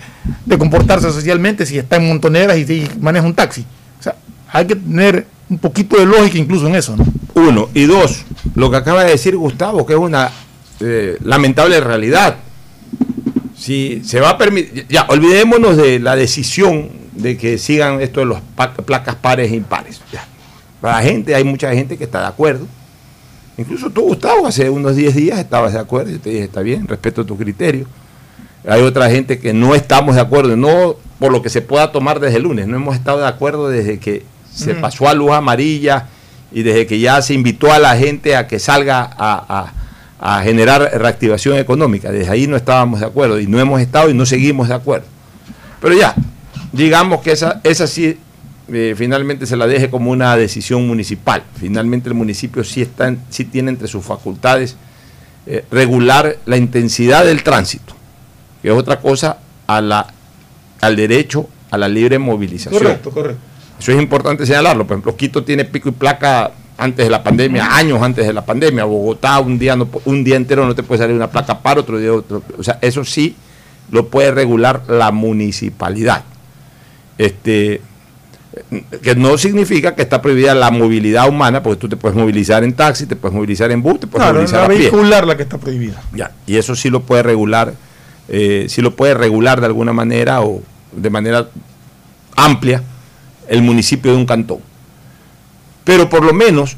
comportarse 0.59 1.11
socialmente, 1.11 1.65
si 1.65 1.79
está 1.79 1.95
en 1.95 2.07
montoneras 2.07 2.57
y 2.57 2.65
si 2.67 2.87
maneja 3.01 3.25
un 3.25 3.33
taxi. 3.33 3.65
O 3.99 4.03
sea, 4.03 4.13
hay 4.51 4.67
que 4.67 4.75
tener 4.75 5.25
un 5.49 5.57
poquito 5.57 5.97
de 5.97 6.05
lógica 6.05 6.37
incluso 6.37 6.67
en 6.67 6.75
eso, 6.75 6.95
¿no? 6.95 7.05
Uno. 7.35 7.69
Y 7.73 7.85
dos, 7.85 8.23
lo 8.55 8.69
que 8.69 8.77
acaba 8.77 9.03
de 9.03 9.11
decir 9.11 9.35
Gustavo, 9.35 9.85
que 9.85 9.93
es 9.93 9.99
una 9.99 10.29
eh, 10.79 11.17
lamentable 11.23 11.79
realidad. 11.81 12.37
Si 13.57 14.01
se 14.05 14.19
va 14.21 14.31
a 14.31 14.37
permitir, 14.37 14.85
ya, 14.87 15.05
olvidémonos 15.09 15.75
de 15.75 15.99
la 15.99 16.15
decisión 16.15 16.89
de 17.13 17.37
que 17.37 17.57
sigan 17.57 17.99
esto 18.01 18.25
de 18.25 18.35
pa- 18.55 18.73
placas 18.73 19.15
pares 19.15 19.51
e 19.51 19.55
impares. 19.55 19.99
Para 20.79 20.95
la 20.97 21.01
gente, 21.03 21.35
hay 21.35 21.43
mucha 21.43 21.73
gente 21.73 21.97
que 21.97 22.05
está 22.05 22.21
de 22.21 22.27
acuerdo. 22.27 22.65
Incluso 23.57 23.89
tú, 23.89 24.01
Gustavo, 24.03 24.47
hace 24.47 24.69
unos 24.69 24.95
10 24.95 25.13
días 25.15 25.39
estabas 25.39 25.73
de 25.73 25.79
acuerdo. 25.79 26.11
Yo 26.11 26.19
te 26.21 26.29
dije, 26.29 26.43
está 26.45 26.61
bien, 26.61 26.87
respeto 26.87 27.25
tu 27.25 27.37
criterio. 27.37 27.85
Hay 28.65 28.81
otra 28.81 29.09
gente 29.09 29.39
que 29.39 29.51
no 29.53 29.75
estamos 29.75 30.15
de 30.15 30.21
acuerdo, 30.21 30.55
no 30.55 30.95
por 31.17 31.33
lo 31.33 31.41
que 31.41 31.49
se 31.49 31.61
pueda 31.61 31.91
tomar 31.91 32.21
desde 32.21 32.37
el 32.37 32.43
lunes, 32.43 32.67
no 32.67 32.77
hemos 32.77 32.95
estado 32.95 33.19
de 33.19 33.27
acuerdo 33.27 33.67
desde 33.67 33.99
que 33.99 34.23
se 34.53 34.73
Mm. 34.73 34.81
pasó 34.81 35.07
a 35.07 35.13
luz 35.13 35.31
amarilla 35.31 36.07
y 36.51 36.63
desde 36.63 36.87
que 36.87 36.99
ya 36.99 37.21
se 37.21 37.33
invitó 37.33 37.71
a 37.71 37.79
la 37.79 37.95
gente 37.95 38.35
a 38.35 38.47
que 38.47 38.59
salga 38.59 39.01
a, 39.01 39.71
a- 40.19 40.37
a 40.37 40.43
generar 40.43 40.81
reactivación 40.95 41.57
económica. 41.57 42.11
Desde 42.11 42.29
ahí 42.31 42.45
no 42.47 42.57
estábamos 42.57 42.99
de 42.99 43.05
acuerdo 43.05 43.39
y 43.39 43.47
no 43.47 43.59
hemos 43.59 43.79
estado 43.79 44.09
y 44.09 44.13
no 44.13 44.25
seguimos 44.25 44.67
de 44.67 44.73
acuerdo. 44.73 45.05
Pero 45.81 45.95
ya, 45.95 46.13
digamos 46.73 47.21
que 47.21 47.31
esa, 47.31 47.61
esa 47.63 47.87
sí 47.87 48.17
eh, 48.71 48.93
finalmente 48.97 49.45
se 49.47 49.55
la 49.57 49.65
deje 49.65 49.89
como 49.89 50.11
una 50.11 50.35
decisión 50.35 50.85
municipal. 50.87 51.41
Finalmente 51.59 52.09
el 52.09 52.15
municipio 52.15 52.63
sí, 52.63 52.81
está 52.81 53.07
en- 53.07 53.19
sí 53.29 53.45
tiene 53.45 53.69
entre 53.71 53.87
sus 53.87 54.03
facultades 54.05 54.75
eh, 55.47 55.63
regular 55.71 56.35
la 56.45 56.57
intensidad 56.57 57.23
del 57.25 57.41
tránsito, 57.41 57.95
que 58.61 58.67
es 58.67 58.73
otra 58.75 58.99
cosa 58.99 59.37
a 59.67 59.79
la, 59.81 60.05
al 60.81 60.95
derecho 60.97 61.47
a 61.71 61.77
la 61.77 61.87
libre 61.87 62.19
movilización. 62.19 62.81
Correcto, 62.83 63.09
correcto. 63.11 63.41
Eso 63.79 63.91
es 63.93 64.01
importante 64.01 64.45
señalarlo. 64.45 64.85
Por 64.85 64.95
ejemplo, 64.95 65.15
Quito 65.15 65.43
tiene 65.43 65.65
pico 65.65 65.89
y 65.89 65.93
placa 65.93 66.51
antes 66.77 67.05
de 67.05 67.09
la 67.09 67.23
pandemia, 67.23 67.75
años 67.75 68.01
antes 68.01 68.25
de 68.25 68.33
la 68.33 68.43
pandemia. 68.45 68.83
Bogotá 68.85 69.39
un 69.39 69.57
día 69.59 69.75
no, 69.75 69.87
un 70.05 70.23
día 70.23 70.35
entero 70.35 70.65
no 70.65 70.75
te 70.75 70.83
puede 70.83 70.99
salir 70.99 71.15
una 71.15 71.29
placa 71.29 71.59
para 71.59 71.79
otro 71.81 71.97
día 71.97 72.13
otro. 72.13 72.41
O 72.57 72.63
sea, 72.63 72.77
eso 72.81 73.03
sí 73.05 73.35
lo 73.91 74.07
puede 74.07 74.31
regular 74.31 74.83
la 74.87 75.11
municipalidad. 75.11 76.23
Este 77.17 77.81
que 79.03 79.15
no 79.15 79.37
significa 79.37 79.95
que 79.95 80.01
está 80.01 80.21
prohibida 80.21 80.53
la 80.55 80.71
movilidad 80.71 81.29
humana, 81.29 81.61
porque 81.63 81.79
tú 81.79 81.87
te 81.87 81.95
puedes 81.95 82.17
movilizar 82.17 82.63
en 82.63 82.73
taxi, 82.73 83.05
te 83.05 83.15
puedes 83.15 83.33
movilizar 83.35 83.71
en 83.71 83.81
bus, 83.81 83.99
te 84.01 84.07
puedes 84.07 84.23
Claro, 84.25 84.33
movilizar 84.35 84.59
la 84.61 84.65
a 84.65 84.69
pie. 84.69 84.77
vehicular 84.79 85.27
la 85.27 85.37
que 85.37 85.43
está 85.43 85.57
prohibida. 85.57 86.01
Ya, 86.13 86.31
y 86.45 86.57
eso 86.57 86.75
sí 86.75 86.89
lo 86.89 87.01
puede 87.01 87.23
regular, 87.23 87.73
eh, 88.27 88.65
sí 88.67 88.81
lo 88.81 88.95
puede 88.95 89.13
regular 89.13 89.59
de 89.61 89.67
alguna 89.67 89.93
manera 89.93 90.41
o 90.41 90.61
de 90.91 91.09
manera 91.09 91.47
amplia 92.35 92.83
el 93.49 93.61
municipio 93.61 94.11
de 94.11 94.17
un 94.17 94.25
cantón. 94.25 94.59
Pero 95.83 96.09
por 96.09 96.23
lo 96.23 96.33
menos, 96.33 96.77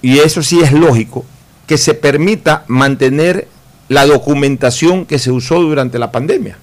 y 0.00 0.18
eso 0.18 0.42
sí 0.42 0.60
es 0.60 0.72
lógico, 0.72 1.24
que 1.66 1.76
se 1.76 1.94
permita 1.94 2.64
mantener 2.68 3.48
la 3.88 4.06
documentación 4.06 5.04
que 5.04 5.18
se 5.18 5.30
usó 5.30 5.60
durante 5.60 5.98
la 5.98 6.12
pandemia 6.12 6.56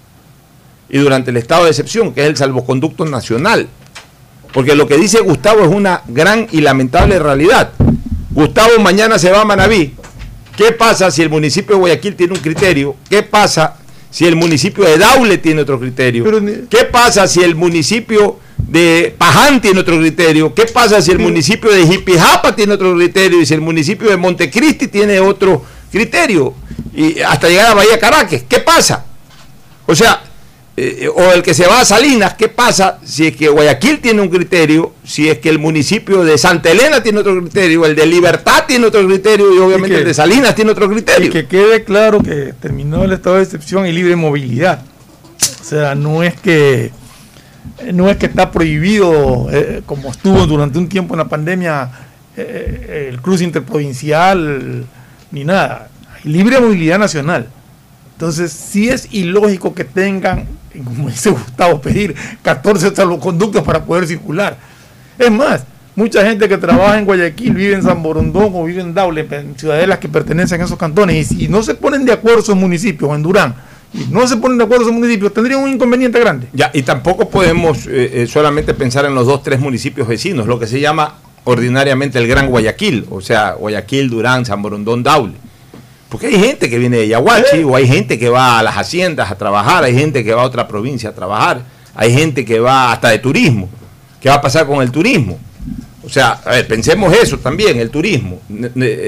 y 0.90 0.98
durante 0.98 1.32
el 1.32 1.38
estado 1.38 1.66
de 1.66 1.72
excepción, 1.72 2.14
que 2.14 2.22
es 2.22 2.28
el 2.28 2.38
salvoconducto 2.38 3.06
nacional. 3.06 3.68
Porque 4.54 4.76
lo 4.76 4.88
que 4.88 4.98
dice 4.98 5.20
Gustavo 5.20 5.64
es 5.64 5.70
una 5.70 6.02
gran 6.08 6.48
y 6.52 6.62
lamentable 6.62 7.20
realidad. 7.20 7.72
Gustavo 8.32 8.80
mañana 8.80 9.20
se 9.20 9.30
va 9.30 9.42
a 9.42 9.46
Manabí. 9.46 9.94
¿Qué 10.56 10.72
pasa 10.72 11.12
si 11.12 11.22
el 11.22 11.30
municipio 11.30 11.76
de 11.76 11.82
Guayaquil 11.82 12.16
tiene 12.16 12.34
un 12.34 12.40
criterio? 12.40 12.96
¿Qué 13.10 13.22
pasa 13.24 13.77
si 14.18 14.26
el 14.26 14.36
municipio 14.36 14.84
de 14.84 14.98
Daule 14.98 15.38
tiene 15.38 15.62
otro 15.62 15.80
criterio? 15.80 16.26
¿Qué 16.72 16.86
pasa 16.86 17.28
si 17.28 17.44
el 17.44 17.54
municipio 17.54 18.40
de 18.58 19.14
Paján 19.16 19.62
tiene 19.62 19.82
otro 19.82 20.00
criterio? 20.00 20.56
¿Qué 20.56 20.66
pasa 20.66 21.04
si 21.04 21.12
el 21.12 21.20
municipio 21.20 21.70
de 21.70 21.86
Jipijapa 21.86 22.56
tiene 22.56 22.74
otro 22.74 22.96
criterio? 22.96 23.40
Y 23.40 23.46
si 23.46 23.54
el 23.54 23.62
municipio 23.62 24.10
de 24.10 24.18
Montecristi 24.18 24.88
tiene 24.88 25.20
otro 25.20 25.64
criterio? 25.92 26.56
Y 26.96 27.20
hasta 27.20 27.48
llegar 27.48 27.68
a 27.68 27.74
Bahía 27.76 28.00
Caracas. 28.00 28.42
¿Qué 28.50 28.58
pasa? 28.58 29.06
O 29.86 29.94
sea, 29.94 30.24
eh, 30.80 31.10
o 31.14 31.32
el 31.34 31.42
que 31.42 31.56
se 31.56 31.66
va 31.66 31.82
a 31.82 31.86
Salinas, 31.86 32.36
¿qué 32.36 32.50
pasa 32.50 33.00
si 33.04 33.26
es 33.26 33.36
que 33.36 33.50
Guayaquil 33.50 34.00
tiene 34.00 34.22
un 34.22 34.30
criterio, 34.30 34.94
si 35.04 35.28
es 35.28 35.40
que 35.40 35.50
el 35.50 35.58
municipio 35.58 36.24
de 36.24 36.38
Santa 36.38 36.70
Elena 36.70 37.02
tiene 37.02 37.20
otro 37.20 37.42
criterio, 37.42 37.84
el 37.86 37.96
de 37.96 38.06
Libertad 38.06 38.66
tiene 38.68 38.86
otro 38.86 39.04
criterio 39.08 39.54
y 39.56 39.58
obviamente 39.58 39.96
que- 39.96 40.02
el 40.02 40.06
de 40.08 40.14
Salinas 40.14 40.54
tiene 40.54 40.70
otro 40.72 40.88
criterio? 40.88 41.28
Y 41.28 41.32
que 41.32 41.48
quede 41.48 41.84
claro 41.84 42.22
que 42.22 42.54
terminó 42.62 43.04
el 43.04 43.12
estado 43.14 43.38
de 43.38 43.44
excepción 43.44 43.88
y 43.88 43.92
libre 43.92 44.16
movilidad. 44.16 44.84
O 45.62 45.64
sea, 45.64 45.96
no 45.96 46.22
es 46.22 46.36
que 46.40 46.92
no 47.92 48.10
es 48.10 48.18
que 48.18 48.28
está 48.28 48.52
prohibido, 48.52 49.50
eh, 49.52 49.82
como 49.86 50.10
estuvo 50.12 50.46
durante 50.46 50.78
un 50.78 50.88
tiempo 50.88 51.16
en 51.16 51.18
la 51.18 51.28
pandemia, 51.28 51.90
eh, 52.38 53.10
el 53.12 53.20
cruce 53.22 53.44
interprovincial, 53.44 54.86
ni 55.32 55.44
nada. 55.44 55.90
Hay 56.24 56.32
libre 56.32 56.60
movilidad 56.60 57.00
nacional. 57.00 57.48
Entonces, 58.18 58.52
sí 58.52 58.90
es 58.90 59.14
ilógico 59.14 59.76
que 59.76 59.84
tengan, 59.84 60.48
como 60.84 61.08
dice 61.08 61.30
Gustavo, 61.30 61.80
pedir 61.80 62.16
14 62.42 62.96
salvoconductos 62.96 63.62
para 63.62 63.86
poder 63.86 64.08
circular. 64.08 64.58
Es 65.20 65.30
más, 65.30 65.64
mucha 65.96 66.26
gente 66.26 66.50
que 66.50 66.58
trabaja 66.58 66.98
en 66.98 67.06
Guayaquil 67.06 67.54
vive 67.54 67.76
en 67.76 67.84
San 67.84 68.02
Borondón 68.02 68.54
o 68.56 68.64
vive 68.64 68.82
en 68.82 68.96
Daule, 68.96 69.28
en 69.30 69.56
ciudadelas 69.56 70.00
que 70.00 70.10
pertenecen 70.10 70.60
a 70.60 70.66
esos 70.66 70.80
cantones, 70.80 71.16
y 71.16 71.42
si 71.42 71.48
no 71.48 71.62
se 71.62 71.76
ponen 71.76 72.06
de 72.06 72.14
acuerdo 72.14 72.40
esos 72.40 72.56
municipios, 72.56 73.08
o 73.12 73.14
en 73.14 73.22
Durán, 73.22 73.54
y 73.94 74.12
no 74.12 74.28
se 74.28 74.38
ponen 74.38 74.58
de 74.58 74.64
acuerdo 74.64 74.86
esos 74.86 74.96
municipios, 74.96 75.32
tendrían 75.32 75.62
un 75.62 75.70
inconveniente 75.70 76.20
grande. 76.20 76.48
Ya, 76.54 76.72
y 76.74 76.82
tampoco 76.82 77.30
podemos 77.30 77.86
eh, 77.86 78.24
eh, 78.24 78.28
solamente 78.28 78.74
pensar 78.74 79.06
en 79.06 79.14
los 79.14 79.28
dos, 79.28 79.44
tres 79.44 79.60
municipios 79.60 80.08
vecinos, 80.08 80.48
lo 80.48 80.58
que 80.58 80.66
se 80.66 80.80
llama 80.80 81.18
ordinariamente 81.44 82.18
el 82.18 82.28
Gran 82.28 82.48
Guayaquil, 82.48 83.06
o 83.12 83.22
sea, 83.22 83.52
Guayaquil, 83.52 84.10
Durán, 84.10 84.44
San 84.44 84.64
Borondón, 84.64 85.04
Daule. 85.04 85.36
Porque 86.10 86.28
hay 86.28 86.40
gente 86.40 86.70
que 86.70 86.78
viene 86.78 86.98
de 86.98 87.08
Yaguachi, 87.10 87.64
o 87.64 87.76
hay 87.76 87.88
gente 87.88 88.18
que 88.18 88.30
va 88.30 88.60
a 88.60 88.64
las 88.64 88.78
haciendas 88.78 89.30
a 89.30 89.38
trabajar, 89.38 89.84
hay 89.84 89.94
gente 89.94 90.24
que 90.24 90.34
va 90.34 90.44
a 90.44 90.46
otra 90.46 90.68
provincia 90.68 91.10
a 91.10 91.14
trabajar, 91.14 91.62
hay 91.96 92.14
gente 92.14 92.46
que 92.46 92.60
va 92.60 92.92
hasta 92.94 93.10
de 93.10 93.20
turismo. 93.20 93.70
¿Qué 94.22 94.30
va 94.30 94.36
a 94.36 94.42
pasar 94.42 94.66
con 94.66 94.82
el 94.82 94.90
turismo? 94.92 95.38
O 96.04 96.10
sea, 96.10 96.40
a 96.46 96.52
ver, 96.52 96.68
pensemos 96.68 97.14
eso 97.14 97.38
también, 97.40 97.78
el 97.80 97.90
turismo. 97.90 98.40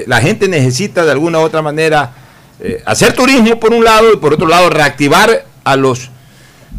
La 0.08 0.20
gente 0.20 0.50
necesita 0.50 1.06
de 1.06 1.12
alguna 1.12 1.40
u 1.40 1.44
otra 1.44 1.62
manera 1.62 2.12
eh, 2.60 2.84
hacer 2.86 3.14
turismo 3.14 3.58
por 3.60 3.72
un 3.74 3.86
lado 3.86 4.12
y 4.14 4.18
por 4.18 4.34
otro 4.34 4.48
lado 4.48 4.70
reactivar 4.70 5.46
a 5.64 5.76
los 5.78 6.10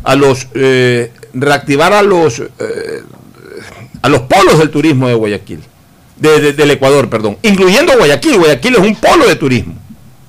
a 0.05 0.15
los 0.17 0.47
eh, 0.55 1.11
reactivar 1.33 1.93
a 1.95 2.03
los 2.03 2.41
eh, 2.41 3.03
a 4.03 4.09
los 4.11 4.21
polos 4.23 4.59
del 4.59 4.71
turismo 4.71 5.09
de 5.09 5.15
Guayaquil, 5.15 5.61
de- 6.17 6.41
de- 6.41 6.53
del 6.53 6.71
Ecuador, 6.73 7.09
perdón, 7.09 7.39
incluyendo 7.43 7.97
Guayaquil. 7.97 8.37
Guayaquil 8.39 8.75
es 8.75 8.81
un 8.81 8.97
polo 8.97 9.27
de 9.27 9.37
turismo. 9.37 9.75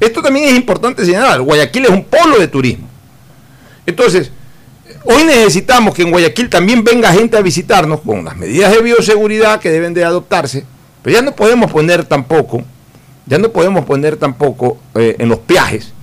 Esto 0.02 0.22
también 0.22 0.49
es 0.49 0.56
importante 0.56 1.06
señalar. 1.06 1.39
Guayaquil 1.41 1.86
es 1.86 1.91
un 1.91 2.04
polo 2.04 2.39
de 2.39 2.47
turismo. 2.47 2.88
Entonces, 3.86 4.32
hoy 5.06 5.24
necesitamos 5.24 5.93
que 5.95 6.02
en 6.02 6.12
Guayaquil 6.12 6.49
también 6.49 6.84
venga 6.84 7.14
gente 7.14 7.38
a 7.38 7.41
visitarnos 7.41 8.02
con 8.02 8.26
las 8.26 8.36
medidas 8.36 8.72
de 8.74 8.82
bioseguridad 8.82 9.60
que 9.60 9.70
deben 9.70 9.93
de 9.93 10.04
adoptarse, 10.04 10.66
pero 11.04 11.16
ya 11.16 11.22
no 11.22 11.36
podemos 11.36 11.72
poner 11.72 12.04
tampoco, 12.04 12.64
ya 13.28 13.38
no 13.38 13.52
podemos 13.52 13.86
poner 13.86 14.18
tampoco 14.18 14.78
eh, 14.95 15.16
en 15.20 15.30
los 15.30 15.39
peajes, 15.39 15.93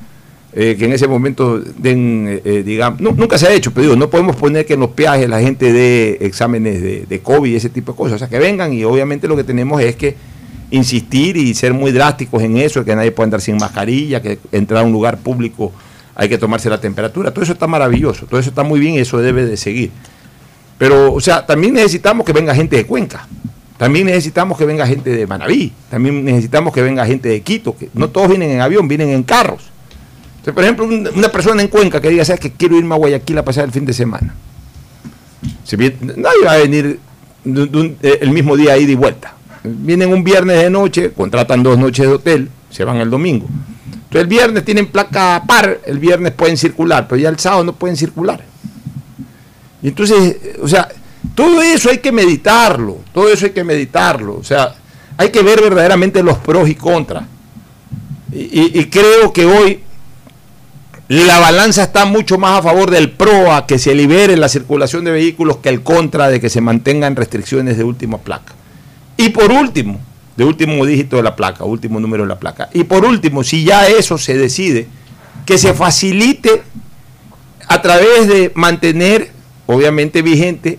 eh, 0.53 0.76
que 0.78 0.84
en 0.86 0.92
ese 0.92 1.07
momento 1.07 1.59
den, 1.59 2.40
eh, 2.44 2.62
digamos, 2.64 3.01
nu- 3.01 3.12
nunca 3.16 3.36
se 3.36 3.46
ha 3.46 3.53
hecho, 3.53 3.72
pero 3.72 3.82
digo, 3.88 3.96
no 3.96 4.11
podemos 4.11 4.34
poner 4.36 4.64
que 4.64 4.74
en 4.74 4.80
los 4.80 4.90
peajes 4.90 5.28
la 5.28 5.40
gente 5.40 5.72
dé 5.72 6.18
exámenes 6.20 6.80
de, 6.82 7.05
de 7.09 7.20
COVID 7.20 7.51
y 7.53 7.57
ese 7.57 7.68
tipo 7.68 7.92
de 7.92 7.99
cosas, 7.99 8.14
o 8.14 8.18
sea, 8.18 8.28
que 8.28 8.38
vengan 8.38 8.72
y 8.72 8.84
obviamente 8.84 9.28
lo 9.28 9.36
que 9.36 9.44
tenemos 9.44 9.80
es 9.82 9.94
que 9.96 10.16
insistir 10.70 11.36
y 11.36 11.54
ser 11.54 11.72
muy 11.72 11.92
drásticos 11.92 12.42
en 12.42 12.56
eso, 12.58 12.84
que 12.84 12.94
nadie 12.94 13.10
puede 13.12 13.24
andar 13.26 13.40
sin 13.40 13.56
mascarilla, 13.56 14.20
que 14.20 14.38
entrar 14.52 14.82
a 14.82 14.86
un 14.86 14.92
lugar 14.92 15.18
público 15.18 15.72
hay 16.14 16.28
que 16.28 16.36
tomarse 16.36 16.68
la 16.68 16.80
temperatura, 16.80 17.30
todo 17.30 17.44
eso 17.44 17.52
está 17.52 17.66
maravilloso, 17.68 18.26
todo 18.26 18.40
eso 18.40 18.48
está 18.50 18.64
muy 18.64 18.80
bien 18.80 18.94
y 18.94 18.98
eso 18.98 19.18
debe 19.18 19.46
de 19.46 19.56
seguir. 19.56 19.90
Pero, 20.76 21.12
o 21.14 21.20
sea, 21.20 21.46
también 21.46 21.74
necesitamos 21.74 22.26
que 22.26 22.32
venga 22.32 22.54
gente 22.54 22.74
de 22.76 22.84
Cuenca, 22.86 23.26
también 23.76 24.06
necesitamos 24.06 24.58
que 24.58 24.64
venga 24.64 24.84
gente 24.86 25.10
de 25.10 25.26
Manabí, 25.28 25.72
también 25.90 26.24
necesitamos 26.24 26.74
que 26.74 26.82
venga 26.82 27.06
gente 27.06 27.28
de 27.28 27.40
Quito, 27.40 27.76
que 27.76 27.88
no 27.94 28.08
todos 28.10 28.28
vienen 28.28 28.50
en 28.50 28.60
avión, 28.60 28.88
vienen 28.88 29.10
en 29.10 29.22
carros. 29.22 29.70
Entonces, 30.38 30.54
por 30.54 30.64
ejemplo, 30.64 30.84
un- 30.86 31.08
una 31.14 31.28
persona 31.30 31.62
en 31.62 31.68
Cuenca 31.68 32.00
que 32.00 32.10
diga, 32.10 32.24
¿sabes 32.24 32.40
que 32.40 32.50
quiero 32.52 32.76
irme 32.76 32.94
a 32.94 32.98
Guayaquil 32.98 33.38
a 33.38 33.44
pasar 33.44 33.64
el 33.64 33.70
fin 33.72 33.84
de 33.86 33.92
semana? 33.92 34.34
Si 35.64 35.76
bien, 35.76 35.96
nadie 36.16 36.44
va 36.44 36.52
a 36.52 36.56
venir 36.58 36.98
el 37.44 38.30
mismo 38.30 38.56
día 38.56 38.76
ida 38.76 38.90
y 38.90 38.96
vuelta. 38.96 39.34
Vienen 39.76 40.12
un 40.12 40.24
viernes 40.24 40.62
de 40.62 40.70
noche, 40.70 41.12
contratan 41.12 41.62
dos 41.62 41.78
noches 41.78 42.06
de 42.06 42.12
hotel, 42.12 42.50
se 42.70 42.84
van 42.84 42.98
el 42.98 43.10
domingo. 43.10 43.46
Entonces 44.08 44.22
el 44.22 44.26
viernes 44.26 44.64
tienen 44.64 44.86
placa 44.86 45.42
par, 45.46 45.80
el 45.84 45.98
viernes 45.98 46.32
pueden 46.32 46.56
circular, 46.56 47.06
pero 47.08 47.20
ya 47.20 47.28
el 47.28 47.38
sábado 47.38 47.64
no 47.64 47.72
pueden 47.74 47.96
circular. 47.96 48.42
Y 49.82 49.88
entonces, 49.88 50.36
o 50.62 50.68
sea, 50.68 50.88
todo 51.34 51.62
eso 51.62 51.90
hay 51.90 51.98
que 51.98 52.12
meditarlo, 52.12 52.98
todo 53.12 53.28
eso 53.28 53.46
hay 53.46 53.52
que 53.52 53.64
meditarlo, 53.64 54.36
o 54.36 54.44
sea, 54.44 54.74
hay 55.16 55.30
que 55.30 55.42
ver 55.42 55.60
verdaderamente 55.60 56.22
los 56.22 56.38
pros 56.38 56.68
y 56.68 56.74
contras. 56.74 57.24
Y, 58.32 58.78
y 58.78 58.84
creo 58.86 59.32
que 59.32 59.46
hoy 59.46 59.80
la 61.08 61.38
balanza 61.38 61.84
está 61.84 62.04
mucho 62.04 62.36
más 62.36 62.58
a 62.58 62.62
favor 62.62 62.90
del 62.90 63.10
pro 63.10 63.52
a 63.52 63.66
que 63.66 63.78
se 63.78 63.94
libere 63.94 64.36
la 64.36 64.48
circulación 64.48 65.04
de 65.04 65.10
vehículos 65.10 65.56
que 65.56 65.70
el 65.70 65.82
contra 65.82 66.28
de 66.28 66.38
que 66.38 66.50
se 66.50 66.60
mantengan 66.60 67.16
restricciones 67.16 67.78
de 67.78 67.84
última 67.84 68.18
placa. 68.18 68.54
Y 69.18 69.28
por 69.28 69.52
último, 69.52 70.00
de 70.36 70.44
último 70.44 70.86
dígito 70.86 71.16
de 71.16 71.22
la 71.22 71.36
placa, 71.36 71.64
último 71.64 72.00
número 72.00 72.22
de 72.22 72.30
la 72.30 72.38
placa. 72.38 72.70
Y 72.72 72.84
por 72.84 73.04
último, 73.04 73.44
si 73.44 73.64
ya 73.64 73.86
eso 73.86 74.16
se 74.16 74.38
decide, 74.38 74.86
que 75.44 75.58
se 75.58 75.74
facilite 75.74 76.62
a 77.68 77.82
través 77.82 78.28
de 78.28 78.52
mantener, 78.54 79.30
obviamente 79.66 80.22
vigente, 80.22 80.78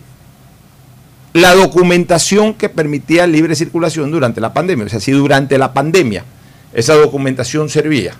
la 1.33 1.53
documentación 1.53 2.55
que 2.55 2.69
permitía 2.69 3.27
libre 3.27 3.55
circulación 3.55 4.09
durante 4.09 4.41
la 4.41 4.53
pandemia. 4.53 4.85
O 4.85 4.89
sea, 4.89 4.99
si 4.99 5.11
durante 5.11 5.59
la 5.59 5.73
pandemia 5.73 6.23
esa 6.73 6.95
documentación 6.95 7.69
servía 7.69 8.13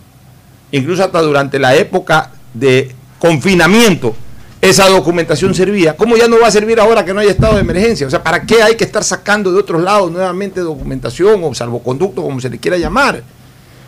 incluso 0.72 1.04
hasta 1.04 1.22
durante 1.22 1.60
la 1.60 1.76
época 1.76 2.32
de 2.54 2.92
confinamiento, 3.20 4.16
esa 4.62 4.90
documentación 4.90 5.56
servía. 5.56 5.96
¿Cómo 5.96 6.18
ya 6.18 6.28
no 6.28 6.40
va 6.40 6.48
a 6.48 6.52
servir 6.52 6.80
ahora 6.80 7.06
que 7.06 7.14
no 7.14 7.22
hay 7.22 7.30
estado 7.30 7.56
de 7.56 7.62
emergencia? 7.62 8.08
O 8.08 8.10
sea, 8.10 8.22
¿para 8.22 8.44
qué 8.44 8.62
hay 8.62 8.76
que 8.76 8.84
estar 8.84 9.04
sacando 9.04 9.52
de 9.52 9.60
otros 9.60 9.82
lados 9.82 10.12
nuevamente 10.12 10.60
documentación 10.60 11.42
o 11.44 11.54
salvoconducto, 11.54 12.22
como 12.22 12.42
se 12.42 12.50
le 12.50 12.58
quiera 12.58 12.78
llamar? 12.78 13.24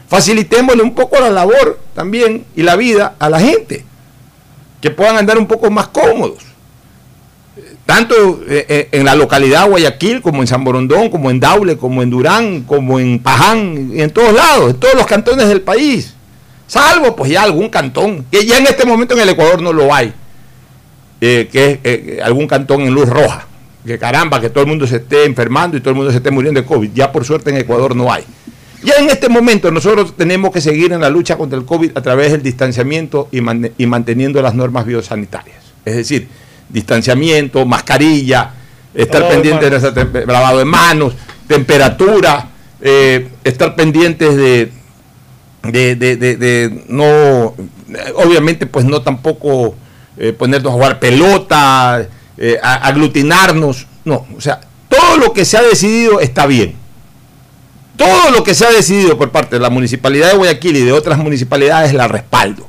Facilitémosle 0.07 0.81
un 0.81 0.95
poco 0.95 1.19
la 1.19 1.29
labor 1.29 1.79
también 1.93 2.45
y 2.55 2.63
la 2.63 2.75
vida 2.75 3.15
a 3.19 3.29
la 3.29 3.39
gente, 3.39 3.85
que 4.79 4.91
puedan 4.91 5.17
andar 5.17 5.37
un 5.37 5.47
poco 5.47 5.69
más 5.69 5.87
cómodos. 5.89 6.43
Tanto 7.85 8.41
eh, 8.47 8.65
eh, 8.69 8.89
en 8.93 9.03
la 9.03 9.15
localidad 9.15 9.67
Guayaquil, 9.67 10.21
como 10.21 10.41
en 10.41 10.47
San 10.47 10.63
Borondón, 10.63 11.09
como 11.09 11.29
en 11.29 11.39
Daule, 11.39 11.75
como 11.75 12.01
en 12.01 12.09
Durán, 12.09 12.61
como 12.61 12.99
en 12.99 13.19
Paján, 13.19 13.91
en 13.93 14.09
todos 14.11 14.33
lados, 14.33 14.71
en 14.71 14.79
todos 14.79 14.95
los 14.95 15.05
cantones 15.05 15.49
del 15.49 15.61
país. 15.61 16.13
Salvo 16.67 17.13
pues 17.17 17.31
ya 17.31 17.43
algún 17.43 17.67
cantón, 17.67 18.25
que 18.31 18.45
ya 18.45 18.57
en 18.57 18.67
este 18.67 18.85
momento 18.85 19.13
en 19.13 19.21
el 19.21 19.29
Ecuador 19.29 19.61
no 19.61 19.73
lo 19.73 19.93
hay, 19.93 20.13
eh, 21.23 21.47
que 21.51 21.71
es 21.71 21.79
eh, 21.83 22.19
algún 22.23 22.47
cantón 22.47 22.81
en 22.81 22.93
luz 22.93 23.07
roja. 23.07 23.45
Que 23.85 23.97
caramba, 23.97 24.41
que 24.41 24.49
todo 24.49 24.63
el 24.63 24.69
mundo 24.69 24.85
se 24.87 24.97
esté 24.97 25.25
enfermando 25.25 25.77
y 25.77 25.79
todo 25.79 25.91
el 25.91 25.95
mundo 25.95 26.11
se 26.11 26.17
esté 26.17 26.31
muriendo 26.31 26.59
de 26.59 26.67
COVID. 26.67 26.91
Ya 26.93 27.11
por 27.11 27.25
suerte 27.25 27.51
en 27.51 27.57
Ecuador 27.57 27.95
no 27.95 28.11
hay. 28.11 28.23
Ya 28.83 28.95
en 28.95 29.09
este 29.09 29.29
momento 29.29 29.69
nosotros 29.69 30.15
tenemos 30.17 30.51
que 30.51 30.61
seguir 30.61 30.91
en 30.91 31.01
la 31.01 31.09
lucha 31.09 31.37
contra 31.37 31.57
el 31.57 31.65
COVID 31.65 31.91
a 31.95 32.01
través 32.01 32.31
del 32.31 32.41
distanciamiento 32.41 33.29
y, 33.31 33.41
manteniendo 33.85 34.41
las 34.41 34.55
normas 34.55 34.85
biosanitarias. 34.85 35.57
Es 35.85 35.95
decir, 35.95 36.27
distanciamiento, 36.69 37.65
mascarilla, 37.65 38.53
estar 38.93 39.27
pendiente 39.27 39.69
de, 39.69 40.25
lavado 40.25 40.59
de 40.59 40.65
manos, 40.65 41.13
temperatura, 41.47 42.49
eh, 42.81 43.29
estar 43.43 43.75
pendientes 43.75 44.35
de, 44.35 44.71
de, 45.63 45.95
de, 45.95 46.15
de, 46.17 46.83
no, 46.87 47.53
obviamente 48.15 48.65
pues 48.65 48.85
no 48.85 49.01
tampoco 49.03 49.75
eh, 50.17 50.33
ponernos 50.33 50.71
a 50.71 50.73
jugar 50.73 50.99
pelota, 50.99 52.07
eh, 52.37 52.57
aglutinarnos, 52.61 53.87
no, 54.03 54.25
o 54.35 54.41
sea, 54.41 54.61
todo 54.89 55.17
lo 55.17 55.33
que 55.33 55.45
se 55.45 55.57
ha 55.57 55.61
decidido 55.61 56.19
está 56.19 56.45
bien. 56.45 56.75
Todo 57.95 58.31
lo 58.31 58.43
que 58.43 58.55
se 58.55 58.65
ha 58.65 58.71
decidido 58.71 59.17
por 59.17 59.31
parte 59.31 59.57
de 59.57 59.61
la 59.61 59.69
Municipalidad 59.69 60.31
de 60.31 60.37
Guayaquil 60.37 60.77
y 60.77 60.81
de 60.81 60.91
otras 60.91 61.19
municipalidades 61.19 61.93
la 61.93 62.07
respaldo 62.07 62.67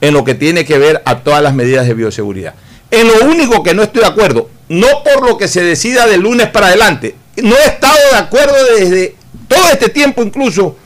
en 0.00 0.14
lo 0.14 0.24
que 0.24 0.34
tiene 0.34 0.64
que 0.64 0.78
ver 0.78 1.02
a 1.04 1.18
todas 1.18 1.42
las 1.42 1.54
medidas 1.54 1.86
de 1.86 1.94
bioseguridad. 1.94 2.54
En 2.90 3.06
lo 3.06 3.26
único 3.26 3.62
que 3.62 3.74
no 3.74 3.82
estoy 3.82 4.00
de 4.02 4.08
acuerdo, 4.08 4.48
no 4.68 4.86
por 5.04 5.28
lo 5.28 5.36
que 5.36 5.46
se 5.46 5.62
decida 5.62 6.06
de 6.06 6.16
lunes 6.16 6.48
para 6.48 6.68
adelante, 6.68 7.14
no 7.36 7.54
he 7.54 7.66
estado 7.66 7.98
de 8.12 8.18
acuerdo 8.18 8.54
desde 8.78 9.14
todo 9.46 9.68
este 9.72 9.88
tiempo 9.88 10.22
incluso 10.22 10.76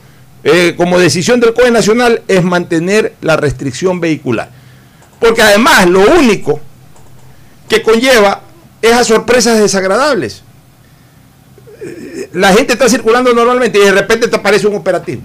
eh, 0.43 0.75
como 0.77 0.99
decisión 0.99 1.41
del 1.41 1.55
COE 1.55 1.71
Nacional 1.71 2.23
es 2.29 2.43
mantener 2.43 3.15
la 3.23 3.37
restricción 3.37 4.01
vehicular. 4.01 4.51
Porque 5.25 5.41
además 5.41 5.89
lo 5.89 6.01
único 6.01 6.61
que 7.67 7.83
conlleva 7.83 8.43
es 8.83 8.93
a 8.93 9.05
sorpresas 9.05 9.59
desagradables. 9.59 10.43
La 12.35 12.53
gente 12.53 12.75
está 12.75 12.91
circulando 12.91 13.33
normalmente 13.33 13.79
y 13.79 13.83
de 13.87 13.93
repente 13.93 14.29
te 14.29 14.37
aparece 14.37 14.67
un 14.67 14.75
operativo. 14.75 15.23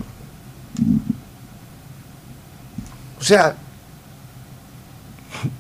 O 3.20 3.24
sea, 3.24 3.56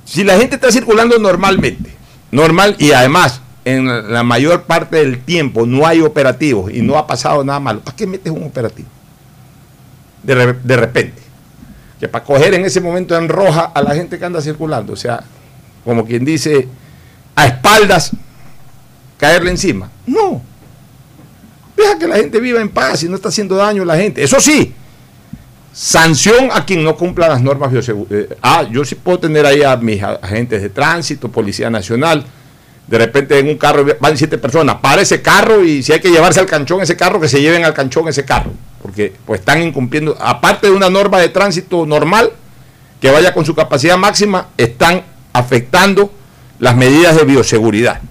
si 0.05 0.23
la 0.23 0.37
gente 0.37 0.55
está 0.55 0.71
circulando 0.71 1.19
normalmente, 1.19 1.93
normal 2.31 2.77
y 2.79 2.91
además 2.91 3.41
en 3.65 4.13
la 4.13 4.23
mayor 4.23 4.63
parte 4.63 4.95
del 4.95 5.21
tiempo 5.21 5.65
no 5.65 5.85
hay 5.85 5.99
operativos 5.99 6.71
y 6.71 6.81
no 6.81 6.97
ha 6.97 7.05
pasado 7.05 7.43
nada 7.43 7.59
malo, 7.59 7.81
¿para 7.81 7.97
qué 7.97 8.07
metes 8.07 8.31
un 8.31 8.43
operativo? 8.43 8.87
de, 10.23 10.75
repente. 10.77 11.28
Que 11.99 12.07
para 12.07 12.23
coger 12.23 12.53
en 12.53 12.65
ese 12.65 12.79
momento 12.79 13.17
en 13.17 13.27
roja 13.27 13.71
a 13.73 13.81
la 13.81 13.93
gente 13.93 14.17
que 14.17 14.25
anda 14.25 14.41
circulando, 14.41 14.93
o 14.93 14.95
sea, 14.95 15.23
como 15.83 16.05
quien 16.05 16.23
dice, 16.23 16.67
a 17.35 17.47
espaldas, 17.47 18.11
caerle 19.17 19.51
encima. 19.51 19.89
No. 20.05 20.41
Deja 21.75 21.97
que 21.97 22.07
la 22.07 22.17
gente 22.17 22.39
viva 22.39 22.61
en 22.61 22.69
paz 22.69 23.03
y 23.03 23.09
no 23.09 23.15
está 23.15 23.29
haciendo 23.29 23.55
daño 23.55 23.83
a 23.83 23.85
la 23.85 23.97
gente. 23.97 24.23
Eso 24.23 24.39
sí, 24.39 24.73
sanción 25.71 26.49
a 26.51 26.65
quien 26.65 26.83
no 26.83 26.95
cumpla 26.95 27.29
las 27.29 27.41
normas 27.41 27.71
bioseguridad. 27.71 28.31
Eh, 28.31 28.37
ah, 28.41 28.63
yo 28.69 28.83
sí 28.83 28.95
puedo 28.95 29.19
tener 29.19 29.45
ahí 29.45 29.63
a 29.63 29.75
mis 29.77 30.01
agentes 30.03 30.61
de 30.61 30.69
tránsito, 30.69 31.29
Policía 31.29 31.69
Nacional, 31.69 32.25
de 32.87 32.97
repente 32.97 33.37
en 33.37 33.47
un 33.47 33.57
carro 33.57 33.85
van 33.99 34.17
siete 34.17 34.37
personas, 34.37 34.77
para 34.77 35.01
ese 35.01 35.21
carro 35.21 35.63
y 35.63 35.83
si 35.83 35.93
hay 35.93 35.99
que 35.99 36.09
llevarse 36.09 36.39
al 36.39 36.47
canchón 36.47 36.81
ese 36.81 36.97
carro, 36.97 37.21
que 37.21 37.27
se 37.27 37.39
lleven 37.39 37.63
al 37.63 37.73
canchón 37.73 38.07
ese 38.07 38.25
carro, 38.25 38.51
porque 38.81 39.13
pues 39.25 39.41
están 39.41 39.61
incumpliendo, 39.61 40.17
aparte 40.19 40.67
de 40.67 40.73
una 40.73 40.89
norma 40.89 41.19
de 41.19 41.29
tránsito 41.29 41.85
normal, 41.85 42.31
que 43.01 43.11
vaya 43.11 43.33
con 43.33 43.45
su 43.45 43.55
capacidad 43.55 43.97
máxima, 43.97 44.49
están 44.57 45.03
afectando 45.33 46.11
las 46.59 46.75
medidas 46.75 47.15
de 47.15 47.23
bioseguridad. 47.23 48.01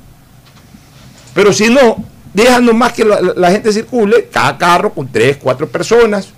Pero 1.35 1.53
si 1.53 1.69
no, 1.69 2.05
dejan 2.33 2.77
más 2.77 2.93
que 2.93 3.05
la, 3.05 3.51
gente 3.51 3.73
circule, 3.73 4.29
cada 4.31 4.57
carro 4.59 4.93
con 4.93 5.09
tres, 5.09 5.37
cuatro 5.37 5.69
personas, 5.69 6.29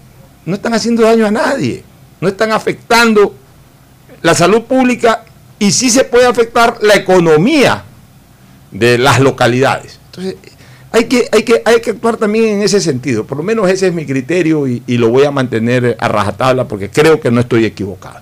no 0.45 0.55
están 0.55 0.75
haciendo 0.75 1.03
daño 1.03 1.27
a 1.27 1.31
nadie, 1.31 1.85
no 2.21 2.29
están 2.29 2.53
afectando 2.53 3.35
la 4.23 4.35
salud 4.35 4.63
pública 4.63 5.25
y 5.59 5.73
sí 5.73 5.91
se 5.91 6.05
puede 6.05 6.27
afectar 6.27 6.79
la 6.81 6.95
economía 6.95 7.85
de 8.71 8.99
las 8.99 9.21
localidades. 9.21 9.99
Entonces, 10.07 10.37
hay 10.93 11.05
que, 11.05 11.29
hay 11.31 11.43
que, 11.45 11.63
hay 11.65 11.81
que 11.81 11.91
actuar 11.91 12.17
también 12.17 12.47
en 12.47 12.63
ese 12.63 12.81
sentido. 12.81 13.25
Por 13.25 13.39
lo 13.39 13.45
menos 13.45 13.69
ese 13.71 13.89
es 13.89 13.95
mi 13.95 14.07
criterio 14.07 14.67
y, 14.67 14.83
lo 14.99 15.09
voy 15.09 15.25
a 15.25 15.31
mantener 15.31 15.97
a 15.99 16.09
rajatabla 16.09 16.65
porque 16.65 16.91
creo 16.91 17.21
que 17.21 17.31
no 17.31 17.41
estoy 17.41 17.65
equivocado. 17.65 18.21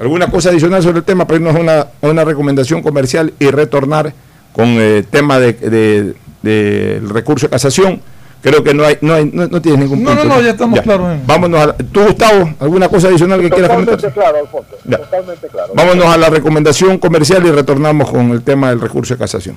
¿Alguna 0.00 0.28
cosa 0.28 0.48
adicional 0.48 0.82
sobre 0.82 0.98
el 0.98 1.04
tema 1.04 1.26
para 1.26 1.36
irnos 1.36 1.54
a 1.54 1.60
una, 1.60 1.86
una 2.00 2.24
recomendación 2.24 2.82
comercial 2.82 3.32
y 3.38 3.48
retornar 3.50 4.12
con 4.52 4.66
el 4.66 5.04
tema 5.06 5.38
del 5.38 6.16
de, 6.42 7.02
recurso 7.06 7.46
de 7.46 7.50
casación? 7.50 8.00
Creo 8.42 8.62
que 8.62 8.74
no 8.74 8.84
hay, 8.84 8.98
no 9.00 9.14
hay, 9.14 9.30
no, 9.32 9.48
tienes 9.62 9.80
ningún 9.80 10.04
punto. 10.04 10.14
No, 10.16 10.24
no, 10.24 10.34
no, 10.34 10.42
ya 10.42 10.50
estamos 10.50 10.80
claros. 10.82 11.18
Vámonos 11.26 11.60
a 11.60 11.76
¿Tú, 11.76 12.02
Gustavo, 12.02 12.50
alguna 12.60 12.88
cosa 12.88 13.08
adicional 13.08 13.40
que 13.40 13.48
quieras 13.48 13.70
comentar? 13.70 14.12
Claro, 14.12 14.38
Alfonso, 14.38 14.76
totalmente 14.84 15.48
claro. 15.48 15.72
Vámonos 15.74 16.06
a 16.06 16.16
la 16.18 16.28
recomendación 16.28 16.98
comercial 16.98 17.46
y 17.46 17.50
retornamos 17.50 18.10
con 18.10 18.32
el 18.32 18.42
tema 18.42 18.68
del 18.68 18.80
recurso 18.80 19.14
de 19.14 19.18
casación. 19.18 19.56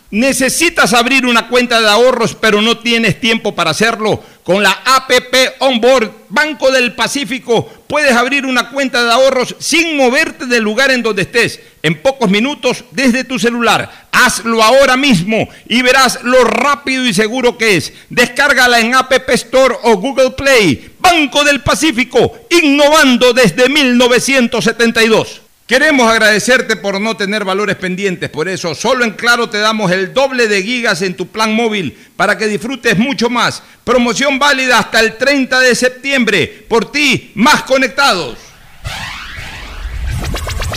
Necesitas 0.11 0.93
abrir 0.93 1.25
una 1.25 1.47
cuenta 1.47 1.79
de 1.79 1.87
ahorros 1.87 2.35
pero 2.35 2.61
no 2.61 2.77
tienes 2.79 3.19
tiempo 3.21 3.55
para 3.55 3.71
hacerlo. 3.71 4.21
Con 4.43 4.61
la 4.61 4.71
APP 4.83 5.55
Onboard 5.59 6.11
Banco 6.27 6.69
del 6.71 6.93
Pacífico 6.93 7.69
puedes 7.87 8.11
abrir 8.11 8.45
una 8.45 8.69
cuenta 8.69 9.03
de 9.03 9.11
ahorros 9.11 9.55
sin 9.59 9.95
moverte 9.95 10.47
del 10.47 10.63
lugar 10.63 10.91
en 10.91 11.01
donde 11.01 11.21
estés. 11.21 11.61
En 11.81 12.01
pocos 12.01 12.29
minutos 12.29 12.83
desde 12.91 13.23
tu 13.23 13.39
celular. 13.39 14.07
Hazlo 14.11 14.61
ahora 14.61 14.97
mismo 14.97 15.47
y 15.67 15.81
verás 15.81 16.19
lo 16.23 16.43
rápido 16.43 17.05
y 17.05 17.13
seguro 17.13 17.57
que 17.57 17.77
es. 17.77 17.93
Descárgala 18.09 18.81
en 18.81 18.93
App 18.93 19.13
Store 19.29 19.75
o 19.83 19.95
Google 19.95 20.31
Play. 20.31 20.91
Banco 20.99 21.43
del 21.43 21.61
Pacífico, 21.61 22.33
innovando 22.49 23.33
desde 23.33 23.69
1972. 23.69 25.40
Queremos 25.71 26.11
agradecerte 26.11 26.75
por 26.75 26.99
no 26.99 27.15
tener 27.15 27.45
valores 27.45 27.77
pendientes, 27.77 28.29
por 28.29 28.49
eso 28.49 28.75
solo 28.75 29.05
en 29.05 29.11
Claro 29.11 29.49
te 29.49 29.57
damos 29.57 29.89
el 29.89 30.13
doble 30.13 30.49
de 30.49 30.61
gigas 30.61 31.01
en 31.01 31.15
tu 31.15 31.27
plan 31.27 31.55
móvil 31.55 31.97
para 32.17 32.37
que 32.37 32.49
disfrutes 32.49 32.97
mucho 32.97 33.29
más. 33.29 33.63
Promoción 33.85 34.37
válida 34.37 34.79
hasta 34.79 34.99
el 34.99 35.15
30 35.15 35.61
de 35.61 35.73
septiembre. 35.73 36.65
Por 36.67 36.91
ti, 36.91 37.31
más 37.35 37.63
conectados. 37.63 38.37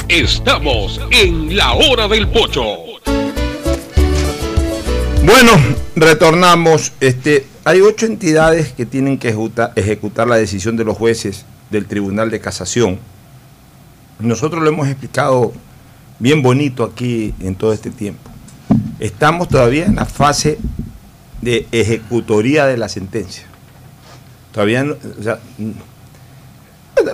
Estamos 0.06 1.00
en 1.10 1.56
la 1.56 1.72
hora 1.72 2.06
del 2.06 2.28
pocho. 2.28 2.62
Bueno, 5.24 5.60
retornamos. 5.96 6.92
Este, 7.00 7.44
hay 7.64 7.80
ocho 7.80 8.06
entidades 8.06 8.72
que 8.72 8.86
tienen 8.86 9.18
que 9.18 9.30
ejecutar, 9.30 9.72
ejecutar 9.74 10.28
la 10.28 10.36
decisión 10.36 10.76
de 10.76 10.84
los 10.84 10.96
jueces 10.96 11.46
del 11.70 11.86
Tribunal 11.86 12.30
de 12.30 12.38
Casación. 12.38 13.00
Nosotros 14.18 14.62
lo 14.62 14.68
hemos 14.68 14.88
explicado 14.88 15.52
bien 16.18 16.42
bonito 16.42 16.84
aquí 16.84 17.34
en 17.40 17.54
todo 17.56 17.72
este 17.72 17.90
tiempo. 17.90 18.30
Estamos 19.00 19.48
todavía 19.48 19.86
en 19.86 19.96
la 19.96 20.04
fase 20.06 20.58
de 21.42 21.66
ejecutoría 21.72 22.66
de 22.66 22.76
la 22.76 22.88
sentencia. 22.88 23.44
Todavía 24.52 24.84
no, 24.84 24.94
o 25.18 25.22
sea, 25.22 25.40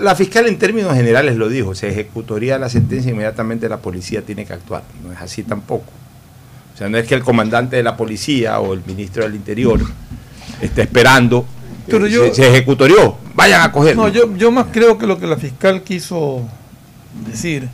la 0.01 0.15
fiscal 0.15 0.47
en 0.47 0.59
términos 0.59 0.95
generales 0.95 1.37
lo 1.37 1.49
dijo, 1.49 1.75
se 1.75 1.89
ejecutoría 1.89 2.59
la 2.59 2.69
sentencia 2.69 3.11
inmediatamente 3.11 3.69
la 3.69 3.79
policía 3.79 4.23
tiene 4.23 4.45
que 4.45 4.53
actuar. 4.53 4.83
No 5.05 5.13
es 5.13 5.21
así 5.21 5.43
tampoco. 5.43 5.91
O 6.75 6.77
sea, 6.77 6.89
no 6.89 6.99
es 6.99 7.07
que 7.07 7.15
el 7.15 7.23
comandante 7.23 7.77
de 7.77 7.83
la 7.83 7.97
policía 7.97 8.61
o 8.61 8.75
el 8.75 8.83
ministro 8.87 9.23
del 9.25 9.35
Interior 9.35 9.81
esté 10.61 10.83
esperando. 10.83 11.47
Pero 11.87 12.07
yo- 12.07 12.27
se, 12.27 12.35
se 12.35 12.49
ejecutorió, 12.49 13.17
vayan 13.35 13.63
a 13.63 13.73
coger. 13.73 13.97
No, 13.97 14.09
yo, 14.09 14.35
yo 14.37 14.53
más 14.53 14.67
creo 14.71 14.97
que 14.99 15.07
lo 15.07 15.19
que 15.19 15.27
la 15.27 15.37
fiscal 15.37 15.83
quiso 15.83 16.47
decir 17.27 17.69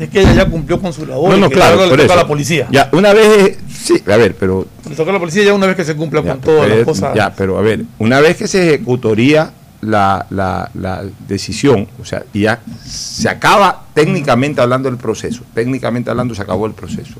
es 0.00 0.08
que 0.10 0.20
ella 0.20 0.34
ya 0.34 0.46
cumplió 0.46 0.80
con 0.80 0.92
su 0.92 1.06
labor. 1.06 1.30
No, 1.30 1.36
y 1.36 1.40
no, 1.40 1.48
que 1.48 1.54
claro, 1.54 1.84
le 1.84 1.88
toca 1.90 2.02
eso. 2.02 2.12
a 2.12 2.16
la 2.16 2.26
policía. 2.26 2.66
Ya, 2.70 2.88
una 2.92 3.12
vez, 3.12 3.58
sí, 3.72 4.02
a 4.10 4.16
ver, 4.16 4.34
pero 4.34 4.66
Le 4.88 4.96
toca 4.96 5.10
a 5.10 5.14
la 5.14 5.20
policía 5.20 5.44
ya 5.44 5.54
una 5.54 5.66
vez 5.66 5.76
que 5.76 5.84
se 5.84 5.94
cumpla 5.94 6.22
con 6.22 6.40
todas 6.40 6.64
pero- 6.64 6.76
las 6.76 6.84
cosas. 6.84 7.14
Ya, 7.14 7.32
pero 7.34 7.58
a 7.58 7.62
ver, 7.62 7.84
una 7.98 8.20
vez 8.20 8.36
que 8.36 8.48
se 8.48 8.74
ejecutoría 8.74 9.52
la, 9.82 10.26
la- 10.30 10.68
la 10.74 11.04
decisión, 11.28 11.86
o 12.00 12.04
sea, 12.04 12.24
y 12.32 12.40
ya 12.42 12.60
se 12.84 13.28
acaba 13.28 13.84
técnicamente 13.94 14.60
hablando 14.60 14.88
el 14.88 14.96
proceso, 14.96 15.42
técnicamente 15.54 16.10
hablando 16.10 16.34
se 16.34 16.42
acabó 16.42 16.66
el 16.66 16.72
proceso. 16.74 17.14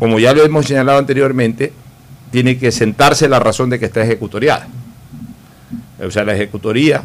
Como 0.00 0.18
ya 0.18 0.32
lo 0.32 0.44
hemos 0.44 0.66
señalado 0.66 0.98
anteriormente, 0.98 1.72
tiene 2.30 2.58
que 2.58 2.70
sentarse 2.72 3.28
la 3.28 3.38
razón 3.40 3.70
de 3.70 3.78
que 3.78 3.86
está 3.86 4.02
ejecutoriada. 4.02 4.66
O 6.00 6.10
sea, 6.10 6.24
la 6.24 6.34
ejecutoría 6.34 7.02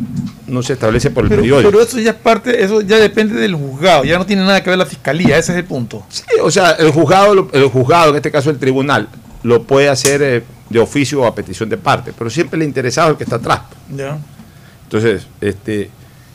no 0.47 0.61
se 0.61 0.73
establece 0.73 1.09
por 1.09 1.23
el 1.23 1.29
Pero, 1.29 1.41
periódico. 1.41 1.71
pero 1.71 1.83
eso 1.83 1.99
ya 1.99 2.11
es 2.11 2.17
parte, 2.17 2.63
eso 2.63 2.81
ya 2.81 2.97
depende 2.97 3.33
del 3.39 3.55
juzgado, 3.55 4.03
ya 4.03 4.19
no 4.19 4.25
tiene 4.25 4.43
nada 4.43 4.61
que 4.61 4.69
ver 4.69 4.77
la 4.77 4.85
fiscalía, 4.85 5.37
ese 5.37 5.51
es 5.53 5.57
el 5.57 5.65
punto. 5.65 6.05
Sí, 6.09 6.23
o 6.41 6.51
sea, 6.51 6.71
el 6.71 6.91
juzgado, 6.91 7.49
el 7.51 7.65
juzgado, 7.69 8.11
en 8.11 8.17
este 8.17 8.29
caso 8.29 8.51
el 8.51 8.59
tribunal, 8.59 9.09
lo 9.41 9.63
puede 9.63 9.89
hacer 9.89 10.21
eh, 10.21 10.43
de 10.69 10.79
oficio 10.79 11.21
o 11.21 11.25
a 11.25 11.33
petición 11.33 11.69
de 11.69 11.77
parte, 11.77 12.13
pero 12.15 12.29
siempre 12.29 12.57
el 12.57 12.63
interesado 12.67 13.07
es 13.07 13.11
el 13.13 13.17
que 13.17 13.23
está 13.23 13.37
atrás. 13.37 13.61
Ya. 13.95 14.19
Entonces, 14.83 15.25
este, 15.41 15.89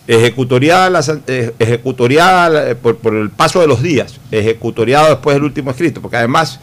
ejecutoriada, 0.09 0.90
la, 0.90 1.04
eh, 1.28 1.54
ejecutoriada 1.61 2.70
eh, 2.70 2.74
por, 2.74 2.96
por 2.96 3.14
el 3.14 3.30
paso 3.30 3.61
de 3.61 3.68
los 3.68 3.82
días, 3.82 4.18
ejecutoriado 4.32 5.11
después 5.11 5.36
del 5.36 5.44
último 5.44 5.70
escrito, 5.70 6.02
porque 6.02 6.16
además 6.16 6.59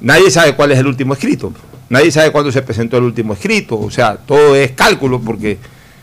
nadie 0.00 0.30
sabe 0.30 0.54
cuál 0.54 0.72
es 0.72 0.78
el 0.78 0.86
último 0.86 1.12
escrito, 1.12 1.52
nadie 1.88 2.10
sabe 2.10 2.30
cuándo 2.30 2.50
se 2.52 2.62
presentó 2.62 2.96
el 2.98 3.04
último 3.04 3.34
escrito, 3.34 3.78
o 3.78 3.90
sea, 3.90 4.16
todo 4.16 4.54
es 4.56 4.72
cálculo, 4.72 5.20
porque 5.20 5.58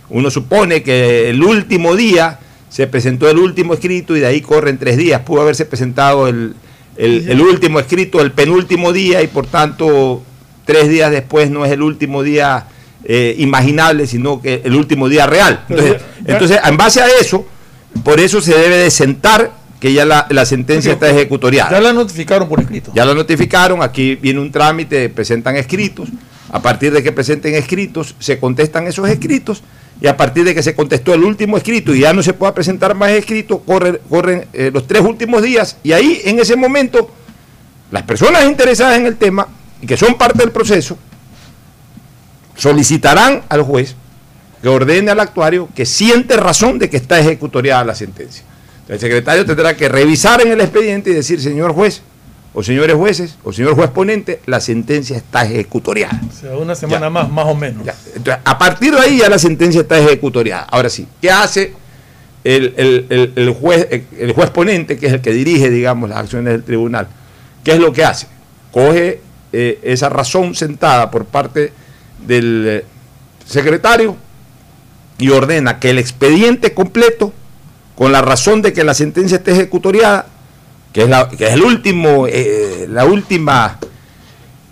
uno 0.10 0.30
supone 0.30 0.84
que 0.84 1.30
el 1.30 1.42
último 1.44 1.96
día 1.96 2.40
se 2.70 2.88
presentó 2.88 3.30
el 3.30 3.38
último 3.38 3.74
escrito 3.74 4.16
y 4.16 4.20
de 4.22 4.28
ahí 4.28 4.42
corren 4.42 4.78
tres 4.78 4.98
días, 4.98 5.22
pudo 5.22 5.42
haberse 5.42 5.66
presentado 5.66 6.28
el, 6.28 6.54
el- 6.98 7.30
el 7.30 7.42
último 7.42 7.80
escrito 7.80 8.22
el 8.22 8.32
penúltimo 8.32 8.94
día 8.94 9.22
y 9.22 9.28
por 9.28 9.46
tanto 9.48 10.22
tres 10.66 10.88
días 10.90 11.12
después 11.12 11.50
no 11.50 11.66
es 11.66 11.72
el 11.72 11.82
último 11.82 12.24
día 12.24 12.66
eh, 13.04 13.36
imaginable, 13.40 14.06
sino 14.08 14.42
que 14.42 14.62
el 14.64 14.76
último 14.76 15.10
día 15.10 15.26
real. 15.28 15.66
Entonces, 15.70 16.02
entonces, 16.26 16.60
en 16.64 16.78
base 16.78 17.02
a 17.02 17.08
eso, 17.20 17.46
por 18.04 18.20
eso 18.20 18.40
se 18.42 18.54
debe 18.58 18.78
de 18.78 18.92
sentar 18.92 19.52
que 19.82 19.92
ya 19.92 20.06
la, 20.06 20.28
la 20.30 20.46
sentencia 20.46 20.94
está 20.94 21.10
ejecutoriada. 21.10 21.72
Ya 21.72 21.82
la 21.82 21.92
notificaron 21.92 22.48
por 22.48 22.60
escrito. 22.60 22.92
Ya 22.94 23.04
lo 23.04 23.16
notificaron, 23.16 23.82
aquí 23.82 24.14
viene 24.16 24.40
un 24.40 24.52
trámite, 24.52 25.10
presentan 25.10 25.56
escritos, 25.56 26.10
a 26.52 26.62
partir 26.62 26.94
de 26.94 27.02
que 27.02 27.12
presenten 27.12 27.56
escritos, 27.56 28.16
se 28.20 28.40
contestan 28.40 28.86
esos 28.86 29.10
escritos, 29.10 29.64
y 30.00 30.06
a 30.06 30.16
partir 30.16 30.44
de 30.44 30.54
que 30.54 30.62
se 30.62 30.76
contestó 30.76 31.16
el 31.16 31.24
último 31.24 31.58
escrito 31.58 31.96
y 31.96 32.02
ya 32.02 32.14
no 32.14 32.22
se 32.22 32.34
pueda 32.34 32.54
presentar 32.54 32.94
más 32.94 33.10
escritos, 33.10 33.62
corren, 33.66 34.00
corren 34.08 34.46
eh, 34.54 34.70
los 34.72 34.86
tres 34.86 35.02
últimos 35.02 35.42
días, 35.42 35.78
y 35.82 35.94
ahí 35.94 36.22
en 36.26 36.40
ese 36.40 36.56
momento, 36.56 37.10
las 37.90 38.04
personas 38.04 38.46
interesadas 38.46 39.00
en 39.00 39.08
el 39.08 39.18
tema 39.18 39.48
y 39.82 39.88
que 39.88 39.98
son 39.98 40.14
parte 40.14 40.40
del 40.40 40.52
proceso, 40.52 40.96
solicitarán 42.56 43.42
al 43.50 43.64
juez 43.64 43.96
que 44.62 44.70
ordene 44.70 45.10
al 45.10 45.20
actuario 45.20 45.70
que 45.74 45.88
siente 45.88 46.38
razón 46.38 46.78
de 46.78 46.88
que 46.88 46.98
está 46.98 47.20
ejecutoriada 47.20 47.84
la 47.84 47.96
sentencia. 47.96 48.44
El 48.92 49.00
secretario 49.00 49.46
tendrá 49.46 49.76
que 49.76 49.88
revisar 49.90 50.42
en 50.42 50.52
el 50.52 50.60
expediente 50.62 51.10
y 51.10 51.14
decir, 51.14 51.42
señor 51.42 51.72
juez, 51.74 52.02
o 52.54 52.62
señores 52.62 52.96
jueces, 52.98 53.38
o 53.44 53.54
señor 53.54 53.74
juez 53.76 53.90
ponente, 53.90 54.42
la 54.46 54.60
sentencia 54.60 55.16
está 55.16 55.46
ejecutoriada. 55.46 56.20
O 56.30 56.34
sea, 56.42 56.58
una 56.58 56.76
semana 56.76 57.10
más, 57.10 57.30
más 57.32 57.46
o 57.46 57.56
menos. 57.56 57.88
Entonces, 58.14 58.42
a 58.44 58.58
partir 58.58 58.94
de 58.94 59.00
ahí 59.00 59.18
ya 59.20 59.30
la 59.30 59.40
sentencia 59.40 59.80
está 59.82 59.98
ejecutoriada. 59.98 60.64
Ahora 60.64 60.90
sí, 60.90 61.08
¿qué 61.22 61.32
hace 61.32 61.74
el, 62.44 62.74
el- 62.76 63.06
el- 63.10 63.34
el 63.38 63.50
juez, 63.54 63.88
el, 63.92 64.06
el 64.20 64.34
juez 64.34 64.50
ponente, 64.50 64.98
que 64.98 65.08
es 65.08 65.14
el 65.14 65.22
que 65.22 65.32
dirige, 65.32 65.70
digamos, 65.70 66.10
las 66.10 66.20
acciones 66.20 66.52
del 66.52 66.64
tribunal? 66.64 67.08
¿Qué 67.64 67.72
es 67.72 67.80
lo 67.80 67.94
que 67.94 68.04
hace? 68.04 68.28
Coge 68.74 69.22
eh, 69.54 69.80
esa 69.84 70.10
razón 70.10 70.54
sentada 70.54 71.10
por 71.12 71.24
parte 71.26 71.72
del 72.28 72.66
eh, 72.68 72.86
secretario 73.46 74.18
y 75.18 75.30
ordena 75.30 75.80
que 75.80 75.92
el 75.92 76.00
expediente 76.00 76.74
completo, 76.74 77.34
con 78.02 78.12
la 78.12 78.24
razón 78.24 78.64
de 78.64 78.74
que 78.74 78.84
la 78.84 78.96
sentencia 78.96 79.38
esté 79.38 79.52
ejecutoriada, 79.52 80.26
que 80.92 81.04
es, 81.04 81.08
la- 81.10 81.30
que 81.30 81.46
es 81.46 81.54
el 81.54 81.62
último, 81.62 82.26
eh, 82.28 82.88
la 82.90 83.06
última, 83.06 83.78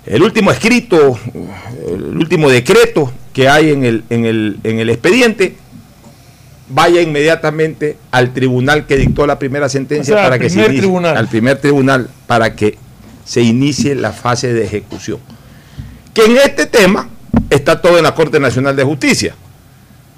el 0.08 0.24
último 0.24 0.50
escrito, 0.52 1.20
el 1.88 2.18
último 2.18 2.50
decreto 2.50 3.14
que 3.32 3.48
hay 3.48 3.70
en 3.70 3.84
el, 3.86 4.04
en 4.10 4.26
el, 4.26 4.58
en 4.64 4.80
el 4.80 4.90
expediente, 4.90 5.56
vaya 6.70 7.02
inmediatamente 7.04 7.98
al 8.10 8.34
tribunal 8.34 8.88
que 8.88 8.98
dictó 8.98 9.28
la 9.28 9.38
primera 9.38 9.70
sentencia 9.70 10.16
O 10.16 10.18
sea, 10.18 10.24
para 10.24 10.36
al 10.36 10.42
que 10.42 10.50
se 10.50 10.62
inicie- 10.66 10.78
tribunal. 10.80 11.16
al 11.16 11.28
primer 11.28 11.62
tribunal 11.62 12.10
para 12.26 12.56
que 12.56 12.80
se 13.26 13.42
inicie 13.42 13.94
la 13.94 14.12
fase 14.12 14.54
de 14.54 14.66
ejecución. 14.66 15.20
Que 16.16 16.26
en 16.26 16.36
este 16.38 16.66
tema 16.66 17.08
está 17.52 17.80
todo 17.80 18.00
en 18.00 18.04
la 18.06 18.16
Corte 18.16 18.40
Nacional 18.40 18.76
de 18.76 18.84
Justicia. 18.84 19.36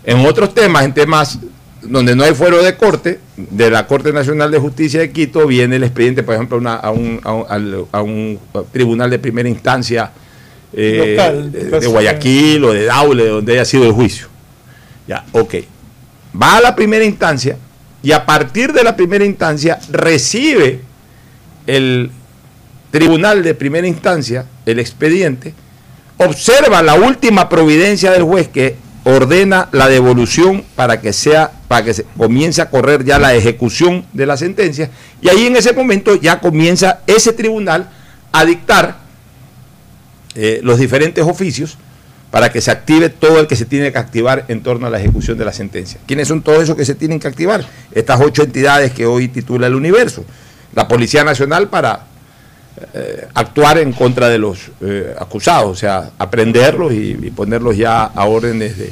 En 0.06 0.26
otros 0.26 0.54
temas, 0.54 0.86
en 0.86 0.94
temas 0.94 1.40
donde 1.84 2.16
no 2.16 2.24
hay 2.24 2.34
fuero 2.34 2.62
de 2.64 2.76
corte, 2.76 3.20
de 3.38 3.70
la 3.72 3.88
Corte 3.88 4.14
Nacional 4.14 4.52
de 4.52 4.60
Justicia 4.60 5.00
de 5.00 5.12
Quito 5.12 5.48
viene 5.48 5.78
el 5.78 5.84
expediente, 5.84 6.22
por 6.24 6.36
ejemplo, 6.36 6.58
una- 6.58 6.76
a, 6.76 6.92
un, 6.92 7.20
a 7.24 7.34
un- 7.34 7.46
al- 7.50 7.86
a 7.92 8.02
un 8.02 8.40
tribunal 8.72 9.10
de 9.10 9.20
primera 9.20 9.50
instancia 9.50 10.12
eh, 10.74 11.16
Local, 11.18 11.52
de, 11.52 11.60
pues, 11.66 11.82
de 11.82 11.88
Guayaquil 11.88 12.64
o 12.64 12.72
de 12.74 12.86
Daule, 12.86 13.28
donde 13.28 13.54
haya 13.54 13.66
sido 13.66 13.86
el 13.86 13.92
juicio. 13.92 14.28
Ya, 15.08 15.26
ok. 15.34 15.56
Va 16.42 16.58
a 16.58 16.62
la 16.62 16.76
primera 16.76 17.04
instancia 17.04 17.58
y 18.04 18.12
a 18.14 18.26
partir 18.26 18.72
de 18.72 18.84
la 18.84 18.96
primera 18.96 19.26
instancia 19.26 19.80
recibe 19.92 20.80
el 21.68 22.10
tribunal 22.92 23.44
de 23.44 23.54
primera 23.54 23.88
instancia 23.88 24.46
el 24.66 24.80
expediente, 24.80 25.54
observa 26.18 26.82
la 26.82 26.94
última 26.96 27.50
providencia 27.50 28.12
del 28.12 28.24
juez 28.24 28.48
que 28.48 28.76
ordena 29.04 29.68
la 29.72 29.88
devolución 29.88 30.64
para 30.76 31.02
que 31.02 31.14
sea 31.14 31.52
para 31.68 31.86
que 31.86 31.94
se 31.94 32.06
comience 32.18 32.62
a 32.62 32.70
correr 32.70 33.04
ya 33.04 33.18
la 33.18 33.34
ejecución 33.34 34.06
de 34.14 34.26
la 34.26 34.38
sentencia 34.38 34.92
y 35.22 35.30
ahí 35.30 35.48
en 35.48 35.56
ese 35.56 35.74
momento 35.74 36.16
ya 36.16 36.40
comienza 36.40 37.00
ese 37.08 37.34
tribunal 37.34 37.90
a 38.32 38.46
dictar 38.46 38.98
eh, 40.36 40.60
los 40.64 40.80
diferentes 40.80 41.26
oficios 41.26 41.78
para 42.30 42.52
que 42.52 42.62
se 42.62 42.72
active 42.72 43.10
todo 43.10 43.40
el 43.40 43.48
que 43.48 43.58
se 43.58 43.66
tiene 43.66 43.92
que 43.92 43.98
activar 43.98 44.46
en 44.48 44.64
torno 44.64 44.88
a 44.88 44.90
la 44.90 45.00
ejecución 45.00 45.38
de 45.38 45.44
la 45.44 45.52
sentencia. 45.52 46.00
¿Quiénes 46.08 46.30
son 46.30 46.42
todos 46.42 46.64
esos 46.64 46.78
que 46.78 46.86
se 46.86 46.96
tienen 46.96 47.20
que 47.20 47.28
activar? 47.28 47.66
Estas 47.92 48.22
ocho 48.22 48.42
entidades 48.42 48.94
que 48.94 49.06
hoy 49.06 49.28
titula 49.28 49.68
el 49.68 49.76
universo. 49.76 50.24
La 50.74 50.88
Policía 50.88 51.26
Nacional 51.26 51.68
para 51.68 52.08
eh, 52.94 53.28
actuar 53.34 53.78
en 53.78 53.92
contra 53.94 54.30
de 54.30 54.38
los 54.38 54.72
eh, 54.82 55.14
acusados, 55.20 55.70
o 55.72 55.76
sea, 55.76 56.12
aprenderlos 56.18 56.94
y, 56.94 57.14
ponerlos 57.36 57.78
ya 57.78 58.04
a 58.04 58.26
órdenes 58.26 58.78
de, 58.78 58.92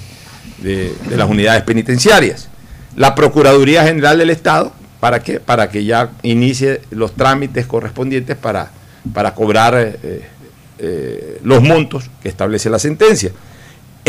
de- 0.60 0.94
las 1.18 1.30
unidades 1.30 1.64
penitenciarias. 1.64 2.50
La 2.96 3.16
Procuraduría 3.16 3.84
General 3.84 4.18
del 4.18 4.30
Estado, 4.30 4.72
¿para 5.00 5.22
qué? 5.22 5.40
Para 5.40 5.70
que 5.70 5.86
ya 5.86 6.10
inicie 6.24 6.82
los 6.92 7.14
trámites 7.14 7.66
correspondientes 7.66 8.36
para, 8.36 8.72
para 9.14 9.34
cobrar 9.34 9.76
eh, 9.78 11.40
los 11.44 11.62
montos 11.62 12.10
que 12.22 12.30
establece 12.30 12.70
la 12.70 12.80
sentencia. 12.80 13.32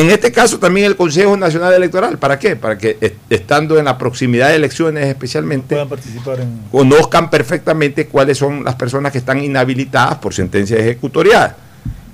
En 0.01 0.09
este 0.11 0.33
caso 0.33 0.59
también 0.59 0.87
el 0.87 0.97
Consejo 0.97 1.37
Nacional 1.37 1.75
Electoral, 1.75 2.17
¿para 2.17 2.39
qué? 2.39 2.57
Para 2.57 2.79
que 2.79 2.97
est- 3.03 3.17
estando 3.29 3.79
en 3.79 3.85
la 3.85 3.99
proximidad 3.99 4.49
de 4.49 4.55
elecciones 4.57 5.05
especialmente, 5.07 5.75
Puedan 5.75 5.91
participar 5.91 6.41
en. 6.41 6.63
conozcan 6.73 7.29
perfectamente 7.29 8.07
cuáles 8.07 8.39
son 8.39 8.65
las 8.65 8.77
personas 8.77 9.13
que 9.13 9.19
están 9.19 9.45
inhabilitadas 9.45 10.15
por 10.17 10.33
sentencia 10.33 10.79
ejecutoriada. 10.79 11.55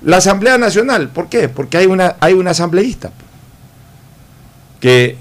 La 0.03 0.17
Asamblea 0.17 0.57
Nacional, 0.57 1.07
¿por 1.09 1.29
qué? 1.29 1.47
Porque 1.47 1.77
hay 1.77 1.85
una, 1.85 2.17
hay 2.19 2.33
una 2.33 2.51
asambleísta 2.51 3.11
que 4.81 5.15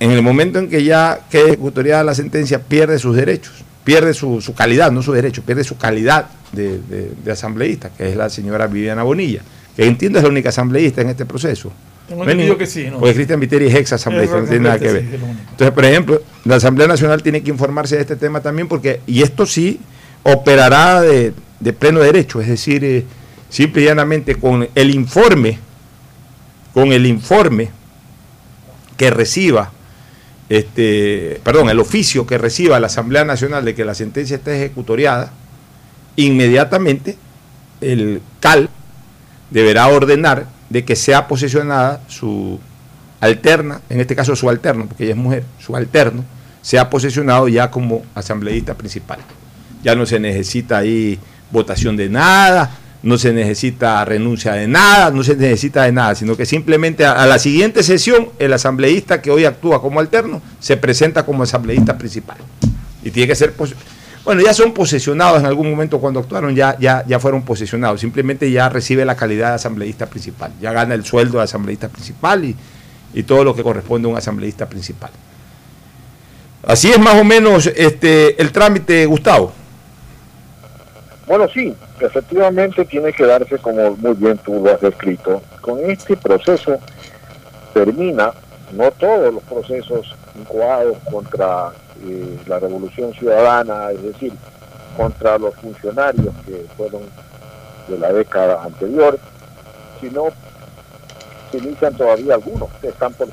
en 0.00 0.10
el 0.10 0.22
momento 0.22 0.58
en 0.58 0.68
que 0.68 0.82
ya 0.82 1.20
quede 1.30 1.46
ejecutoriada 1.50 2.02
la 2.02 2.14
sentencia 2.14 2.60
pierde 2.60 2.98
sus 2.98 3.14
derechos, 3.14 3.52
pierde 3.84 4.14
su, 4.14 4.40
su 4.40 4.52
calidad, 4.54 4.90
no 4.90 5.00
su 5.00 5.12
derecho, 5.12 5.42
pierde 5.42 5.62
su 5.62 5.76
calidad 5.78 6.26
de, 6.50 6.78
de- 6.80 7.12
de 7.24 7.30
asambleísta, 7.32 7.90
que 7.90 8.08
es 8.10 8.16
la 8.16 8.28
señora 8.30 8.66
Viviana 8.66 9.04
Bonilla, 9.04 9.42
que 9.76 9.86
entiendo 9.86 10.18
es 10.18 10.24
la 10.24 10.30
única 10.30 10.48
asambleísta 10.50 11.00
en 11.02 11.10
este 11.10 11.26
proceso. 11.26 11.72
Tengo 12.08 12.24
entendido 12.24 12.58
que 12.58 12.66
sí, 12.66 12.88
¿no? 12.90 12.98
Porque 12.98 13.14
Cristian 13.14 13.38
Viteri 13.38 13.66
es 13.66 13.74
ex 13.76 13.92
asambleísta, 13.92 14.38
no 14.38 14.44
tiene 14.44 14.64
nada 14.64 14.78
que 14.78 14.92
ver. 14.92 15.02
sí. 15.02 15.16
Entonces, 15.50 15.70
por 15.70 15.84
ejemplo, 15.84 16.22
la 16.44 16.56
Asamblea 16.56 16.88
Nacional 16.88 17.22
tiene 17.22 17.40
que 17.42 17.50
informarse 17.50 17.94
de 17.94 18.02
este 18.02 18.16
tema 18.16 18.40
también 18.40 18.66
porque, 18.66 19.00
y 19.06 19.22
esto 19.22 19.46
sí 19.46 19.78
operará 20.24 21.00
de, 21.02 21.32
de 21.60 21.72
pleno 21.72 22.00
derecho, 22.00 22.40
es 22.40 22.48
decir, 22.48 22.84
eh, 22.84 23.04
simple 23.48 23.82
y 23.82 23.84
llanamente 23.84 24.34
con 24.34 24.68
el 24.74 24.94
informe, 24.94 25.58
con 26.74 26.92
el 26.92 27.06
informe 27.06 27.70
que 28.96 29.10
reciba, 29.10 29.70
este, 30.48 31.40
perdón, 31.44 31.70
el 31.70 31.78
oficio 31.78 32.26
que 32.26 32.38
reciba 32.38 32.80
la 32.80 32.88
Asamblea 32.88 33.24
Nacional 33.24 33.64
de 33.64 33.74
que 33.74 33.84
la 33.84 33.94
sentencia 33.94 34.36
está 34.36 34.54
ejecutoriada, 34.54 35.32
inmediatamente 36.16 37.16
el 37.80 38.20
CAL 38.40 38.68
deberá 39.50 39.88
ordenar 39.88 40.46
de 40.68 40.84
que 40.84 40.96
sea 40.96 41.26
posesionada 41.28 42.00
su 42.08 42.58
alterna, 43.20 43.80
en 43.88 44.00
este 44.00 44.16
caso 44.16 44.34
su 44.36 44.48
alterno, 44.48 44.86
porque 44.86 45.04
ella 45.04 45.12
es 45.12 45.18
mujer, 45.18 45.44
su 45.58 45.76
alterno, 45.76 46.24
sea 46.62 46.88
posesionado 46.88 47.48
ya 47.48 47.70
como 47.70 48.02
asambleísta 48.14 48.74
principal. 48.74 49.18
Ya 49.82 49.94
no 49.94 50.06
se 50.06 50.20
necesita 50.20 50.78
ahí 50.78 51.18
votación 51.50 51.96
de 51.96 52.08
nada, 52.08 52.70
no 53.02 53.16
se 53.18 53.32
necesita 53.32 54.04
renuncia 54.04 54.52
de 54.52 54.68
nada, 54.68 55.10
no 55.10 55.22
se 55.22 55.34
necesita 55.34 55.84
de 55.84 55.92
nada, 55.92 56.14
sino 56.14 56.36
que 56.36 56.44
simplemente 56.44 57.04
a, 57.04 57.12
a 57.12 57.26
la 57.26 57.38
siguiente 57.38 57.82
sesión 57.82 58.28
el 58.38 58.52
asambleísta 58.52 59.22
que 59.22 59.30
hoy 59.30 59.44
actúa 59.44 59.80
como 59.80 60.00
alterno 60.00 60.42
se 60.60 60.76
presenta 60.76 61.24
como 61.24 61.42
asambleísta 61.42 61.96
principal. 61.96 62.38
Y 63.02 63.10
tiene 63.10 63.28
que 63.28 63.34
ser... 63.34 63.54
Bueno, 64.24 64.42
ya 64.42 64.52
son 64.52 64.72
posesionados 64.72 65.40
en 65.40 65.46
algún 65.46 65.70
momento 65.70 65.98
cuando 65.98 66.20
actuaron, 66.20 66.54
ya, 66.54 66.76
ya, 66.78 67.04
ya 67.06 67.18
fueron 67.18 67.42
posesionados, 67.42 68.00
simplemente 68.00 68.50
ya 68.50 68.68
recibe 68.68 69.04
la 69.04 69.16
calidad 69.16 69.48
de 69.48 69.54
asambleísta 69.54 70.06
principal, 70.06 70.52
ya 70.60 70.72
gana 70.72 70.94
el 70.94 71.04
sueldo 71.04 71.38
de 71.38 71.44
asambleísta 71.44 71.88
principal 71.88 72.44
y, 72.44 72.54
y 73.14 73.22
todo 73.22 73.44
lo 73.44 73.54
que 73.54 73.62
corresponde 73.62 74.08
a 74.08 74.10
un 74.10 74.18
asambleísta 74.18 74.68
principal. 74.68 75.10
Así 76.66 76.90
es 76.90 76.98
más 76.98 77.14
o 77.14 77.24
menos 77.24 77.66
este 77.66 78.40
el 78.40 78.52
trámite, 78.52 79.06
Gustavo. 79.06 79.52
Bueno, 81.26 81.48
sí, 81.48 81.74
efectivamente 82.00 82.84
tiene 82.84 83.12
que 83.12 83.24
darse 83.24 83.56
como 83.58 83.96
muy 83.96 84.14
bien 84.14 84.36
tú 84.44 84.62
lo 84.62 84.74
has 84.74 84.80
descrito. 84.80 85.42
Con 85.62 85.78
este 85.88 86.16
proceso 86.16 86.78
termina, 87.72 88.32
no 88.72 88.90
todos 88.92 89.32
los 89.32 89.42
procesos 89.44 90.14
incoados 90.38 90.98
contra 91.10 91.72
la 92.46 92.58
revolución 92.58 93.12
ciudadana, 93.14 93.90
es 93.90 94.02
decir, 94.02 94.32
contra 94.96 95.38
los 95.38 95.54
funcionarios 95.56 96.34
que 96.46 96.64
fueron 96.76 97.02
de 97.88 97.98
la 97.98 98.12
década 98.12 98.62
anterior, 98.64 99.18
sino 100.00 100.28
se 101.50 101.58
inician 101.58 101.94
todavía 101.94 102.34
algunos 102.34 102.70
que 102.80 102.88
están 102.88 103.12
por, 103.14 103.28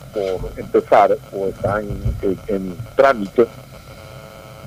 empezar 0.57 1.15
o 1.31 1.47
están 1.47 1.87
en 2.47 2.77
trámite, 2.95 3.45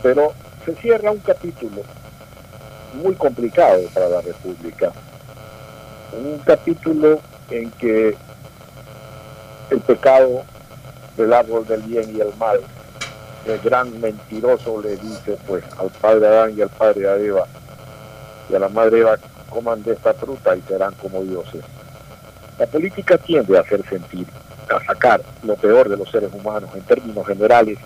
pero 0.03 0.33
se 0.65 0.75
cierra 0.77 1.11
un 1.11 1.19
capítulo 1.19 1.83
muy 2.95 3.15
complicado 3.15 3.83
para 3.95 4.09
la 4.09 4.21
República. 4.21 4.93
Un 6.13 6.39
capítulo 6.45 7.21
en 7.51 7.71
que 7.73 8.17
el 9.71 9.81
pecado 9.81 10.43
del 11.17 11.33
árbol 11.33 11.67
del 11.67 11.83
bien 11.83 12.17
y 12.17 12.21
el 12.21 12.35
mal, 12.37 12.61
el 13.47 13.59
gran 13.61 14.01
mentiroso 14.01 14.83
le 14.83 14.97
dice 14.97 15.39
pues 15.47 15.65
al 15.79 15.89
padre 15.91 16.27
Adán 16.27 16.55
y 16.57 16.63
al 16.63 16.69
padre 16.69 17.27
Eva 17.27 17.47
y 18.49 18.55
a 18.55 18.59
la 18.59 18.69
madre 18.69 19.01
Eva 19.01 19.17
coman 19.49 19.83
de 19.83 19.93
esta 19.93 20.15
fruta 20.15 20.57
y 20.57 20.63
serán 20.63 20.95
como 20.95 21.23
dioses. 21.23 21.63
La 22.59 22.67
política 22.67 23.19
tiende 23.19 23.57
a 23.57 23.63
hacer 23.63 23.83
sentir, 23.89 24.27
a 24.71 24.85
sacar 24.85 25.23
lo 25.43 25.57
peor 25.57 25.89
de 25.89 25.97
los 25.97 26.11
seres 26.11 26.31
humanos. 26.33 26.71
En 26.75 26.83
términos 26.83 27.27
generales, 27.27 27.79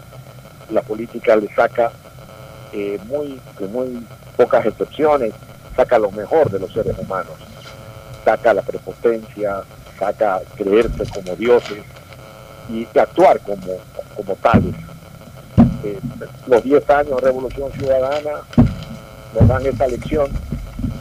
la 0.70 0.82
política 0.82 1.36
le 1.36 1.48
saca 1.55 1.92
eh, 2.72 2.98
muy, 3.07 3.40
con 3.57 3.72
muy 3.72 4.07
pocas 4.36 4.66
excepciones, 4.66 5.32
saca 5.76 5.98
lo 5.98 6.11
mejor 6.11 6.50
de 6.50 6.59
los 6.59 6.72
seres 6.72 6.96
humanos. 6.98 7.34
Saca 8.24 8.52
la 8.52 8.62
prepotencia, 8.62 9.62
saca 9.98 10.40
creerse 10.57 11.05
como 11.12 11.36
dioses 11.36 11.84
y 12.68 12.86
actuar 12.98 13.38
como, 13.40 13.78
como 14.16 14.34
tales. 14.36 14.74
Los 16.47 16.62
10 16.62 16.91
años 16.91 17.16
de 17.20 17.26
Revolución 17.26 17.72
Ciudadana 17.72 18.41
nos 19.35 19.49
dan 19.49 19.66
esta 19.66 19.87
lección 19.87 20.28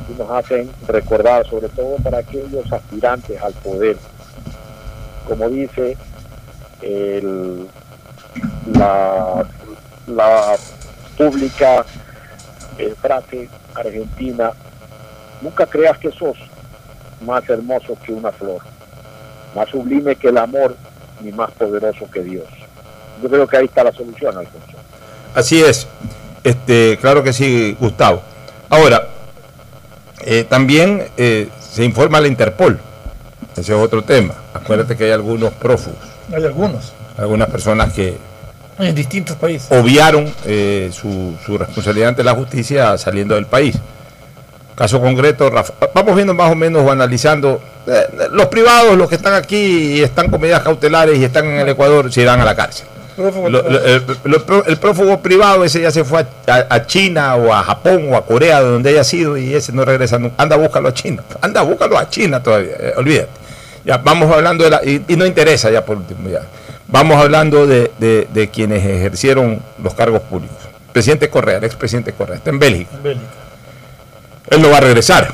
y 0.09 0.19
nos 0.19 0.29
hacen 0.31 0.69
recordar, 0.87 1.47
sobre 1.47 1.69
todo 1.69 1.95
para 2.03 2.19
aquellos 2.19 2.71
aspirantes 2.71 3.41
al 3.41 3.53
poder, 3.53 3.97
como 5.27 5.49
dice 5.49 5.97
la 10.07 10.55
pública 11.17 11.85
eh, 12.77 12.93
frase 12.99 13.49
argentina, 13.75 14.51
nunca 15.41 15.65
creas 15.65 15.97
que 15.97 16.11
sos 16.11 16.37
más 17.21 17.47
hermoso 17.49 17.97
que 18.05 18.11
una 18.11 18.31
flor, 18.31 18.61
más 19.55 19.69
sublime 19.69 20.15
que 20.15 20.29
el 20.29 20.37
amor, 20.37 20.75
ni 21.21 21.31
más 21.31 21.51
poderoso 21.51 22.09
que 22.11 22.21
Dios. 22.21 22.62
Yo 23.21 23.29
creo 23.29 23.47
que 23.47 23.57
ahí 23.57 23.65
está 23.65 23.83
la 23.83 23.91
solución, 23.91 24.37
Alfonso. 24.37 24.77
Así 25.35 25.61
es. 25.61 25.87
Este, 26.43 26.97
claro 26.99 27.23
que 27.23 27.31
sí, 27.33 27.77
Gustavo. 27.79 28.21
Ahora, 28.69 29.07
eh, 30.21 30.45
también 30.47 31.07
eh, 31.17 31.49
se 31.71 31.83
informa 31.83 32.17
a 32.17 32.21
la 32.21 32.27
Interpol. 32.27 32.79
Ese 33.55 33.73
es 33.73 33.79
otro 33.79 34.03
tema. 34.03 34.33
Acuérdate 34.53 34.95
que 34.97 35.05
hay 35.05 35.11
algunos 35.11 35.53
prófugos, 35.53 35.99
Hay 36.35 36.43
algunos. 36.43 36.93
algunas 37.17 37.49
personas 37.49 37.93
que 37.93 38.17
En 38.79 38.95
distintos 38.95 39.35
países. 39.37 39.67
obviaron 39.71 40.31
eh, 40.45 40.89
su, 40.91 41.35
su 41.45 41.57
responsabilidad 41.57 42.09
ante 42.09 42.23
la 42.23 42.33
justicia 42.33 42.97
saliendo 42.97 43.35
del 43.35 43.45
país. 43.45 43.75
Caso 44.75 44.99
concreto, 44.99 45.49
Rafa- 45.51 45.73
vamos 45.93 46.15
viendo 46.15 46.33
más 46.33 46.51
o 46.51 46.55
menos 46.55 46.81
o 46.83 46.91
analizando 46.91 47.61
eh, 47.85 48.07
los 48.31 48.47
privados, 48.47 48.97
los 48.97 49.07
que 49.07 49.15
están 49.15 49.35
aquí 49.35 49.97
y 49.97 50.01
están 50.01 50.29
con 50.31 50.41
medidas 50.41 50.63
cautelares 50.63 51.17
y 51.19 51.23
están 51.23 51.45
en 51.45 51.59
el 51.59 51.69
Ecuador, 51.69 52.11
se 52.11 52.21
irán 52.21 52.41
a 52.41 52.45
la 52.45 52.55
cárcel. 52.55 52.87
Lo- 53.17 53.49
lo- 53.49 53.83
el, 53.85 54.03
lo- 54.25 54.65
el 54.65 54.77
prófugo 54.77 55.21
privado 55.21 55.63
ese 55.63 55.81
ya 55.81 55.91
se 55.91 56.03
fue 56.03 56.21
a, 56.47 56.53
a- 56.53 56.65
a 56.75 56.85
China 56.87 57.35
o 57.35 57.53
a 57.53 57.63
Japón 57.63 58.07
o 58.11 58.15
a 58.17 58.25
Corea, 58.25 58.61
de 58.61 58.69
donde 58.69 58.89
haya 58.89 59.03
sido, 59.03 59.37
y 59.37 59.53
ese 59.53 59.71
no 59.71 59.85
regresa 59.85 60.17
nunca. 60.19 60.35
Anda, 60.41 60.55
búscalo 60.55 60.89
a 60.89 60.93
China. 60.93 61.23
Anda, 61.41 61.61
búscalo 61.61 61.97
a 61.97 62.09
China 62.09 62.41
todavía. 62.41 62.73
eh, 62.79 62.93
olvídate. 62.97 63.29
Ya 63.85 63.97
vamos 63.97 64.31
hablando 64.31 64.63
de 64.63 64.69
la. 64.69 64.81
Y, 64.83 65.03
y 65.07 65.15
no 65.15 65.25
interesa 65.25 65.69
ya 65.69 65.85
por 65.85 65.97
último. 65.97 66.29
Ya. 66.29 66.41
Vamos 66.87 67.17
hablando 67.21 67.67
de, 67.67 67.91
de- 67.99 68.27
de 68.33 68.49
quienes 68.49 68.83
ejercieron 68.85 69.61
los 69.81 69.93
cargos 69.93 70.21
públicos. 70.21 70.57
Presidente 70.91 71.29
Correa, 71.29 71.57
el 71.57 71.63
expresidente 71.63 72.13
Correa, 72.13 72.37
está 72.37 72.49
en 72.51 72.59
Bélgica. 72.59 72.91
Él 74.49 74.61
no 74.61 74.69
va 74.69 74.77
a 74.77 74.81
regresar. 74.81 75.33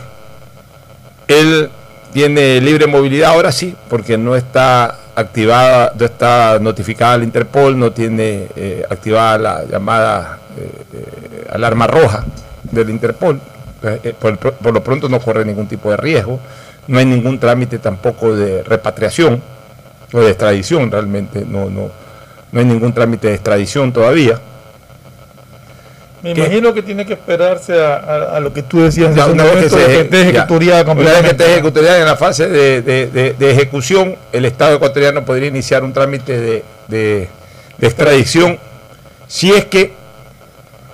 Él 1.28 1.70
tiene 2.14 2.60
libre 2.62 2.88
movilidad 2.88 3.32
ahora 3.32 3.52
sí, 3.52 3.76
porque 3.90 4.18
no 4.18 4.36
está 4.36 4.98
activada, 5.16 5.94
no 5.98 6.06
está 6.06 6.60
notificada 6.60 7.14
al 7.14 7.24
Interpol, 7.24 7.78
no 7.78 7.92
tiene 7.92 8.48
eh, 8.56 8.86
activada 8.90 9.38
la 9.38 9.66
llamada 9.66 10.40
eh, 10.58 10.72
eh, 10.94 11.48
alarma 11.52 11.88
roja 11.88 12.26
del 12.72 12.90
Interpol. 12.90 13.40
Eh, 13.82 14.14
por, 14.20 14.38
por 14.38 14.74
lo 14.74 14.84
pronto 14.84 15.08
no 15.08 15.20
corre 15.20 15.46
ningún 15.46 15.68
tipo 15.68 15.90
de 15.90 15.98
riesgo, 15.98 16.40
no 16.88 17.00
hay 17.00 17.06
ningún 17.06 17.40
trámite 17.40 17.80
tampoco 17.80 18.36
de 18.36 18.62
repatriación 18.64 19.42
o 20.12 20.20
de 20.20 20.30
extradición 20.30 20.92
realmente, 20.92 21.46
no, 21.48 21.70
no, 21.70 21.90
no 22.52 22.60
hay 22.60 22.66
ningún 22.66 22.94
trámite 22.94 23.28
de 23.28 23.36
extradición 23.36 23.94
todavía. 23.94 24.40
Me 26.22 26.32
imagino 26.32 26.74
que 26.74 26.84
tiene 26.84 27.06
que 27.06 27.14
esperarse 27.14 27.80
a, 27.82 27.96
a- 27.96 28.38
a 28.38 28.40
lo 28.42 28.52
que 28.52 28.62
tú 28.62 28.82
decías 28.82 29.16
Ya, 29.16 29.28
una 29.28 29.46
vez 29.46 29.64
que 29.64 29.70
se 29.70 29.78
de 29.78 29.86
que 29.86 29.92
eje- 29.94 30.02
esté 30.02 30.18
ya. 30.18 30.30
ejecutoriada 30.30 30.92
Una 30.92 31.04
vez 31.12 31.22
que 31.22 31.28
esté 31.30 31.52
ejecutoriada 31.54 32.00
en 32.00 32.06
la 32.06 32.16
fase 32.18 32.50
de, 32.50 32.82
de- 32.82 33.08
de- 33.08 33.34
de 33.34 33.52
ejecución, 33.52 34.16
el 34.34 34.44
Estado 34.46 34.76
ecuatoriano 34.76 35.24
podría 35.24 35.48
iniciar 35.48 35.84
un 35.84 35.94
trámite 35.94 36.38
de, 36.40 36.64
de- 36.90 37.30
de 37.78 37.88
extradición 37.88 38.60
si 39.28 39.52
es 39.54 39.66
que, 39.66 39.94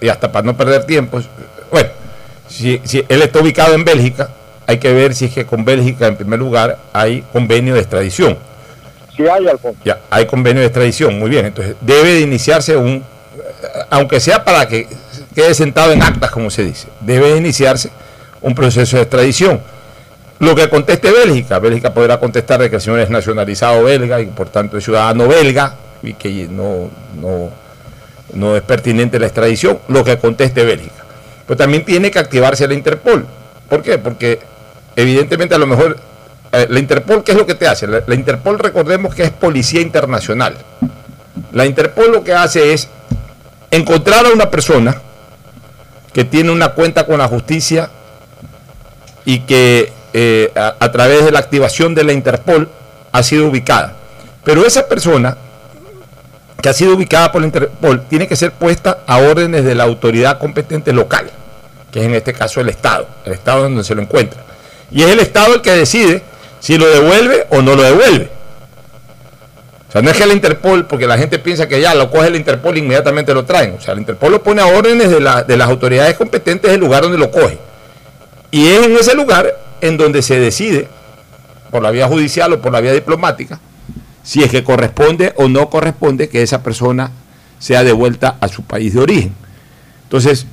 y 0.01 0.09
hasta 0.09 0.31
para 0.31 0.45
no 0.45 0.55
perder 0.57 0.83
tiempo, 0.83 1.21
bueno, 1.71 1.89
si, 2.47 2.79
si 2.83 3.03
él 3.09 3.21
está 3.23 3.39
ubicado 3.39 3.73
en 3.73 3.83
Bélgica, 3.85 4.29
hay 4.67 4.77
que 4.77 4.93
ver 4.93 5.15
si 5.15 5.25
es 5.25 5.33
que 5.33 5.45
con 5.45 5.63
Bélgica, 5.65 6.05
en 6.07 6.17
primer 6.17 6.37
lugar, 6.39 6.77
hay 6.93 7.23
convenio 7.31 7.73
de 7.73 7.79
extradición. 7.79 8.37
Si 9.15 9.23
hay, 9.27 9.47
Alfonso. 9.47 9.79
Ya, 9.85 9.99
hay 10.09 10.25
convenio 10.25 10.59
de 10.61 10.67
extradición, 10.67 11.17
muy 11.17 11.29
bien. 11.29 11.45
Entonces, 11.45 11.75
debe 11.81 12.13
de 12.15 12.19
iniciarse 12.21 12.75
un, 12.75 13.03
aunque 13.89 14.19
sea 14.19 14.43
para 14.43 14.67
que 14.67 14.87
quede 15.35 15.53
sentado 15.53 15.91
en 15.91 16.01
actas, 16.01 16.31
como 16.31 16.49
se 16.49 16.63
dice, 16.63 16.87
debe 17.01 17.33
de 17.33 17.37
iniciarse 17.37 17.91
un 18.41 18.55
proceso 18.55 18.95
de 18.95 19.03
extradición. 19.03 19.61
Lo 20.39 20.55
que 20.55 20.69
conteste 20.69 21.11
Bélgica, 21.11 21.59
Bélgica 21.59 21.93
podrá 21.93 22.19
contestar 22.19 22.59
de 22.59 22.69
que 22.69 22.77
el 22.77 22.81
señor 22.81 22.99
es 22.99 23.09
nacionalizado 23.09 23.83
belga 23.83 24.21
y 24.21 24.25
por 24.27 24.49
tanto 24.49 24.77
es 24.77 24.83
ciudadano 24.83 25.27
belga 25.27 25.75
y 26.01 26.13
que 26.13 26.47
no, 26.49 26.89
no, 27.21 27.49
no 28.33 28.55
es 28.55 28.61
pertinente 28.63 29.19
la 29.19 29.27
extradición, 29.27 29.79
lo 29.87 30.03
que 30.03 30.17
conteste 30.17 30.63
Bélgica. 30.63 31.03
Pero 31.45 31.57
también 31.57 31.85
tiene 31.85 32.11
que 32.11 32.19
activarse 32.19 32.67
la 32.67 32.73
Interpol. 32.73 33.25
¿Por 33.69 33.81
qué? 33.81 33.97
Porque 33.97 34.39
evidentemente 34.95 35.55
a 35.55 35.57
lo 35.57 35.67
mejor 35.67 35.97
eh, 36.51 36.67
la 36.69 36.79
Interpol, 36.79 37.23
¿qué 37.23 37.31
es 37.31 37.37
lo 37.37 37.45
que 37.45 37.55
te 37.55 37.67
hace? 37.67 37.87
La 37.87 38.15
Interpol, 38.15 38.59
recordemos 38.59 39.13
que 39.13 39.23
es 39.23 39.31
policía 39.31 39.81
internacional. 39.81 40.55
La 41.51 41.65
Interpol 41.65 42.11
lo 42.11 42.23
que 42.23 42.33
hace 42.33 42.73
es 42.73 42.89
encontrar 43.71 44.25
a 44.25 44.29
una 44.29 44.49
persona 44.49 45.01
que 46.15 46.23
tiene 46.23 46.49
una 46.49 46.69
cuenta 46.69 47.05
con 47.05 47.17
la 47.17 47.27
justicia 47.27 47.89
y 49.25 49.39
que 49.39 49.91
eh, 50.13 50.49
a, 50.55 50.75
a 50.79 50.89
través 50.89 51.25
de 51.25 51.31
la 51.33 51.39
activación 51.39 51.93
de 51.93 52.05
la 52.05 52.13
Interpol 52.13 52.69
ha 53.11 53.21
sido 53.21 53.49
ubicada. 53.49 53.95
Pero 54.45 54.65
esa 54.65 54.87
persona 54.87 55.35
que 56.61 56.69
ha 56.69 56.73
sido 56.73 56.95
ubicada 56.95 57.33
por 57.33 57.41
la 57.41 57.47
Interpol 57.47 58.05
tiene 58.07 58.29
que 58.29 58.37
ser 58.37 58.53
puesta 58.53 58.99
a 59.05 59.17
órdenes 59.17 59.65
de 59.65 59.75
la 59.75 59.83
autoridad 59.83 60.39
competente 60.39 60.93
local, 60.93 61.29
que 61.91 61.99
es 61.99 62.05
en 62.05 62.15
este 62.15 62.31
caso 62.31 62.61
el 62.61 62.69
Estado, 62.69 63.09
el 63.25 63.33
Estado 63.33 63.63
donde 63.63 63.83
se 63.83 63.93
lo 63.93 64.01
encuentra. 64.01 64.41
Y 64.91 65.03
es 65.03 65.09
el 65.09 65.19
Estado 65.19 65.55
el 65.55 65.61
que 65.61 65.71
decide 65.71 66.23
si 66.61 66.77
lo 66.77 66.87
devuelve 66.87 67.45
o 67.49 67.61
no 67.61 67.75
lo 67.75 67.83
devuelve. 67.83 68.29
O 69.87 69.91
sea, 69.91 70.01
no 70.01 70.09
es 70.09 70.17
que 70.17 70.25
la 70.25 70.33
Interpol, 70.33 70.85
porque 70.87 71.07
la 71.07 71.17
gente 71.17 71.39
piensa 71.39 71.67
que 71.67 71.79
ya 71.79 71.93
lo 71.95 72.09
coge 72.11 72.29
la 72.29 72.37
Interpol 72.37 72.75
e 72.75 72.79
inmediatamente 72.79 73.33
lo 73.33 73.45
traen. 73.45 73.75
O 73.77 73.81
sea, 73.81 73.93
la 73.93 73.99
Interpol 74.01 74.31
lo 74.31 74.43
pone 74.43 74.61
a 74.61 74.65
órdenes 74.65 75.09
de, 75.09 75.19
la- 75.21 75.43
de 75.43 75.55
las 75.57 75.69
autoridades 75.69 76.15
competentes 76.15 76.71
del 76.71 76.79
lugar 76.81 77.03
donde 77.03 77.17
lo 77.17 77.31
coge. 77.31 77.57
Y 78.51 78.67
es 78.67 78.85
en 78.85 78.95
ese 78.97 79.15
lugar 79.15 79.53
en 79.81 79.97
donde 79.97 80.21
se 80.21 80.39
decide, 80.39 80.87
por 81.71 81.81
la 81.83 81.91
vía 81.91 82.07
judicial 82.07 82.51
o 82.53 82.61
por 82.61 82.71
la 82.71 82.81
vía 82.81 82.93
diplomática, 82.93 83.59
si 84.23 84.43
es 84.43 84.49
que 84.49 84.63
corresponde 84.63 85.33
o 85.37 85.47
no 85.47 85.69
corresponde 85.69 86.29
que 86.29 86.41
esa 86.41 86.63
persona 86.63 87.11
sea 87.59 87.83
devuelta 87.83 88.37
a 88.41 88.47
su 88.47 88.63
país 88.63 88.93
de 88.93 89.01
origen. 89.01 89.33
Entonces, 90.03 90.45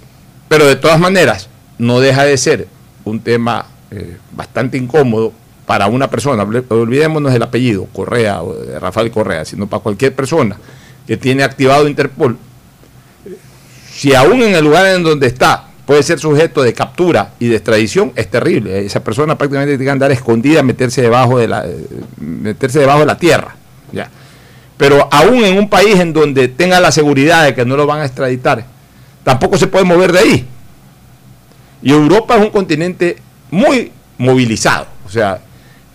pero 0.48 0.66
de 0.66 0.76
todas 0.76 1.00
maneras, 1.00 1.48
no 1.78 2.00
deja 2.00 2.24
de 2.24 2.36
ser 2.36 2.66
un 3.04 3.20
tema 3.20 3.66
eh, 3.90 4.18
bastante 4.32 4.76
incómodo 4.76 5.32
para 5.66 5.86
una 5.86 6.10
persona, 6.10 6.44
Olvi- 6.44 6.64
olvidémonos 6.68 7.32
del 7.32 7.42
apellido, 7.42 7.86
Correa 7.92 8.42
o 8.42 8.54
Rafael 8.80 9.10
Correa, 9.10 9.44
sino 9.44 9.66
para 9.66 9.82
cualquier 9.82 10.14
persona 10.14 10.56
que 11.06 11.16
tiene 11.16 11.42
activado 11.42 11.88
Interpol, 11.88 12.36
si 13.92 14.14
aún 14.14 14.42
en 14.42 14.54
el 14.54 14.64
lugar 14.64 14.86
en 14.86 15.02
donde 15.02 15.26
está 15.26 15.68
puede 15.86 16.02
ser 16.02 16.18
sujeto 16.18 16.62
de 16.62 16.72
captura 16.72 17.34
y 17.38 17.48
de 17.48 17.56
extradición, 17.56 18.12
es 18.14 18.30
terrible. 18.30 18.86
Esa 18.86 19.02
persona 19.02 19.36
prácticamente 19.36 19.72
tiene 19.72 19.84
que 19.84 19.90
andar 19.90 20.12
escondida, 20.12 20.62
meterse 20.62 21.02
debajo 21.02 21.38
de 21.38 21.48
la, 21.48 21.66
eh, 21.66 21.86
meterse 22.18 22.78
debajo 22.78 23.00
de 23.00 23.06
la 23.06 23.18
tierra. 23.18 23.56
Ya. 23.90 24.08
Pero 24.76 25.08
aún 25.10 25.44
en 25.44 25.58
un 25.58 25.68
país 25.68 25.98
en 25.98 26.12
donde 26.12 26.48
tenga 26.48 26.80
la 26.80 26.92
seguridad 26.92 27.44
de 27.44 27.54
que 27.54 27.64
no 27.64 27.76
lo 27.76 27.86
van 27.86 28.00
a 28.00 28.06
extraditar, 28.06 28.64
tampoco 29.24 29.58
se 29.58 29.66
puede 29.66 29.84
mover 29.84 30.12
de 30.12 30.18
ahí. 30.18 30.46
Y 31.82 31.90
Europa 31.90 32.36
es 32.36 32.42
un 32.42 32.50
continente 32.50 33.16
muy 33.50 33.90
movilizado. 34.18 34.86
O 35.04 35.10
sea, 35.10 35.40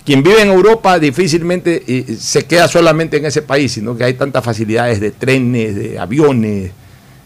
quien 0.07 0.23
vive 0.23 0.41
en 0.41 0.47
Europa 0.47 0.97
difícilmente 0.99 1.83
eh, 1.85 2.15
se 2.17 2.45
queda 2.45 2.69
solamente 2.69 3.17
en 3.17 3.25
ese 3.25 3.41
país, 3.41 3.73
sino 3.73 3.97
que 3.97 4.05
hay 4.05 4.13
tantas 4.13 4.41
facilidades 4.41 5.01
de 5.01 5.11
trenes, 5.11 5.75
de 5.75 5.99
aviones, 5.99 6.71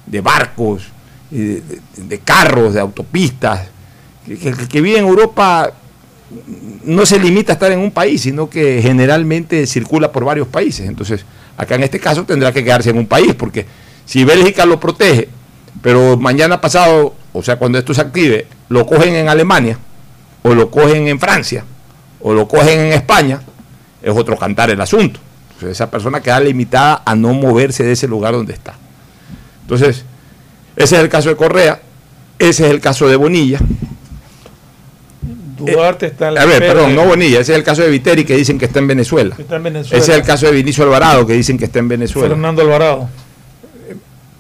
de 0.08 0.22
barcos, 0.22 0.86
y 1.30 1.62
de, 2.08 2.20
carros, 2.24 2.74
de 2.74 2.80
autopistas. 2.80 3.68
Que, 4.26 4.36
que- 4.36 4.68
que 4.68 4.82
vive 4.82 4.98
en 4.98 5.06
Europa 5.06 5.72
no 6.86 7.06
se 7.06 7.20
limita 7.20 7.52
a 7.52 7.56
estar 7.56 7.72
en 7.72 7.78
un 7.80 7.92
país, 7.92 8.22
sino 8.22 8.50
que 8.50 8.82
generalmente 8.82 9.68
circula 9.68 10.12
por 10.12 10.26
varios 10.26 10.48
países. 10.48 10.88
Entonces, 10.88 11.24
acá 11.58 11.76
en 11.76 11.84
este 11.84 12.00
caso 12.00 12.24
tendrá 12.24 12.52
que 12.52 12.64
quedarse 12.64 12.90
en 12.90 12.98
un 12.98 13.06
país, 13.06 13.36
porque 13.36 13.68
si 14.08 14.24
Bélgica 14.24 14.66
lo 14.66 14.80
protege, 14.80 15.30
pero 15.84 16.18
mañana 16.18 16.60
pasado, 16.60 17.14
o 17.32 17.44
sea, 17.44 17.58
cuando 17.58 17.78
esto 17.78 17.94
se 17.94 18.02
active, 18.02 18.48
lo 18.70 18.88
cogen 18.88 19.14
en 19.14 19.30
Alemania, 19.30 19.78
o 20.42 20.56
lo 20.56 20.72
cogen 20.72 21.08
en 21.08 21.20
Francia, 21.20 21.64
o 22.24 22.34
lo 22.34 22.48
cogen 22.48 22.80
en 22.80 22.94
España, 22.94 23.42
es 24.02 24.16
otro 24.16 24.38
cantar 24.38 24.70
el 24.70 24.80
asunto. 24.82 25.20
Entonces, 25.54 25.72
esa 25.72 25.90
persona 25.92 26.22
queda 26.22 26.40
limitada 26.40 27.02
a 27.06 27.16
no 27.16 27.34
moverse 27.34 27.84
de 27.84 27.92
ese 27.92 28.08
lugar 28.08 28.34
donde 28.34 28.54
está. 28.54 28.74
Entonces, 29.62 30.04
ese 30.76 30.96
es 30.96 31.02
el 31.02 31.10
caso 31.10 31.30
de 31.30 31.36
Correa, 31.36 31.82
ese 32.40 32.66
es 32.66 32.72
el 32.72 32.80
caso 32.82 33.08
de 33.08 33.16
Bonilla. 33.16 33.60
Duarte 35.58 36.08
está 36.08 36.30
en 36.30 36.34
la 36.36 36.42
A 36.42 36.46
ver, 36.46 36.60
perdón, 36.60 36.90
de- 36.90 36.96
no 36.96 37.06
Bonilla, 37.06 37.40
ese 37.42 37.52
es 37.52 37.58
el 37.60 37.64
caso 37.64 37.84
de 37.84 37.90
Viteri 37.90 38.26
que 38.26 38.36
dicen 38.36 38.58
que 38.58 38.66
está 38.66 38.80
en 38.80 38.88
Venezuela. 38.88 39.36
Está 39.38 39.58
en 39.58 39.64
Venezuela. 39.64 40.02
Ese 40.04 40.12
es 40.14 40.18
el 40.18 40.24
caso 40.26 40.48
de 40.48 40.52
Vinicio 40.54 40.84
Alvarado 40.84 41.28
que 41.28 41.34
dicen 41.34 41.58
que 41.60 41.66
está 41.66 41.78
en 41.80 41.88
Venezuela. 41.88 42.30
Fernando 42.30 42.62
Alvarado. 42.64 43.10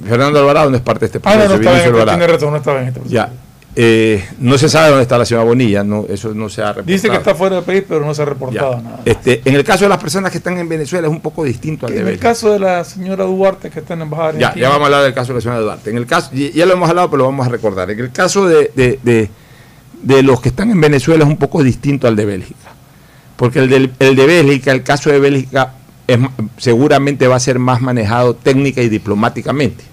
Fernando 0.04 0.40
Alvarado 0.40 0.72
no 0.72 0.78
es 0.78 0.82
parte 0.82 1.02
de 1.02 1.06
este 1.18 1.20
Ah, 1.24 1.36
no, 1.36 1.46
proceso. 1.46 1.50
no 1.50 1.60
estaba 1.60 1.60
en 1.60 1.62
Vinicio 1.62 1.78
este, 1.78 1.90
Alvarado. 2.02 2.18
tiene 2.18 2.34
razón, 2.34 2.52
no 2.52 2.58
estaba 2.58 2.82
en 2.82 2.88
este 2.88 3.00
proceso. 3.02 3.16
Ya. 3.16 3.32
Eh, 3.74 4.28
no 4.40 4.58
se 4.58 4.68
sabe 4.68 4.90
dónde 4.90 5.04
está 5.04 5.18
la 5.18 5.24
señora 5.26 5.46
Bonilla, 5.46 5.82
no, 5.82 6.06
eso 6.10 6.34
no 6.34 6.50
se 6.50 6.62
ha 6.62 6.74
reportado. 6.74 6.92
Dice 6.92 7.10
que 7.10 7.16
está 7.16 7.34
fuera 7.36 7.56
del 7.56 7.64
país, 7.64 7.84
pero 7.88 8.06
no 8.06 8.14
se 8.14 8.22
ha 8.22 8.26
reportado 8.26 8.82
nada. 8.82 9.00
Este, 9.06 9.42
en 9.46 9.56
el 9.56 9.64
caso 9.64 9.86
de 9.86 9.90
las 9.90 9.98
personas 9.98 10.30
que 10.30 10.40
están 10.40 10.58
en 10.58 10.68
Venezuela 10.68 11.08
es 11.08 11.12
un 11.14 11.22
poco 11.22 11.46
distinto 11.46 11.86
al 11.88 11.94
de 11.94 12.02
En 12.02 12.08
el 12.10 12.20
caso 12.20 12.52
de 12.52 12.60
la 12.60 12.84
señora 12.84 13.24
Duarte, 13.24 13.70
que 13.70 13.80
está 13.80 13.94
en 13.94 14.00
la 14.00 14.06
embajada 14.06 14.32
Ya, 14.34 14.48
argentina, 14.48 14.62
ya 14.62 14.70
vamos 14.70 14.82
a 14.82 14.86
hablar 14.88 15.04
del 15.04 15.14
caso 15.14 15.30
de 15.30 15.36
la 15.36 15.42
señora 15.42 15.60
Duarte. 15.62 15.90
En 15.90 15.96
el 15.98 16.06
caso, 16.06 16.32
ya 16.34 16.66
lo 16.66 16.74
hemos 16.74 16.90
hablado, 16.90 17.10
pero 17.10 17.20
lo 17.20 17.26
vamos 17.30 17.48
a 17.48 17.50
recordar. 17.50 17.90
En 17.92 18.00
el 18.00 18.12
caso 18.12 18.46
de, 18.46 18.72
de- 18.76 19.00
de- 19.04 19.30
de 20.04 20.24
los 20.24 20.42
que 20.42 20.50
están 20.50 20.70
en 20.72 20.82
Venezuela 20.82 21.24
es 21.24 21.30
un 21.30 21.38
poco 21.38 21.64
distinto 21.64 22.08
al 22.08 22.16
de 22.18 22.26
Bélgica. 22.26 22.72
Porque 23.38 23.60
el, 23.60 23.92
el 24.00 24.16
de 24.16 24.26
Bélgica, 24.26 24.72
el 24.74 24.84
caso 24.84 25.12
de 25.12 25.20
Bélgica, 25.20 25.74
es 26.08 26.20
seguramente 26.58 27.28
va 27.28 27.38
a 27.38 27.40
ser 27.40 27.58
más 27.60 27.80
manejado 27.82 28.36
técnica 28.36 28.82
y 28.82 28.90
diplomáticamente. 28.90 29.84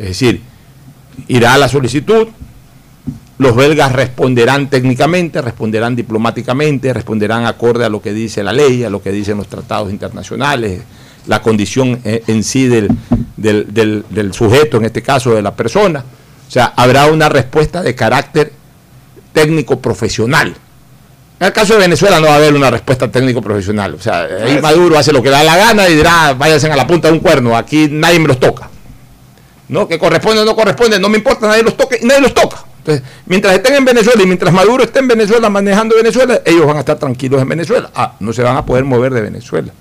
Es 0.00 0.08
decir, 0.08 0.40
irá 1.28 1.54
a 1.54 1.58
la 1.58 1.68
solicitud, 1.68 2.26
los 3.44 3.54
belgas 3.54 3.92
responderán 3.92 4.68
técnicamente, 4.68 5.40
responderán 5.40 5.94
diplomáticamente, 5.94 6.92
responderán 6.92 7.46
acorde 7.46 7.84
a 7.84 7.88
lo 7.88 8.02
que 8.02 8.12
dice 8.12 8.42
la 8.42 8.52
ley, 8.52 8.82
a 8.84 8.90
lo 8.90 9.00
que 9.02 9.12
dicen 9.12 9.36
los 9.36 9.46
tratados 9.48 9.90
internacionales, 9.92 10.82
la 11.26 11.40
condición 11.40 12.00
eh, 12.04 12.22
en 12.26 12.42
sí 12.42 12.66
del, 12.66 12.88
del- 13.36 13.72
del- 13.72 14.04
del 14.10 14.32
sujeto, 14.34 14.78
en 14.78 14.86
este 14.86 15.02
caso 15.02 15.34
de 15.34 15.42
la 15.42 15.54
persona. 15.54 16.04
O 16.48 16.50
sea, 16.50 16.72
habrá 16.76 17.06
una 17.06 17.28
respuesta 17.28 17.82
de 17.82 17.94
carácter 17.94 18.52
técnico 19.32 19.78
profesional. 19.80 20.54
En 21.40 21.46
el 21.48 21.52
caso 21.52 21.74
de 21.74 21.80
Venezuela 21.80 22.20
no 22.20 22.26
va 22.26 22.34
a 22.34 22.36
haber 22.36 22.54
una 22.54 22.70
respuesta 22.70 23.10
técnico 23.10 23.42
profesional. 23.42 23.94
O 23.94 24.00
sea, 24.00 24.26
ahí 24.44 24.58
Maduro 24.62 24.98
hace 24.98 25.12
lo 25.12 25.22
que 25.22 25.28
le 25.30 25.36
da 25.36 25.44
la 25.44 25.56
gana 25.56 25.88
y 25.88 25.96
dirá, 25.96 26.34
váyanse 26.34 26.70
a 26.70 26.76
la 26.76 26.86
punta 26.86 27.08
de 27.08 27.14
un 27.14 27.20
cuerno, 27.20 27.56
aquí 27.56 27.88
nadie 27.90 28.18
me 28.20 28.28
los 28.28 28.38
toca. 28.40 28.70
No, 29.68 29.88
que 29.88 29.98
corresponde 29.98 30.42
o 30.42 30.44
no 30.44 30.54
corresponde, 30.54 30.98
no 31.00 31.08
me 31.08 31.18
importa, 31.18 31.46
nadie 31.48 31.62
los 31.62 31.76
toque 31.76 31.98
y 32.02 32.06
nadie 32.06 32.20
los 32.20 32.34
toca. 32.34 32.64
Entonces, 32.84 33.02
mientras 33.24 33.54
estén 33.54 33.76
en 33.76 33.84
Venezuela 33.86 34.22
y 34.22 34.26
mientras 34.26 34.52
Maduro 34.52 34.84
esté 34.84 34.98
en 34.98 35.08
Venezuela 35.08 35.48
manejando 35.48 35.96
Venezuela, 35.96 36.42
ellos 36.44 36.66
van 36.66 36.76
a 36.76 36.80
estar 36.80 36.98
tranquilos 36.98 37.40
en 37.40 37.48
Venezuela. 37.48 37.90
Ah, 37.94 38.14
no 38.20 38.34
se 38.34 38.42
van 38.42 38.58
a 38.58 38.66
poder 38.66 38.84
mover 38.84 39.14
de 39.14 39.22
Venezuela. 39.22 39.72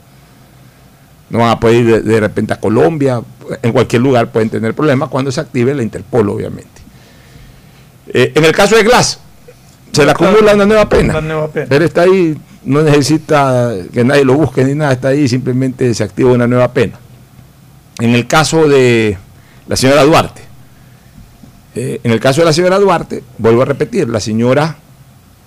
No 1.29 1.39
van 1.39 1.49
a 1.49 1.59
poder 1.59 1.75
ir 1.75 1.85
de, 1.85 2.01
de 2.01 2.19
repente 2.21 2.53
a 2.53 2.61
Colombia, 2.61 3.21
en 3.61 3.73
cualquier 3.73 4.01
lugar 4.01 4.31
pueden 4.31 4.49
tener 4.49 4.73
problemas 4.73 5.09
cuando 5.09 5.33
se 5.33 5.41
active 5.41 5.73
la 5.73 5.83
Interpol, 5.83 6.29
obviamente. 6.29 6.69
Eh, 8.07 8.31
en 8.35 8.45
el 8.45 8.53
caso 8.53 8.77
de 8.77 8.83
Glass, 8.83 9.19
se 9.91 10.05
le 10.05 10.11
acumula 10.11 10.53
una 10.53 10.65
nueva 10.65 10.87
pena. 10.87 11.17
Una 11.17 11.21
nueva 11.21 11.47
pena. 11.49 11.75
Él 11.75 11.81
está 11.81 12.03
ahí, 12.03 12.37
no 12.63 12.83
necesita 12.83 13.73
que 13.91 14.05
nadie 14.05 14.23
lo 14.23 14.35
busque 14.35 14.63
ni 14.63 14.75
nada, 14.75 14.93
está 14.93 15.09
ahí, 15.09 15.27
simplemente 15.27 15.93
se 15.93 16.05
activa 16.05 16.31
una 16.31 16.47
nueva 16.47 16.71
pena. 16.71 16.93
En 17.99 18.11
el 18.11 18.27
caso 18.27 18.65
de 18.69 19.17
la 19.67 19.75
señora 19.75 20.05
Duarte, 20.05 20.42
eh, 21.75 21.99
en 22.03 22.11
el 22.11 22.19
caso 22.19 22.41
de 22.41 22.45
la 22.45 22.53
señora 22.53 22.79
Duarte, 22.79 23.23
vuelvo 23.37 23.63
a 23.63 23.65
repetir, 23.65 24.07
la 24.07 24.19
señora 24.19 24.77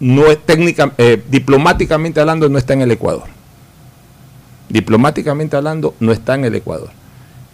no 0.00 0.26
es 0.26 0.44
técnica, 0.44 0.92
eh, 0.98 1.22
diplomáticamente 1.28 2.20
hablando, 2.20 2.48
no 2.48 2.58
está 2.58 2.72
en 2.72 2.82
el 2.82 2.90
Ecuador. 2.90 3.24
Diplomáticamente 4.68 5.56
hablando, 5.56 5.94
no 6.00 6.12
está 6.12 6.34
en 6.34 6.44
el 6.44 6.54
Ecuador. 6.54 6.90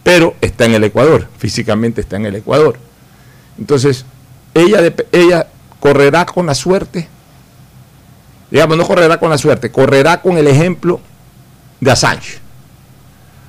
Pero 0.02 0.34
está 0.40 0.64
en 0.64 0.74
el 0.74 0.84
Ecuador, 0.84 1.28
físicamente 1.38 2.00
está 2.00 2.16
en 2.16 2.26
el 2.26 2.36
Ecuador. 2.36 2.76
Entonces, 3.58 4.04
ella, 4.54 4.80
ella 5.12 5.46
correrá 5.78 6.24
con 6.26 6.46
la 6.46 6.54
suerte, 6.54 7.08
digamos, 8.50 8.76
no 8.76 8.86
correrá 8.86 9.18
con 9.18 9.30
la 9.30 9.38
suerte, 9.38 9.70
correrá 9.70 10.20
con 10.20 10.38
el 10.38 10.46
ejemplo 10.46 11.00
de 11.80 11.90
Assange. 11.90 12.38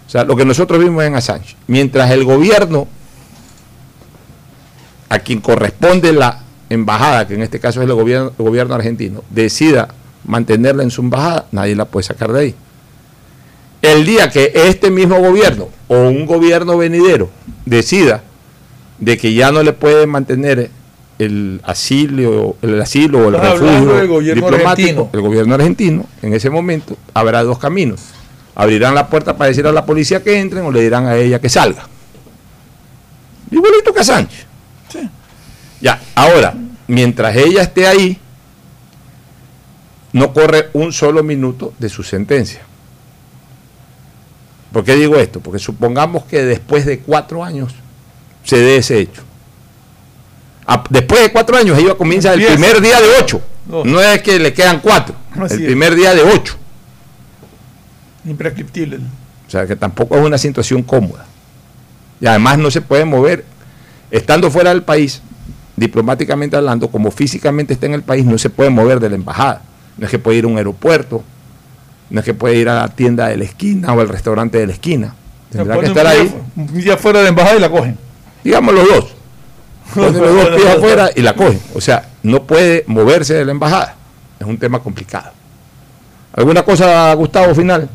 O 0.06 0.10
sea, 0.10 0.26
lo 0.26 0.36
que 0.36 0.46
nosotros 0.46 0.80
vimos 0.80 1.04
en 1.04 1.16
Assange. 1.16 1.56
Mientras 1.68 2.12
el 2.12 2.24
gobierno, 2.26 2.88
a 5.14 5.20
quien 5.20 5.42
corresponde 5.42 6.12
la 6.12 6.40
embajada, 6.72 7.28
que 7.28 7.36
en 7.36 7.44
este 7.44 7.60
caso 7.60 7.84
es 7.84 7.88
el 7.88 7.94
gobierno, 7.94 8.34
el 8.36 8.46
gobierno 8.46 8.74
argentino, 8.74 9.24
decida 9.30 9.90
mantenerla 10.26 10.82
en 10.82 10.90
su 10.90 11.02
embajada, 11.02 11.46
nadie 11.52 11.76
la 11.76 11.86
puede 11.86 12.04
sacar 12.04 12.34
de 12.34 12.40
ahí. 12.40 12.56
El 13.84 14.08
día 14.08 14.32
que 14.32 14.52
este 14.56 14.90
mismo 14.90 15.20
gobierno 15.20 15.70
o 15.88 16.00
un 16.08 16.26
gobierno 16.26 16.78
venidero 16.78 17.30
decida 17.64 18.24
de 18.98 19.16
que 19.20 19.36
ya 19.36 19.52
no 19.52 19.62
le 19.62 19.74
puede 19.74 20.08
mantener 20.08 20.72
el 21.20 21.62
asilo, 21.64 22.56
el 22.64 22.82
asilo 22.82 23.20
o 23.20 23.30
el 23.30 23.40
refugio 23.40 23.94
del 23.94 24.08
gobierno 24.08 24.50
diplomático, 24.50 24.68
argentino. 24.68 25.10
el 25.14 25.22
gobierno 25.22 25.54
argentino, 25.54 26.06
en 26.24 26.34
ese 26.34 26.50
momento 26.50 26.98
habrá 27.14 27.44
dos 27.44 27.60
caminos. 27.60 28.00
Abrirán 28.56 28.96
la 28.96 29.08
puerta 29.08 29.38
para 29.38 29.50
decir 29.50 29.68
a 29.68 29.72
la 29.72 29.86
policía 29.86 30.24
que 30.24 30.40
entren 30.40 30.66
o 30.66 30.72
le 30.72 30.82
dirán 30.82 31.06
a 31.06 31.18
ella 31.18 31.40
que 31.40 31.50
salga. 31.50 31.88
Igualito 33.52 33.94
que 33.94 34.00
a 34.00 34.04
Sánchez. 34.04 34.53
Ya, 35.84 36.00
ahora, 36.16 36.54
mientras 36.88 37.36
ella 37.36 37.62
esté 37.62 37.86
ahí, 37.86 38.18
no 40.14 40.32
corre 40.32 40.70
un 40.72 40.94
solo 40.94 41.24
minuto 41.24 41.74
de 41.78 41.90
su 41.90 42.04
sentencia. 42.04 42.62
¿Por 44.72 44.86
qué 44.86 44.96
digo 44.96 45.18
esto? 45.18 45.42
Porque 45.42 45.60
supongamos 45.60 46.24
que 46.24 46.42
después 46.44 46.86
de 46.86 47.00
cuatro 47.00 47.44
años 47.44 47.74
se 48.46 48.58
dé 48.60 48.78
ese 48.78 49.00
hecho. 49.00 49.24
A- 50.66 50.86
después 50.90 51.22
de 51.22 51.32
cuatro 51.34 51.58
años 51.58 51.78
ella 51.78 51.96
comienza 51.96 52.34
el 52.34 52.40
primer 52.54 52.80
día 52.82 53.02
de 53.02 53.08
ocho. 53.22 53.42
No. 53.66 54.00
Es 54.02 54.22
que 54.22 54.40
le 54.40 54.54
quedan 54.54 54.80
cuatro. 54.80 55.16
El 55.36 55.66
primer 55.66 55.96
día 55.96 56.16
de 56.16 56.22
ocho. 56.24 56.56
Imprescriptible. 58.26 59.00
O 59.48 59.50
sea 59.52 59.68
que 59.68 59.76
tampoco 59.76 60.16
es 60.18 60.24
una 60.24 60.38
situación 60.38 60.82
cómoda. 60.82 61.26
Y 62.22 62.26
además 62.26 62.58
no 62.58 62.72
se 62.72 62.80
puede 62.80 63.04
mover. 63.04 63.44
Estando 64.12 64.50
fuera 64.50 64.70
del 64.70 64.84
país, 64.84 65.22
diplomáticamente 65.76 66.56
hablando, 66.56 66.90
como 66.90 67.12
físicamente 67.12 67.74
está 67.74 67.86
en 67.86 67.94
el 67.94 68.04
país, 68.04 68.26
no 68.26 68.38
se 68.38 68.50
puede 68.50 68.70
mover 68.70 69.00
de 69.00 69.10
la 69.10 69.16
embajada. 69.16 69.62
No 69.98 70.06
es 70.06 70.12
que 70.12 70.20
puede 70.20 70.38
ir 70.38 70.46
a 70.46 70.48
un 70.48 70.58
aeropuerto, 70.58 71.24
no 72.10 72.20
es 72.20 72.26
que 72.26 72.34
puede 72.34 72.56
ir 72.56 72.70
a 72.70 72.76
la 72.76 72.88
tienda 72.90 73.28
de 73.28 73.38
la 73.38 73.44
esquina 73.44 73.94
o 73.94 74.00
al 74.00 74.10
restaurante 74.10 74.58
de 74.58 74.68
la 74.68 74.74
esquina. 74.74 75.16
Tendrá 75.52 75.80
que 75.80 75.86
estar 75.86 76.08
ahí, 76.08 76.34
Un 76.56 76.74
día 76.74 76.98
fuera 76.98 77.20
de 77.20 77.24
la 77.26 77.30
embajada 77.30 77.56
y 77.58 77.60
la 77.60 77.70
cogen. 77.70 77.98
digamos 78.44 78.74
los 78.74 78.88
dos. 78.88 79.14
Los 79.96 80.14
dos 80.14 80.50
pies 80.56 80.68
afuera 80.68 81.10
y 81.16 81.22
la 81.22 81.36
cogen. 81.36 81.60
O 81.76 81.82
sea, 81.82 82.08
no 82.24 82.44
puede 82.44 82.84
moverse 82.88 83.36
de 83.36 83.46
la 83.46 83.52
embajada. 83.52 83.96
Es 84.40 84.48
un 84.48 84.58
tema 84.58 84.80
complicado. 84.80 85.32
¿Alguna 86.34 86.64
cosa, 86.64 87.14
Gustavo, 87.14 87.54
final? 87.54 87.88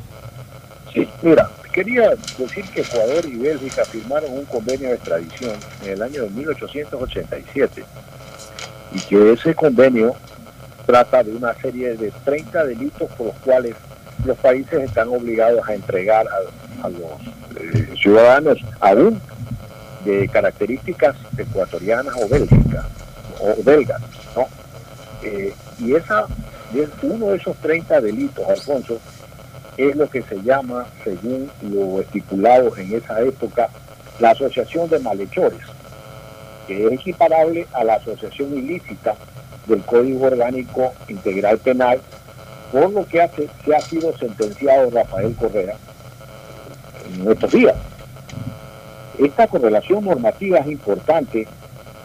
Sí, 0.95 1.09
mira, 1.22 1.51
quería 1.79 2.11
decir 2.37 2.64
que 2.74 2.81
Ecuador 2.81 3.24
y 3.24 3.37
Bélgica 3.37 3.85
firmaron 3.85 4.33
un 4.33 4.45
convenio 4.47 4.89
de 4.89 4.95
extradición 4.97 5.55
en 5.85 5.93
el 5.93 6.03
año 6.03 6.24
de 6.24 6.31
1887 6.31 7.85
y 8.93 8.99
que 8.99 9.33
ese 9.33 9.55
convenio 9.55 10.16
trata 10.87 11.22
de 11.22 11.37
una 11.37 11.55
serie 11.55 11.97
de 11.97 12.11
30 12.24 12.64
delitos 12.64 13.09
por 13.12 13.29
los 13.29 13.37
cuales 13.37 13.76
los 14.24 14.37
países 14.39 14.81
están 14.81 15.07
obligados 15.09 15.68
a 15.68 15.74
entregar 15.74 16.26
a, 16.83 16.89
los 16.89 17.01
eh, 17.61 17.95
ciudadanos 18.03 18.59
aún 18.81 19.20
de 20.05 20.29
características 20.29 21.14
ecuatorianas 21.37 22.14
o 22.20 22.29
bélgicas 22.29 22.87
o 23.41 23.62
belgas, 23.62 24.01
¿no? 24.35 24.49
Eh, 25.22 25.55
y 25.79 25.95
esa 25.95 26.26
uno 27.03 27.26
de 27.29 27.37
esos 27.37 27.57
30 27.59 28.01
delitos, 28.01 28.45
Alfonso, 28.49 29.01
es 29.79 29.95
lo 29.95 30.11
que 30.11 30.22
se 30.22 30.43
llama, 30.43 30.87
según 31.05 31.51
lo 31.62 32.01
estipulado 32.01 32.76
en 32.76 32.95
esa 32.95 33.20
época, 33.22 33.70
la 34.18 34.33
asociación 34.33 34.91
de 34.91 34.99
malhechores, 34.99 35.61
que 36.66 36.87
es 36.87 36.93
equiparable 36.93 37.66
a 37.72 37.85
la 37.85 37.95
asociación 37.95 38.59
ilícita 38.59 39.14
del 39.66 39.83
Código 39.83 40.26
Orgánico 40.26 40.93
Integral 41.07 41.59
Penal, 41.59 42.01
por 42.72 42.91
lo 42.91 43.07
que 43.07 43.22
hace, 43.22 43.49
se 43.64 43.74
ha 43.74 43.81
sido 43.83 44.16
sentenciado 44.18 44.91
Rafael 44.91 45.35
Correa 45.37 45.76
en 47.09 47.31
estos 47.31 47.53
días. 47.53 47.76
Esta 49.16 49.47
correlación 49.47 50.05
normativa 50.05 50.59
es 50.59 50.66
importante 50.66 51.47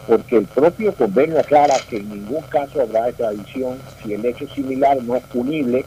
porque 0.06 0.36
el 0.36 0.46
propio 0.46 0.94
convenio 0.94 1.40
aclara 1.40 1.80
que 1.88 1.96
en 1.96 2.08
ningún 2.08 2.42
caso 2.42 2.82
habrá 2.82 3.08
extradición 3.08 3.78
si 4.02 4.14
el 4.14 4.24
hecho 4.24 4.46
similar 4.48 5.02
no 5.02 5.16
es 5.16 5.24
punible 5.24 5.84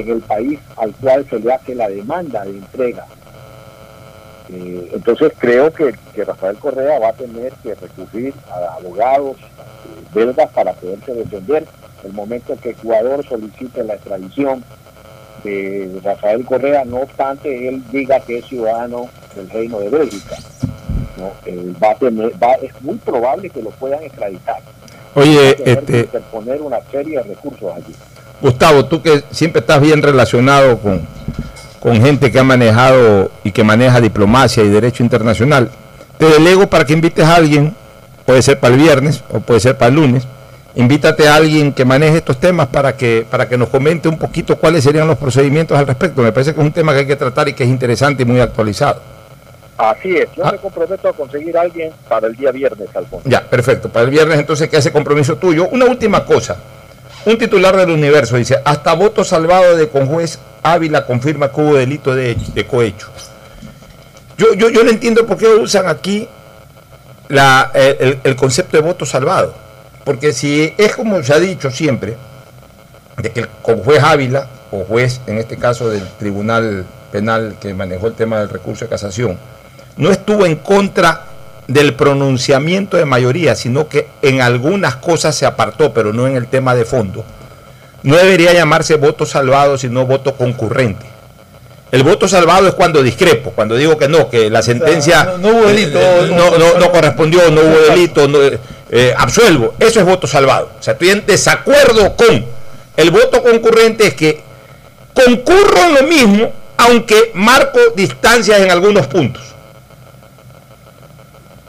en 0.00 0.10
el 0.10 0.20
país 0.20 0.58
al 0.76 0.92
cual 0.94 1.26
se 1.28 1.38
le 1.38 1.52
hace 1.52 1.74
la 1.74 1.88
demanda 1.88 2.44
de 2.44 2.50
entrega. 2.50 3.06
Eh, 4.48 4.90
entonces 4.92 5.32
creo 5.38 5.72
que, 5.72 5.94
que 6.14 6.24
Rafael 6.24 6.56
Correa 6.58 6.98
va 7.00 7.08
a 7.08 7.12
tener 7.14 7.52
que 7.62 7.74
recurrir 7.74 8.32
a 8.48 8.74
abogados 8.74 9.36
eh, 9.38 10.04
belgas 10.14 10.50
para 10.52 10.72
poderse 10.74 11.14
defender 11.14 11.66
el 12.04 12.12
momento 12.12 12.56
que 12.62 12.70
Ecuador 12.70 13.26
solicite 13.26 13.82
la 13.82 13.94
extradición 13.94 14.62
de 15.42 16.00
Rafael 16.02 16.44
Correa, 16.44 16.84
no 16.84 16.98
obstante 16.98 17.68
él 17.68 17.82
diga 17.90 18.20
que 18.20 18.38
es 18.38 18.46
ciudadano 18.46 19.08
del 19.34 19.50
reino 19.50 19.80
de 19.80 19.88
Bélgica. 19.88 20.36
¿no? 21.16 21.32
Él 21.44 21.74
va 21.82 21.92
a 21.92 21.94
tener, 21.96 22.32
va, 22.42 22.52
es 22.54 22.80
muy 22.82 22.96
probable 22.96 23.50
que 23.50 23.62
lo 23.62 23.70
puedan 23.70 24.02
extraditar. 24.02 24.60
Oye, 25.14 25.36
Va 25.36 25.50
a 25.50 25.54
tener 25.54 25.84
que 25.84 26.00
este, 26.00 26.00
interponer 26.00 26.62
una 26.62 26.80
serie 26.90 27.18
de 27.18 27.24
recursos 27.24 27.74
allí. 27.74 27.94
Gustavo, 28.40 28.84
tú 28.86 29.02
que 29.02 29.24
siempre 29.30 29.60
estás 29.60 29.80
bien 29.80 30.02
relacionado 30.02 30.78
con, 30.78 31.00
con 31.80 32.00
gente 32.02 32.30
que 32.30 32.38
ha 32.38 32.44
manejado 32.44 33.30
y 33.44 33.52
que 33.52 33.64
maneja 33.64 34.00
diplomacia 34.00 34.62
y 34.62 34.68
derecho 34.68 35.02
internacional, 35.02 35.70
te 36.18 36.26
delego 36.26 36.66
para 36.68 36.84
que 36.84 36.92
invites 36.92 37.24
a 37.24 37.36
alguien, 37.36 37.74
puede 38.24 38.42
ser 38.42 38.58
para 38.58 38.74
el 38.74 38.80
viernes 38.80 39.22
o 39.30 39.40
puede 39.40 39.60
ser 39.60 39.76
para 39.76 39.88
el 39.88 39.96
lunes, 39.96 40.26
invítate 40.74 41.28
a 41.28 41.36
alguien 41.36 41.72
que 41.72 41.84
maneje 41.84 42.18
estos 42.18 42.38
temas 42.38 42.68
para 42.68 42.96
que, 42.96 43.26
para 43.30 43.48
que 43.48 43.56
nos 43.56 43.68
comente 43.68 44.08
un 44.08 44.18
poquito 44.18 44.56
cuáles 44.56 44.84
serían 44.84 45.08
los 45.08 45.16
procedimientos 45.16 45.78
al 45.78 45.86
respecto. 45.86 46.22
Me 46.22 46.32
parece 46.32 46.54
que 46.54 46.60
es 46.60 46.66
un 46.66 46.72
tema 46.72 46.92
que 46.92 47.00
hay 47.00 47.06
que 47.06 47.16
tratar 47.16 47.48
y 47.48 47.54
que 47.54 47.64
es 47.64 47.70
interesante 47.70 48.22
y 48.22 48.26
muy 48.26 48.40
actualizado. 48.40 49.00
Así 49.78 50.16
es, 50.16 50.28
yo 50.34 50.44
me 50.44 50.56
comprometo 50.56 51.08
a 51.08 51.12
conseguir 51.12 51.56
a 51.56 51.62
alguien 51.62 51.92
para 52.08 52.28
el 52.28 52.36
día 52.36 52.50
viernes, 52.50 52.88
Alfonso. 52.94 53.28
Ya, 53.28 53.42
perfecto. 53.42 53.90
Para 53.90 54.06
el 54.06 54.10
viernes 54.10 54.38
entonces 54.38 54.68
que 54.70 54.78
ese 54.78 54.90
compromiso 54.90 55.36
tuyo. 55.36 55.68
Una 55.68 55.84
última 55.84 56.24
cosa. 56.24 56.56
Un 57.26 57.38
titular 57.38 57.76
del 57.76 57.90
universo 57.90 58.36
dice, 58.36 58.60
hasta 58.64 58.94
voto 58.94 59.24
salvado 59.24 59.76
de 59.76 59.88
conjuez 59.88 60.38
Ávila 60.62 61.04
confirma 61.06 61.50
que 61.50 61.60
hubo 61.60 61.74
delito 61.74 62.14
de, 62.14 62.36
cohecho. 62.70 63.08
Yo, 64.38 64.54
yo, 64.54 64.68
yo 64.68 64.84
no 64.84 64.90
entiendo 64.90 65.26
por 65.26 65.36
qué 65.36 65.48
usan 65.48 65.88
aquí 65.88 66.28
la, 67.28 67.72
eh, 67.74 68.20
el, 68.22 68.36
concepto 68.36 68.76
de 68.76 68.82
voto 68.84 69.04
salvado. 69.04 69.54
Porque 70.04 70.32
si 70.32 70.72
es 70.78 70.94
como 70.94 71.20
se 71.24 71.34
ha 71.34 71.40
dicho 71.40 71.68
siempre, 71.68 72.16
de 73.16 73.32
que 73.32 73.40
el 73.40 73.48
conjuez 73.60 74.04
Ávila, 74.04 74.46
o 74.70 74.84
juez 74.84 75.20
en 75.26 75.38
este 75.38 75.56
caso 75.56 75.88
del 75.88 76.06
Tribunal 76.20 76.84
Penal 77.10 77.56
que 77.60 77.74
manejó 77.74 78.06
el 78.06 78.14
tema 78.14 78.38
del 78.38 78.50
recurso 78.50 78.84
de 78.84 78.88
casación, 78.88 79.36
no 79.96 80.12
estuvo 80.12 80.46
en 80.46 80.54
contra 80.54 81.24
del 81.68 81.94
pronunciamiento 81.94 82.96
de 82.96 83.04
mayoría, 83.04 83.54
sino 83.54 83.88
que 83.88 84.08
en 84.22 84.40
algunas 84.40 84.96
cosas 84.96 85.34
se 85.34 85.46
apartó, 85.46 85.92
pero 85.92 86.12
no 86.12 86.26
en 86.26 86.36
el 86.36 86.46
tema 86.46 86.74
de 86.74 86.84
fondo. 86.84 87.24
No 88.02 88.16
debería 88.16 88.52
llamarse 88.52 88.94
voto 88.96 89.26
salvado, 89.26 89.76
sino 89.76 90.06
voto 90.06 90.34
concurrente. 90.36 91.06
El 91.90 92.02
voto 92.02 92.28
salvado 92.28 92.68
es 92.68 92.74
cuando 92.74 93.02
discrepo, 93.02 93.52
cuando 93.52 93.76
digo 93.76 93.96
que 93.96 94.08
no, 94.08 94.28
que 94.28 94.50
la 94.50 94.62
sentencia 94.62 95.34
no, 95.40 95.48
hubo 95.48 95.66
delito, 95.66 95.98
eh, 95.98 96.30
no, 96.30 96.58
no, 96.58 96.78
no 96.78 96.90
correspondió, 96.90 97.50
no 97.50 97.60
hubo 97.62 97.94
delito, 97.94 98.28
eh, 98.90 99.14
absuelvo. 99.16 99.74
Eso 99.78 100.00
es 100.00 100.06
voto 100.06 100.26
salvado. 100.26 100.70
O 100.78 100.82
sea, 100.82 100.92
estoy 100.92 101.10
en 101.10 101.24
desacuerdo 101.26 102.14
con 102.16 102.44
el 102.96 103.10
voto 103.10 103.42
concurrente, 103.42 104.08
es 104.08 104.14
que 104.14 104.40
concurro 105.14 105.78
en 105.88 105.94
lo 105.94 106.02
mismo, 106.02 106.52
aunque 106.76 107.30
marco 107.34 107.78
distancias 107.94 108.60
en 108.60 108.70
algunos 108.70 109.06
puntos. 109.06 109.55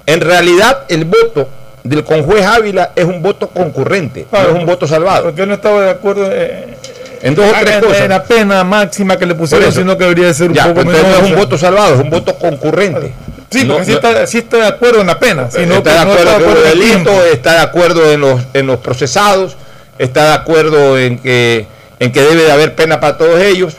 En 0.08 0.22
realidad, 0.22 0.84
el 0.88 1.06
voto 1.06 1.48
del 1.84 2.04
conjuez 2.04 2.44
Ávila 2.46 2.92
es 2.96 3.06
un 3.06 3.22
voto 3.22 3.50
concurrente, 3.50 4.26
no 4.32 4.40
es 4.40 4.48
un 4.56 4.66
voto 4.66 4.88
salvado. 4.88 5.26
Porque 5.26 5.38
yo 5.40 5.46
no 5.46 5.54
estaba 5.54 5.82
de 5.84 5.90
acuerdo 5.92 6.28
eh, 6.32 6.76
en 7.22 7.36
dos 7.36 7.46
o 7.46 7.54
tres 7.62 7.76
en, 7.76 7.82
cosas. 7.82 8.02
en 8.02 8.10
la 8.10 8.24
pena 8.24 8.64
máxima 8.64 9.18
que 9.18 9.26
le 9.26 9.36
pusieron, 9.36 9.72
sino 9.72 9.98
que 9.98 10.06
debería 10.06 10.34
ser 10.34 10.50
un 10.50 10.56
Ya, 10.56 10.68
poco 10.68 10.82
entonces 10.82 11.04
no 11.04 11.26
es 11.26 11.32
un 11.32 11.38
voto 11.38 11.58
salvado, 11.58 11.96
es 11.96 12.00
un 12.02 12.10
voto 12.10 12.36
concurrente. 12.36 13.14
Sí, 13.52 13.64
No- 13.66 13.76
porque 13.76 13.86
sí, 13.86 13.92
no- 13.92 13.98
está, 14.10 14.28
sí 14.28 14.38
está 14.40 14.58
de 14.58 14.68
acuerdo 14.68 15.02
en 15.02 15.08
la 15.08 15.20
pena. 15.20 15.50
sino 15.52 15.76
está 15.76 15.90
de 16.00 16.06
no 16.06 16.12
acuerdo 16.14 16.24
está 16.32 16.38
que 16.38 16.44
hubo 16.44 16.52
en 16.52 16.58
el 16.72 16.80
delito, 16.80 17.24
está 17.32 17.52
de 17.54 17.60
acuerdo 17.60 18.12
en 18.12 18.22
los, 18.22 18.42
en 18.54 18.68
los 18.68 18.78
procesados, 18.80 19.56
está 20.00 20.26
de 20.30 20.34
acuerdo 20.34 20.98
en 20.98 21.18
que, 21.20 21.68
en 22.00 22.12
que 22.12 22.22
debe 22.22 22.44
de 22.44 22.52
haber 22.52 22.76
pena 22.76 23.00
para 23.00 23.18
todos 23.18 23.40
ellos. 23.42 23.76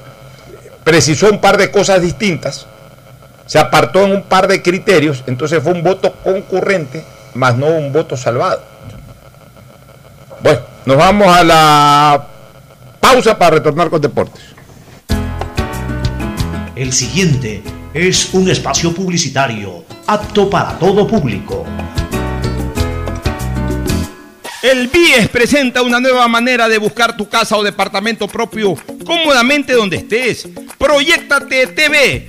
Precisó 0.84 1.28
un 1.30 1.40
par 1.40 1.58
de 1.58 1.70
cosas 1.70 2.00
distintas, 2.00 2.66
se 3.48 3.58
apartó 3.58 4.04
en 4.04 4.12
un 4.12 4.22
par 4.22 4.46
de 4.46 4.62
criterios, 4.62 5.24
entonces 5.26 5.62
fue 5.62 5.72
un 5.72 5.82
voto 5.82 6.12
concurrente, 6.22 7.02
más 7.34 7.56
no 7.56 7.66
un 7.66 7.92
voto 7.92 8.14
salvado. 8.14 8.62
Bueno, 10.42 10.60
nos 10.84 10.96
vamos 10.98 11.26
a 11.34 11.42
la 11.42 12.26
pausa 13.00 13.38
para 13.38 13.56
retornar 13.56 13.88
con 13.88 14.02
deportes. 14.02 14.44
El 16.76 16.92
siguiente 16.92 17.62
es 17.94 18.34
un 18.34 18.50
espacio 18.50 18.94
publicitario 18.94 19.82
apto 20.06 20.50
para 20.50 20.78
todo 20.78 21.06
público. 21.06 21.64
El 24.60 24.88
BIES 24.88 25.28
presenta 25.28 25.82
una 25.82 26.00
nueva 26.00 26.28
manera 26.28 26.68
de 26.68 26.76
buscar 26.76 27.16
tu 27.16 27.28
casa 27.28 27.56
o 27.56 27.62
departamento 27.62 28.28
propio 28.28 28.74
cómodamente 29.06 29.72
donde 29.72 29.96
estés. 29.96 30.46
Proyectate 30.76 31.68
TV, 31.68 32.28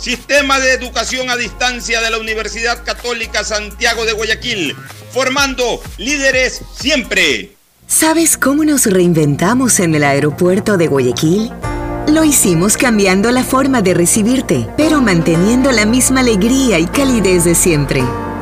Sistema 0.00 0.58
de 0.58 0.72
Educación 0.72 1.28
a 1.28 1.36
Distancia 1.36 2.00
de 2.00 2.08
la 2.08 2.16
Universidad 2.16 2.82
Católica 2.84 3.44
Santiago 3.44 4.06
de 4.06 4.14
Guayaquil, 4.14 4.74
formando 5.12 5.82
líderes 5.98 6.62
siempre. 6.74 7.54
¿Sabes 7.86 8.38
cómo 8.38 8.64
nos 8.64 8.86
reinventamos 8.86 9.78
en 9.78 9.94
el 9.94 10.04
aeropuerto 10.04 10.78
de 10.78 10.86
Guayaquil? 10.86 11.52
Lo 12.08 12.24
hicimos 12.24 12.78
cambiando 12.78 13.30
la 13.30 13.44
forma 13.44 13.82
de 13.82 13.92
recibirte, 13.92 14.66
pero 14.78 15.02
manteniendo 15.02 15.70
la 15.70 15.84
misma 15.84 16.20
alegría 16.20 16.78
y 16.78 16.86
calidez 16.86 17.44
de 17.44 17.54
siempre. 17.54 18.02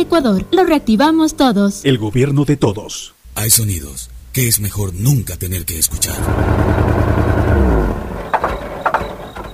Ecuador, 0.00 0.46
lo 0.50 0.64
reactivamos 0.64 1.36
todos. 1.36 1.84
El 1.84 1.98
gobierno 1.98 2.44
de 2.44 2.56
todos. 2.56 3.14
Hay 3.34 3.50
sonidos 3.50 4.10
que 4.32 4.48
es 4.48 4.60
mejor 4.60 4.94
nunca 4.94 5.36
tener 5.36 5.64
que 5.64 5.78
escuchar. 5.78 6.16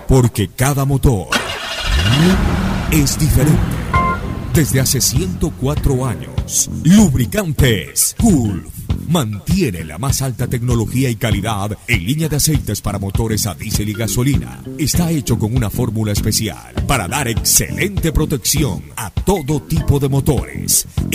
Porque 0.06 0.48
cada 0.48 0.84
motor 0.84 1.28
es 2.92 3.18
diferente. 3.18 3.60
Desde 4.54 4.80
hace 4.80 5.00
104 5.00 6.06
años, 6.06 6.70
lubricantes 6.84 8.14
Gulf 8.18 8.75
mantiene 9.08 9.84
la 9.84 9.98
más 9.98 10.22
alta 10.22 10.46
tecnología 10.46 11.10
y 11.10 11.16
calidad 11.16 11.76
en 11.86 12.04
línea 12.06 12.28
de 12.28 12.36
aceites 12.36 12.80
para 12.80 12.98
motores 12.98 13.46
a 13.46 13.54
diésel 13.54 13.88
y 13.88 13.92
gasolina. 13.92 14.62
Está 14.78 15.10
hecho 15.10 15.38
con 15.38 15.56
una 15.56 15.70
fórmula 15.70 16.12
especial 16.12 16.74
para 16.86 17.08
dar 17.08 17.28
excelente 17.28 18.12
protección 18.12 18.82
a 18.96 19.10
todo 19.10 19.60
tipo 19.62 19.98
de 19.98 20.08
motores, 20.08 20.86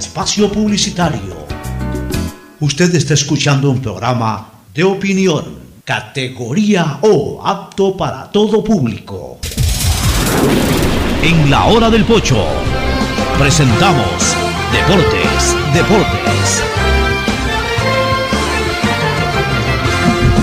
Espacio 0.00 0.50
publicitario. 0.50 1.46
Usted 2.58 2.94
está 2.94 3.12
escuchando 3.12 3.70
un 3.70 3.82
programa 3.82 4.50
de 4.74 4.82
opinión, 4.82 5.44
categoría 5.84 6.98
O, 7.02 7.42
apto 7.44 7.94
para 7.98 8.30
todo 8.30 8.64
público. 8.64 9.38
En 11.22 11.50
la 11.50 11.66
hora 11.66 11.90
del 11.90 12.04
pocho 12.06 12.42
presentamos 13.38 14.34
Deportes, 14.72 15.54
Deportes. 15.74 16.69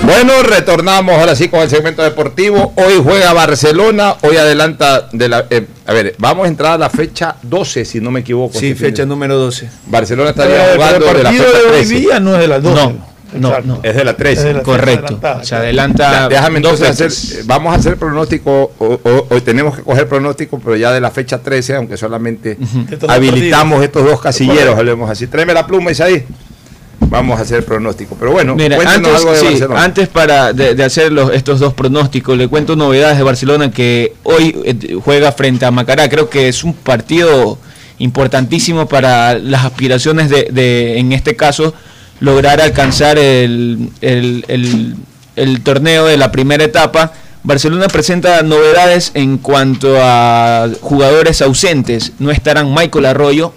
Bueno, 0.07 0.41
retornamos 0.41 1.19
ahora 1.19 1.35
sí 1.35 1.49
con 1.49 1.59
el 1.59 1.69
segmento 1.69 2.01
deportivo. 2.01 2.71
Hoy 2.77 2.93
juega 3.03 3.33
Barcelona, 3.33 4.15
hoy 4.21 4.37
adelanta 4.37 5.09
de 5.11 5.27
la... 5.27 5.45
eh, 5.49 5.67
a 5.85 5.91
ver, 5.91 6.15
vamos 6.17 6.45
a 6.45 6.47
entrar 6.47 6.71
a 6.73 6.77
la 6.77 6.89
fecha 6.89 7.35
12, 7.43 7.83
si 7.83 7.99
no 7.99 8.09
me 8.09 8.21
equivoco. 8.21 8.57
Sí, 8.57 8.67
este 8.69 8.85
fecha 8.85 9.03
fin 9.03 9.09
número 9.09 9.35
12. 9.37 9.69
Barcelona 9.87 10.31
Pero 10.33 10.45
estaría 10.47 10.71
el 10.71 10.77
jugando 10.77 11.05
de 11.13 11.23
la 11.23 11.29
fecha 11.31 11.43
de 11.43 11.49
hoy 11.65 11.71
13. 11.85 11.93
día 11.95 12.19
no 12.21 12.35
es 12.35 12.39
de 12.39 12.47
las 12.47 12.63
12. 12.63 12.75
No, 13.33 13.49
no, 13.49 13.59
no. 13.61 13.79
Es 13.83 13.95
de 13.97 14.05
la 14.05 14.15
13. 14.15 14.39
Es 14.39 14.43
de 14.45 14.53
la- 14.53 14.63
Correcto. 14.63 15.19
Se 15.43 15.55
adelanta. 15.55 16.29
Déjame 16.29 16.57
entonces 16.59 16.87
hacer, 16.89 17.11
eh, 17.11 17.43
vamos 17.45 17.73
a 17.73 17.75
hacer 17.77 17.97
pronóstico, 17.97 18.71
hoy 18.79 19.41
tenemos 19.41 19.75
que 19.75 19.83
coger 19.83 20.07
pronóstico, 20.07 20.57
pero 20.63 20.77
ya 20.77 20.93
de 20.93 21.01
la 21.01 21.11
fecha 21.11 21.39
13, 21.39 21.75
aunque 21.75 21.97
solamente 21.97 22.57
habilitamos 23.09 23.83
estos 23.83 24.05
dos 24.05 24.21
casilleros, 24.21 24.77
hablemos 24.79 25.09
así. 25.11 25.27
Tráeme 25.27 25.53
la 25.53 25.67
pluma, 25.67 25.91
Isaí. 25.91 26.23
Vamos 26.99 27.39
a 27.39 27.43
hacer 27.43 27.63
pronóstico. 27.63 28.15
Pero 28.19 28.31
bueno, 28.31 28.55
Mira, 28.55 28.77
antes, 28.77 29.13
algo 29.13 29.31
de 29.31 29.39
sí, 29.39 29.45
Barcelona. 29.45 29.83
antes 29.83 30.07
para 30.09 30.51
de, 30.53 30.75
de 30.75 30.83
hacer 30.83 31.11
los- 31.11 31.31
estos 31.33 31.59
dos 31.59 31.73
pronósticos, 31.73 32.37
le 32.37 32.47
cuento 32.47 32.75
novedades 32.75 33.17
de 33.17 33.23
Barcelona 33.23 33.71
que 33.71 34.13
hoy 34.23 34.55
eh, 34.65 34.97
juega 35.03 35.31
frente 35.31 35.65
a 35.65 35.71
Macará. 35.71 36.09
Creo 36.09 36.29
que 36.29 36.47
es 36.49 36.63
un 36.63 36.73
partido 36.73 37.57
importantísimo 37.99 38.87
para 38.87 39.35
las 39.37 39.65
aspiraciones 39.65 40.29
de, 40.29 40.49
de, 40.51 40.97
en 40.99 41.11
este 41.13 41.35
caso, 41.35 41.73
lograr 42.19 42.59
alcanzar 42.61 43.17
el, 43.17 43.89
el- 44.01 44.43
el- 44.47 44.95
el 45.35 45.61
torneo 45.61 46.05
de 46.05 46.17
la 46.17 46.31
primera 46.31 46.63
etapa. 46.63 47.13
Barcelona 47.43 47.87
presenta 47.87 48.41
novedades 48.41 49.11
en 49.13 49.37
cuanto 49.37 49.95
a 50.01 50.67
jugadores 50.81 51.41
ausentes. 51.41 52.11
No 52.19 52.31
estarán 52.31 52.73
Michael 52.73 53.05
Arroyo, 53.05 53.53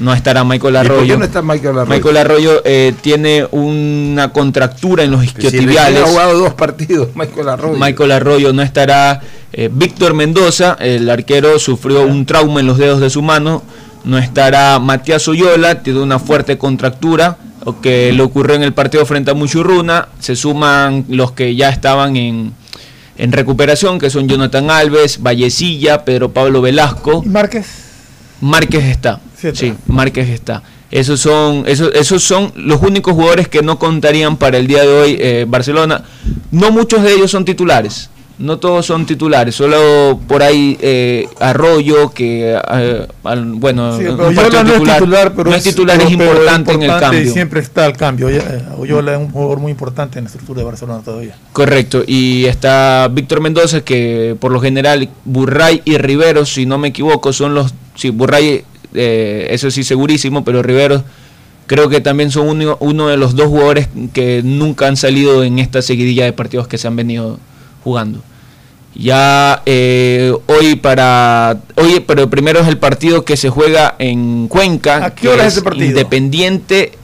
no 0.00 0.12
estará 0.14 0.42
Michael 0.44 0.74
¿Y 0.74 0.78
por 0.78 0.86
qué 0.86 0.92
Arroyo. 0.94 1.18
no 1.18 1.24
está 1.24 1.42
Michael 1.42 1.78
Arroyo? 1.78 1.90
Michael 1.94 2.16
Arroyo 2.16 2.62
eh, 2.64 2.94
tiene 3.00 3.46
una 3.52 4.32
contractura 4.32 5.04
en 5.04 5.10
los 5.12 5.20
Si 5.20 5.26
isquiotibiales. 5.26 6.02
ha 6.02 6.06
jugado 6.06 6.38
dos 6.38 6.54
partidos, 6.54 7.08
Michael 7.14 7.48
Arroyo. 7.48 7.78
Michael 7.78 8.12
Arroyo 8.12 8.52
no 8.52 8.62
estará. 8.62 9.20
Eh, 9.52 9.68
Víctor 9.72 10.14
Mendoza, 10.14 10.76
el 10.80 11.08
arquero, 11.10 11.58
sufrió 11.58 12.02
un 12.02 12.24
trauma 12.26 12.60
en 12.60 12.66
los 12.66 12.78
dedos 12.78 13.00
de 13.00 13.10
su 13.10 13.20
mano. 13.22 13.62
No 14.04 14.16
estará 14.16 14.78
Matías 14.78 15.26
Oyola, 15.28 15.82
tiene 15.82 16.00
una 16.00 16.18
fuerte 16.18 16.56
contractura 16.56 17.36
que 17.82 18.12
le 18.12 18.22
ocurrió 18.22 18.56
en 18.56 18.62
el 18.62 18.72
partido 18.72 19.04
frente 19.04 19.30
a 19.30 19.34
Muchurruna. 19.34 20.08
Se 20.18 20.34
suman 20.34 21.04
los 21.08 21.32
que 21.32 21.54
ya 21.54 21.68
estaban 21.68 22.16
en, 22.16 22.54
en 23.18 23.32
recuperación, 23.32 23.98
que 23.98 24.08
son 24.08 24.26
Jonathan 24.28 24.70
Alves, 24.70 25.20
Vallecilla, 25.22 26.04
Pedro 26.06 26.32
Pablo 26.32 26.62
Velasco. 26.62 27.22
¿Y 27.24 27.28
Márquez? 27.28 27.66
Márquez 28.40 28.84
está. 28.84 29.20
Sí 29.40 29.46
está. 29.48 29.60
Sí, 29.60 29.74
Márquez 29.86 30.28
está. 30.28 30.62
Esos 30.90 31.20
son, 31.20 31.62
esos, 31.66 31.92
esos 31.94 32.22
son 32.22 32.52
los 32.56 32.82
únicos 32.82 33.14
jugadores 33.14 33.48
que 33.48 33.62
no 33.62 33.78
contarían 33.78 34.36
para 34.36 34.58
el 34.58 34.66
día 34.66 34.82
de 34.82 34.88
hoy 34.88 35.16
eh, 35.20 35.46
Barcelona. 35.48 36.02
No 36.50 36.72
muchos 36.72 37.02
de 37.02 37.14
ellos 37.14 37.30
son 37.30 37.44
titulares. 37.44 38.10
No 38.38 38.58
todos 38.58 38.86
son 38.86 39.04
titulares. 39.04 39.54
Solo 39.54 40.18
por 40.26 40.42
ahí 40.42 40.76
eh, 40.80 41.28
Arroyo, 41.38 42.10
que 42.10 42.58
eh, 42.72 43.06
bueno, 43.54 43.98
Sí, 43.98 44.04
pero 44.04 44.28
Oyola 44.28 44.62
no 44.64 44.72
es 44.74 44.82
titular, 44.82 45.32
pero 45.36 45.50
no 45.50 45.56
es 45.56 45.62
titular, 45.62 45.98
pero- 45.98 46.08
es 46.08 46.16
pero 46.16 46.30
importante 46.32 46.72
en 46.72 46.78
el 46.78 46.84
importante 46.86 47.16
y 47.16 47.18
cambio. 47.18 47.32
siempre 47.34 47.60
está 47.60 47.84
al 47.84 47.96
cambio. 47.98 48.26
Oye- 48.28 48.42
Oyola 48.78 49.12
es 49.12 49.18
un 49.18 49.30
jugador 49.30 49.60
muy 49.60 49.70
importante 49.70 50.18
en 50.18 50.24
la 50.24 50.28
estructura 50.30 50.60
de 50.60 50.64
Barcelona 50.64 51.02
todavía. 51.04 51.36
Correcto, 51.52 52.02
y 52.06 52.46
está 52.46 53.08
Víctor 53.12 53.42
Mendoza, 53.42 53.82
que 53.82 54.34
por 54.40 54.50
lo 54.52 54.60
general 54.60 55.08
Burray 55.26 55.82
y 55.84 55.98
Riveros, 55.98 56.52
si 56.54 56.64
no 56.66 56.78
me 56.78 56.88
equivoco, 56.88 57.32
son 57.34 57.54
los. 57.54 57.74
Sí, 57.94 58.08
Burray, 58.08 58.64
eh, 58.94 59.48
eso 59.50 59.70
sí, 59.70 59.84
segurísimo, 59.84 60.44
pero 60.44 60.62
Riveros 60.62 61.02
creo 61.66 61.88
que 61.88 62.00
también 62.00 62.32
son 62.32 62.48
uno, 62.48 62.76
uno 62.80 63.08
de 63.08 63.16
los 63.16 63.36
dos 63.36 63.46
jugadores 63.46 63.88
que 64.12 64.42
nunca 64.44 64.88
han 64.88 64.96
salido 64.96 65.44
en 65.44 65.60
esta 65.60 65.82
seguidilla 65.82 66.24
de 66.24 66.32
partidos 66.32 66.66
que 66.66 66.78
se 66.78 66.88
han 66.88 66.96
venido 66.96 67.38
jugando. 67.84 68.22
Ya 68.94 69.62
eh, 69.66 70.34
hoy 70.46 70.74
para 70.74 71.60
hoy, 71.76 72.00
pero 72.04 72.28
primero 72.28 72.58
es 72.58 72.66
el 72.66 72.76
partido 72.76 73.24
que 73.24 73.36
se 73.36 73.48
juega 73.48 73.94
en 74.00 74.48
Cuenca. 74.48 75.04
¿A 75.04 75.14
qué 75.14 75.28
hora 75.28 75.46
es 75.46 75.52
ese 75.52 75.62
partido? 75.62 75.86
Independiente 75.86 76.98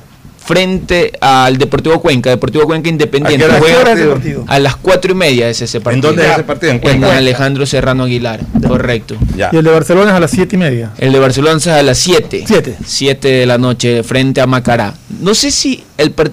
frente 0.46 1.12
al 1.20 1.58
Deportivo 1.58 2.00
Cuenca. 2.00 2.30
Deportivo 2.30 2.64
Cuenca 2.64 2.88
Independiente. 2.88 3.44
¿A 3.44 3.48
qué 3.48 3.54
hora- 3.76 3.94
Juega 3.94 4.12
partido? 4.14 4.44
A 4.46 4.58
las 4.58 4.76
cuatro 4.76 5.12
y 5.12 5.14
media 5.14 5.48
es 5.48 5.60
ese 5.62 5.80
partido. 5.80 6.08
dónde 6.08 6.24
es 6.26 6.32
ese 6.32 6.44
partido? 6.44 6.70
En 6.70 6.76
En, 6.76 6.82
Cuenca. 6.82 7.16
Alejandro 7.16 7.66
Serrano 7.66 8.04
Aguilar. 8.04 8.40
Correcto. 8.66 9.16
Ya. 9.36 9.50
Y 9.52 9.56
el 9.56 9.64
de 9.64 9.70
Barcelona 9.70 10.10
es 10.12 10.16
a 10.16 10.20
las 10.20 10.30
7 10.30 10.56
y 10.56 10.58
media. 10.58 10.92
El 10.98 11.12
de 11.12 11.18
Barcelona 11.18 11.56
es 11.58 11.66
a 11.66 11.82
las 11.82 11.98
7. 11.98 12.44
Siete. 12.46 12.76
7 12.84 13.28
de 13.28 13.46
la 13.46 13.58
noche 13.58 14.02
frente 14.02 14.40
a 14.40 14.46
Macará. 14.46 14.94
No 15.20 15.34
sé 15.34 15.50
si 15.50 15.82
el 15.98 16.12
par- 16.12 16.30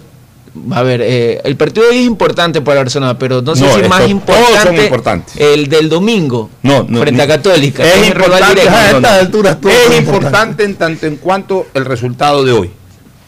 a 0.71 0.83
ver, 0.83 1.01
eh, 1.03 1.41
el 1.45 1.55
partido 1.55 1.83
de 1.87 1.93
hoy 1.93 1.97
es 2.01 2.05
importante 2.05 2.61
para 2.61 2.81
Barcelona, 2.81 3.17
pero 3.17 3.41
no 3.41 3.55
sé 3.55 3.63
No, 3.65 3.73
si 3.75 3.81
más 3.81 3.89
todos 3.89 4.01
son 4.01 4.09
importante 4.11 4.83
importantes. 4.83 5.35
el 5.37 5.67
del 5.67 5.89
domingo 5.89 6.51
No, 6.61 6.85
no, 6.87 6.99
frente 6.99 7.23
a. 7.23 7.27
Católica. 7.27 7.83
Es 7.83 8.07
importante, 8.07 8.61
directo. 8.61 8.77
a 8.77 8.91
estas 8.91 9.11
alturas 9.19 9.57
es 9.91 9.97
importante. 9.99 10.63
en 10.63 10.75
tanto 10.75 11.07
en 11.07 11.15
cuanto 11.15 11.65
el 11.73 11.85
resultado 11.85 12.45
de 12.45 12.51
hoy. 12.51 12.69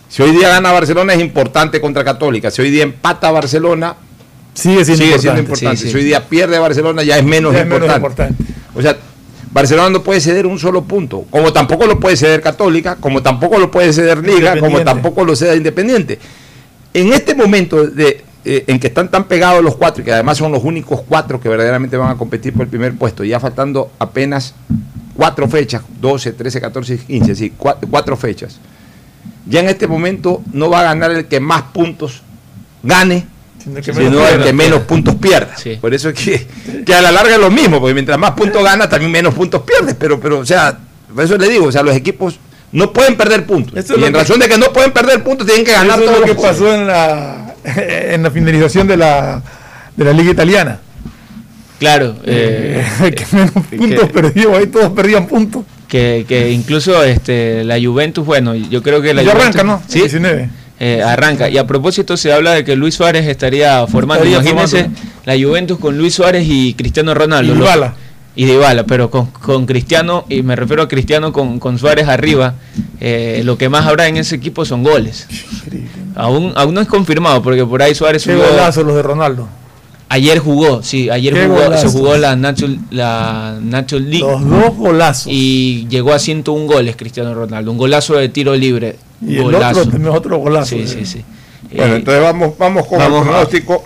Si 0.09 0.21
hoy 0.23 0.31
día 0.31 0.49
gana 0.49 0.71
Barcelona 0.71 1.13
es 1.13 1.21
importante 1.21 1.81
contra 1.81 2.03
Católica. 2.03 2.51
Si 2.51 2.61
hoy 2.61 2.69
día 2.69 2.83
empata 2.83 3.31
Barcelona, 3.31 3.95
Sigue 4.53 4.85
siendo 4.85 5.03
sigue 5.03 5.15
importante. 5.15 5.21
siendo 5.21 5.41
importante. 5.41 5.77
sí, 5.77 5.83
sí. 5.83 5.91
Si 5.91 5.97
hoy 5.97 6.03
día 6.05 6.27
pierde 6.27 6.57
Barcelona 6.59 7.03
ya 7.03 7.17
es 7.17 7.25
menos, 7.25 7.53
Ya 7.53 7.61
es 7.61 7.67
menos 7.67 7.93
importante. 7.93 8.43
O 8.73 8.81
sea, 8.81 8.97
Barcelona 9.51 9.89
no 9.89 10.03
puede 10.03 10.21
ceder 10.21 10.45
un 10.47 10.59
solo 10.59 10.83
punto. 10.83 11.25
Como 11.29 11.51
tampoco 11.51 11.87
lo 11.87 11.99
puede 11.99 12.15
ceder 12.17 12.41
Católica, 12.41 12.95
como 12.97 13.21
tampoco 13.21 13.57
lo 13.57 13.71
puede 13.71 13.91
ceder 13.93 14.19
Liga, 14.19 14.59
como 14.59 14.81
tampoco 14.81 15.25
lo 15.25 15.35
cede 15.35 15.57
Independiente. 15.57 16.19
En 16.93 17.11
este 17.11 17.35
momento 17.35 17.85
de, 17.85 18.23
eh, 18.45 18.63
en 18.67 18.79
que 18.79 18.87
están 18.87 19.09
tan 19.09 19.25
pegados 19.25 19.63
los 19.63 19.75
cuatro, 19.75 20.01
y 20.01 20.05
que 20.05 20.13
además 20.13 20.37
son 20.37 20.51
los 20.51 20.63
únicos 20.63 21.01
cuatro 21.07 21.41
que 21.41 21.49
verdaderamente 21.49 21.97
van 21.97 22.11
a 22.11 22.15
competir 22.15 22.53
por 22.53 22.63
el 22.63 22.69
primer 22.69 22.95
puesto, 22.95 23.23
ya 23.23 23.39
faltando 23.39 23.91
apenas 23.99 24.53
cuatro 25.15 25.47
fechas, 25.47 25.81
12, 25.99 26.33
13, 26.33 26.61
14, 26.61 26.97
15, 26.97 27.35
sí, 27.35 27.53
cuatro, 27.57 27.87
cuatro 27.89 28.15
fechas. 28.15 28.59
Ya 29.45 29.59
en 29.59 29.69
este 29.69 29.87
momento 29.87 30.41
no 30.53 30.69
va 30.69 30.79
a 30.81 30.83
ganar 30.83 31.11
el 31.11 31.25
que 31.25 31.39
más 31.39 31.63
puntos 31.73 32.21
gane, 32.83 33.27
Sino 33.63 33.81
que 33.81 33.91
el 33.91 34.43
que 34.43 34.53
menos 34.53 34.81
puntos 34.81 35.15
pierda. 35.15 35.55
Por 35.81 35.93
eso 35.93 36.09
es 36.09 36.15
que, 36.15 36.47
que 36.85 36.93
a 36.93 37.01
la 37.01 37.11
larga 37.11 37.33
es 37.33 37.39
lo 37.41 37.49
mismo, 37.49 37.79
porque 37.79 37.95
mientras 37.95 38.17
más 38.19 38.31
puntos 38.31 38.63
gana, 38.63 38.87
también 38.87 39.11
menos 39.11 39.33
puntos 39.33 39.63
pierdes. 39.63 39.95
Pero, 39.97 40.19
pero, 40.19 40.39
o 40.39 40.45
sea, 40.45 40.77
por 41.13 41.23
eso 41.23 41.35
le 41.37 41.49
digo, 41.49 41.65
o 41.65 41.71
sea, 41.71 41.81
los 41.81 41.95
equipos 41.95 42.39
no 42.71 42.93
pueden 42.93 43.17
perder 43.17 43.45
puntos. 43.47 43.75
Eso 43.75 43.97
y 43.97 44.03
en 44.03 44.13
que- 44.13 44.19
razón 44.19 44.39
de 44.39 44.47
que 44.47 44.57
no 44.59 44.71
pueden 44.71 44.91
perder 44.91 45.23
puntos, 45.23 45.47
tienen 45.47 45.65
que 45.65 45.71
ganar 45.71 45.99
Eso 45.99 46.03
es 46.03 46.05
todo 46.11 46.19
lo 46.19 46.25
que 46.27 46.41
pasó 46.41 46.75
en 46.75 46.85
la, 46.85 47.55
en 47.63 48.21
la 48.21 48.29
finalización 48.29 48.87
de 48.87 48.97
la, 48.97 49.41
de 49.95 50.05
la 50.05 50.13
liga 50.13 50.31
italiana. 50.31 50.79
Claro, 51.79 52.15
eh, 52.23 52.85
que 53.15 53.25
menos 53.35 53.51
puntos 53.51 54.09
perdió, 54.11 54.55
ahí 54.55 54.67
todos 54.67 54.91
perdían 54.91 55.25
puntos. 55.25 55.63
Que, 55.87 56.25
que 56.27 56.51
incluso 56.51 57.03
este 57.03 57.63
la 57.63 57.79
Juventus, 57.81 58.25
bueno, 58.25 58.55
yo 58.55 58.81
creo 58.83 59.01
que 59.01 59.13
la 59.13 59.23
Ya 59.23 59.31
Juventus, 59.31 59.55
arranca, 59.61 59.63
¿no? 59.63 59.81
Sí, 59.87 59.99
19. 59.99 60.49
eh, 60.79 61.01
arranca. 61.03 61.49
Y 61.49 61.57
a 61.57 61.65
propósito 61.67 62.17
se 62.17 62.33
habla 62.33 62.51
de 62.53 62.63
que 62.63 62.75
Luis 62.75 62.95
Suárez 62.95 63.27
estaría 63.27 63.85
formando, 63.87 64.23
Estaría 64.25 64.39
imagínense, 64.51 64.83
formando. 64.89 65.01
la 65.25 65.33
Juventus 65.47 65.79
con 65.79 65.97
Luis 65.97 66.13
Suárez 66.15 66.45
y 66.47 66.73
Cristiano 66.73 67.13
Ronaldo. 67.13 67.53
Y 67.53 67.57
Dybala. 67.57 67.93
y 68.35 68.45
Dybala, 68.45 68.83
pero 68.85 69.09
con, 69.09 69.27
con 69.27 69.65
Cristiano, 69.65 70.25
y 70.27 70.41
me 70.43 70.55
refiero 70.55 70.83
a 70.83 70.87
Cristiano 70.89 71.31
con, 71.31 71.59
con 71.59 71.77
Suárez 71.79 72.07
arriba, 72.09 72.55
eh, 72.99 73.41
lo 73.45 73.57
que 73.57 73.69
más 73.69 73.85
habrá 73.85 74.07
en 74.07 74.17
ese 74.17 74.35
equipo 74.35 74.65
son 74.65 74.83
goles. 74.83 75.27
Aún, 76.15 76.51
aún 76.55 76.73
no 76.73 76.81
es 76.81 76.87
confirmado, 76.87 77.41
porque 77.41 77.65
por 77.65 77.81
ahí 77.81 77.93
Suárez 77.95 78.23
Qué 78.23 78.33
subió- 78.33 78.49
golazo 78.51 78.83
los 78.83 78.95
de 78.95 79.01
Ronaldo. 79.03 79.47
Ayer 80.07 80.37
jugó, 80.39 80.83
sí, 80.83 81.09
ayer 81.09 81.33
Qué 81.33 81.47
jugó, 81.47 81.75
se 81.77 81.87
jugó 81.87 82.15
la 82.15 82.35
Nacho, 82.35 82.67
la 82.91 83.57
Nacho 83.61 83.97
League. 83.99 84.19
Los 84.19 84.47
dos 84.47 84.75
golazos. 84.75 85.27
Y 85.31 85.87
llegó 85.89 86.13
a 86.13 86.19
101 86.19 86.67
goles 86.67 86.95
Cristiano 86.95 87.33
Ronaldo. 87.33 87.71
Un 87.71 87.77
golazo 87.77 88.13
de 88.15 88.29
tiro 88.29 88.55
libre. 88.55 88.97
Y 89.25 89.37
el 89.37 89.43
golazo. 89.43 89.79
otro 89.81 89.91
también 89.91 90.13
otro 90.15 90.37
golazo. 90.37 90.75
Sí, 90.75 90.81
eh. 90.81 90.87
sí, 90.87 91.05
sí. 91.05 91.21
Bueno, 91.75 91.93
Eh, 91.93 91.97
entonces 91.97 92.21
vamos, 92.23 92.57
vamos 92.57 92.85
con 92.87 92.99
vamos 92.99 93.21
el 93.23 93.27
a- 93.27 93.31
pronóstico. 93.31 93.83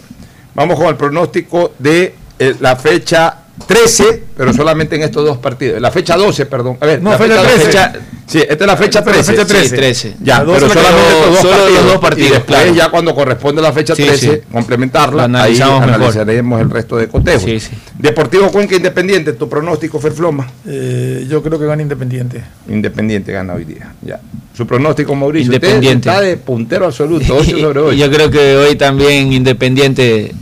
Vamos 0.56 0.78
con 0.78 0.88
el 0.88 0.96
pronóstico 0.96 1.72
de 1.80 2.16
eh, 2.38 2.56
la 2.60 2.76
fecha 2.76 3.38
13, 3.68 4.24
pero 4.38 4.54
solamente 4.54 4.96
en 4.96 5.04
estos 5.04 5.26
dos 5.26 5.38
partidos. 5.38 5.80
La 5.82 5.92
fecha 5.92 6.16
12, 6.18 6.46
perdón. 6.46 6.78
A 6.80 6.86
ver, 6.86 7.02
No, 7.02 7.12
la 7.12 7.18
fecha 7.18 7.36
fecha 7.42 7.44
13. 7.54 7.66
fecha- 7.66 7.94
sí, 8.26 8.40
esta 8.40 8.54
es 8.54 8.68
la 8.68 8.78
fecha 8.78 9.00
Esta 9.00 9.12
es 9.12 9.18
la 9.18 9.24
13. 9.24 9.32
fecha 9.34 9.46
13. 9.48 9.70
Sí, 9.70 9.76
13. 9.76 10.16
Ya, 10.24 10.40
La 10.40 10.44
12 10.46 10.60
pero 10.62 10.74
solamente 10.74 11.02
quedó- 11.02 11.18
estos 11.20 11.30
dos 11.32 11.42
solo 11.42 11.52
los 11.52 11.60
partidos. 11.66 11.86
dos 11.94 11.98
partidos, 12.02 12.30
Y 12.30 12.34
después, 12.34 12.58
claro. 12.60 12.74
ya 12.76 12.90
cuando 12.90 13.16
corresponde 13.16 13.62
la 13.62 13.74
fecha 13.74 13.96
Sí, 13.96 14.04
13, 14.04 14.36
sí. 14.36 14.42
complementarla, 14.52 15.24
ahí 15.44 15.58
mejor. 15.58 15.84
analizaremos 15.84 16.62
el 16.62 16.70
resto 16.70 16.98
de 16.98 17.08
sí. 17.60 17.60
Deportivo 17.98 18.50
Cuenca 18.52 18.76
Independiente, 18.76 19.34
tu 19.34 19.48
pronóstico, 19.50 20.00
Ferfloma. 20.00 20.48
Eh, 20.68 21.26
yo 21.30 21.44
creo 21.44 21.60
que 21.60 21.66
gana 21.66 21.82
Independiente. 21.82 22.42
Independiente 22.70 23.32
gana 23.32 23.54
hoy 23.54 23.66
día. 23.66 23.94
Ya. 24.02 24.20
Su 24.56 24.66
pronóstico, 24.68 25.16
Mauricio. 25.16 25.52
Usted 25.54 25.68
Independiente. 25.68 26.10
está 26.10 26.22
de 26.22 26.36
puntero 26.38 26.86
absoluto, 26.86 27.36
8 27.38 27.58
sobre 27.60 27.80
8. 27.80 27.94
Yo 27.94 28.10
creo 28.12 28.30
que 28.30 28.56
hoy 28.58 28.76
también 28.76 29.32
Independiente 29.32 30.34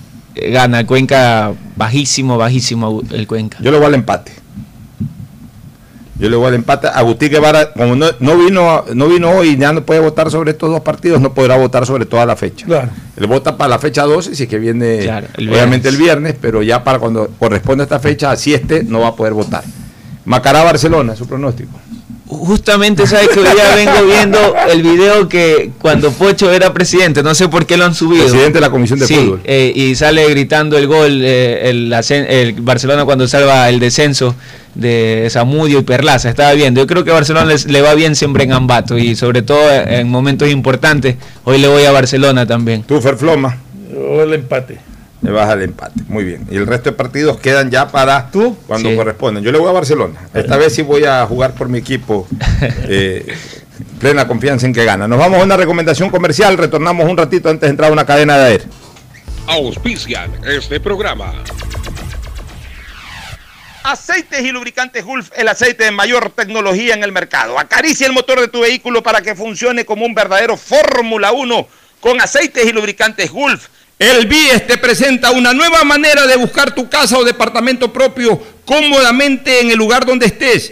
gana. 0.52 0.86
Cuenca 0.86 1.54
bajísimo, 1.76 2.38
bajísimo 2.38 3.02
el 3.12 3.28
Cuenca. 3.28 3.58
Yo 3.62 3.72
le 3.72 3.78
voy 3.78 3.88
al 3.88 3.96
empate. 3.96 4.32
Yo 6.20 6.30
le 6.30 6.36
voy 6.36 6.48
al 6.48 6.56
empate. 6.56 6.88
Agustín 6.88 7.30
Guevara, 7.30 7.74
como 7.74 7.96
no, 7.96 8.08
no 8.20 8.38
vino 8.38 8.86
no 8.94 9.08
vino 9.08 9.30
hoy 9.30 9.50
y 9.50 9.58
ya 9.58 9.72
no 9.72 9.86
puede 9.86 10.00
votar 10.00 10.32
sobre 10.32 10.52
estos 10.52 10.70
dos 10.72 10.82
partidos, 10.82 11.22
no 11.22 11.34
podrá 11.34 11.58
votar 11.58 11.86
sobre 11.86 12.06
toda 12.06 12.26
la 12.26 12.36
fecha. 12.36 12.66
Claro. 12.66 12.90
Él 13.16 13.28
vota 13.28 13.56
para 13.56 13.70
la 13.70 13.80
fecha 13.80 14.04
12, 14.04 14.36
si 14.36 14.44
es 14.44 14.50
que 14.50 14.58
viene 14.58 15.00
Claro, 15.00 15.28
el 15.38 15.50
obviamente 15.50 15.90
el 15.90 15.98
viernes, 15.98 16.36
pero 16.40 16.64
ya 16.64 16.84
para 16.84 17.00
cuando 17.00 17.30
corresponde 17.38 17.84
a 17.84 17.86
esta 17.86 18.00
fecha, 18.00 18.32
así 18.32 18.54
este, 18.54 18.84
no 18.84 19.02
va 19.02 19.10
a 19.10 19.16
poder 19.16 19.34
votar. 19.34 19.64
Macará 20.26 20.64
Barcelona, 20.64 21.16
su 21.16 21.28
pronóstico. 21.28 21.80
Justamente, 22.30 23.08
¿sabes 23.08 23.30
que 23.30 23.40
hoy 23.40 23.48
día 23.48 23.74
vengo 23.76 24.06
viendo 24.06 24.38
el 24.70 24.84
video 24.84 25.30
que 25.30 25.72
cuando 25.80 26.12
Pocho 26.12 26.52
era 26.52 26.74
presidente, 26.74 27.24
no 27.24 27.34
sé 27.34 27.48
por 27.48 27.66
qué 27.66 27.78
lo 27.78 27.86
han 27.86 27.96
subido. 27.96 28.24
Presidente 28.26 28.56
de 28.56 28.62
la 28.62 28.70
Comisión 28.70 29.00
de 29.00 29.08
Sí, 29.08 29.16
Fútbol. 29.16 29.42
eh, 29.46 29.72
y 29.74 29.96
sale 29.96 30.28
gritando 30.30 30.78
el 30.78 30.88
gol, 30.88 31.22
eh, 31.24 31.70
el, 31.70 32.54
Barcelona 32.60 33.06
cuando 33.06 33.28
salva 33.30 33.70
el 33.70 33.80
descenso 33.80 34.36
de 34.76 35.28
Zamudio 35.32 35.80
y 35.80 35.84
Perlaza. 35.84 36.30
Estaba 36.30 36.52
viendo. 36.54 36.82
Yo 36.82 36.88
creo 36.88 37.04
que 37.06 37.12
a 37.12 37.14
Barcelona 37.14 37.46
les- 37.46 37.66
le 37.66 37.82
va 37.82 37.94
bien 37.96 38.16
siempre 38.16 38.44
en 38.44 38.52
Ambato 38.52 38.98
y 38.98 39.16
sobre 39.16 39.42
todo 39.42 39.72
en 39.72 40.10
momentos 40.10 40.50
importantes. 40.50 41.16
Hoy 41.46 41.60
le 41.60 41.68
voy 41.70 41.86
a 41.86 41.92
Barcelona 41.92 42.46
también. 42.46 42.84
Tú, 42.84 43.00
Ferfloma, 43.02 43.58
Yo 43.92 44.22
el 44.24 44.34
empate. 44.34 44.80
Le 45.28 45.34
vas 45.34 45.50
al 45.50 45.62
empate. 45.62 46.00
Muy 46.08 46.24
bien. 46.24 46.48
Y 46.50 46.56
el 46.56 46.66
resto 46.66 46.90
de 46.90 46.96
partidos 46.96 47.38
quedan 47.38 47.70
ya 47.70 47.90
para 47.90 48.30
cuando 48.66 48.90
Sí. 48.90 48.96
corresponden. 48.96 49.44
Yo 49.44 49.52
le 49.52 49.58
voy 49.58 49.68
a 49.68 49.74
Barcelona. 49.74 50.22
Esta 50.34 50.56
vez 50.56 50.74
sí 50.74 50.84
voy 50.84 51.04
a 51.04 51.26
jugar 51.26 51.54
por 51.54 51.68
mi 51.68 51.80
equipo. 51.80 52.26
eh, 52.88 53.36
plena 54.00 54.26
confianza 54.26 54.66
en 54.66 54.74
que 54.74 54.86
gana. 54.86 55.06
Nos 55.06 55.20
vamos 55.20 55.42
a 55.42 55.44
una 55.44 55.58
recomendación 55.58 56.10
comercial. 56.10 56.58
Retornamos 56.58 57.10
un 57.10 57.18
ratito 57.18 57.50
antes 57.50 57.68
de 57.68 57.72
entrar 57.72 57.90
a 57.90 57.94
una 57.94 58.06
cadena 58.06 58.38
de 58.38 58.52
aire. 58.54 58.64
Auspician 59.48 60.32
este 60.46 60.80
programa. 60.80 61.34
Aceites 63.84 64.42
y 64.42 64.52
lubricantes 64.52 65.04
Gulf, 65.04 65.30
el 65.36 65.50
aceite 65.50 65.84
de 65.84 65.92
mayor 65.92 66.30
tecnología 66.30 66.94
en 66.94 67.04
el 67.04 67.12
mercado. 67.12 67.60
Acaricia 67.60 68.08
el 68.08 68.14
motor 68.14 68.40
de 68.40 68.48
tu 68.48 68.62
vehículo 68.62 69.04
para 69.04 69.22
que 69.22 69.36
funcione 69.36 69.84
como 69.84 70.06
un 70.06 70.16
verdadero 70.16 70.56
Fórmula 70.56 71.34
1 71.34 71.68
con 72.00 72.22
aceites 72.22 72.66
y 72.66 72.72
lubricantes 72.72 73.30
Gulf. 73.30 73.68
El 74.00 74.28
BIES 74.28 74.68
te 74.68 74.78
presenta 74.78 75.32
una 75.32 75.54
nueva 75.54 75.84
manera 75.84 76.28
de 76.28 76.36
buscar 76.36 76.76
tu 76.76 76.88
casa 76.88 77.18
o 77.18 77.24
departamento 77.24 77.92
propio 77.92 78.40
cómodamente 78.64 79.62
en 79.62 79.72
el 79.72 79.78
lugar 79.78 80.06
donde 80.06 80.28
estés. 80.28 80.72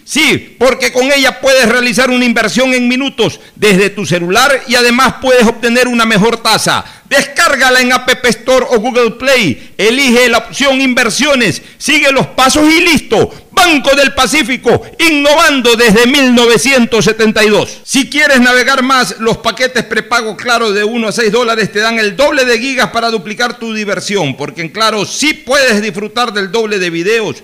Sí, 0.11 0.57
porque 0.59 0.91
con 0.91 1.09
ella 1.09 1.39
puedes 1.39 1.69
realizar 1.69 2.09
una 2.09 2.25
inversión 2.25 2.73
en 2.73 2.89
minutos 2.89 3.39
desde 3.55 3.89
tu 3.89 4.05
celular 4.05 4.61
y 4.67 4.75
además 4.75 5.15
puedes 5.21 5.47
obtener 5.47 5.87
una 5.87 6.05
mejor 6.05 6.35
tasa. 6.43 6.83
Descárgala 7.07 7.79
en 7.79 7.93
App 7.93 8.09
Store 8.25 8.65
o 8.71 8.79
Google 8.79 9.11
Play. 9.11 9.71
Elige 9.77 10.27
la 10.27 10.39
opción 10.39 10.81
inversiones. 10.81 11.61
Sigue 11.77 12.11
los 12.11 12.27
pasos 12.27 12.69
y 12.69 12.81
listo. 12.81 13.33
Banco 13.51 13.95
del 13.95 14.13
Pacífico, 14.13 14.81
innovando 14.99 15.75
desde 15.75 16.07
1972. 16.07 17.81
Si 17.85 18.09
quieres 18.09 18.41
navegar 18.41 18.81
más, 18.81 19.17
los 19.19 19.37
paquetes 19.37 19.85
prepago 19.85 20.35
Claro 20.35 20.71
de 20.71 20.83
1 20.83 21.07
a 21.07 21.11
6 21.11 21.31
dólares 21.31 21.71
te 21.71 21.79
dan 21.79 21.99
el 21.99 22.15
doble 22.15 22.43
de 22.43 22.59
gigas 22.59 22.89
para 22.89 23.11
duplicar 23.11 23.59
tu 23.59 23.73
diversión, 23.73 24.35
porque 24.35 24.61
en 24.61 24.69
Claro 24.69 25.05
sí 25.05 25.33
puedes 25.33 25.81
disfrutar 25.81 26.33
del 26.33 26.51
doble 26.51 26.79
de 26.79 26.89
videos, 26.89 27.43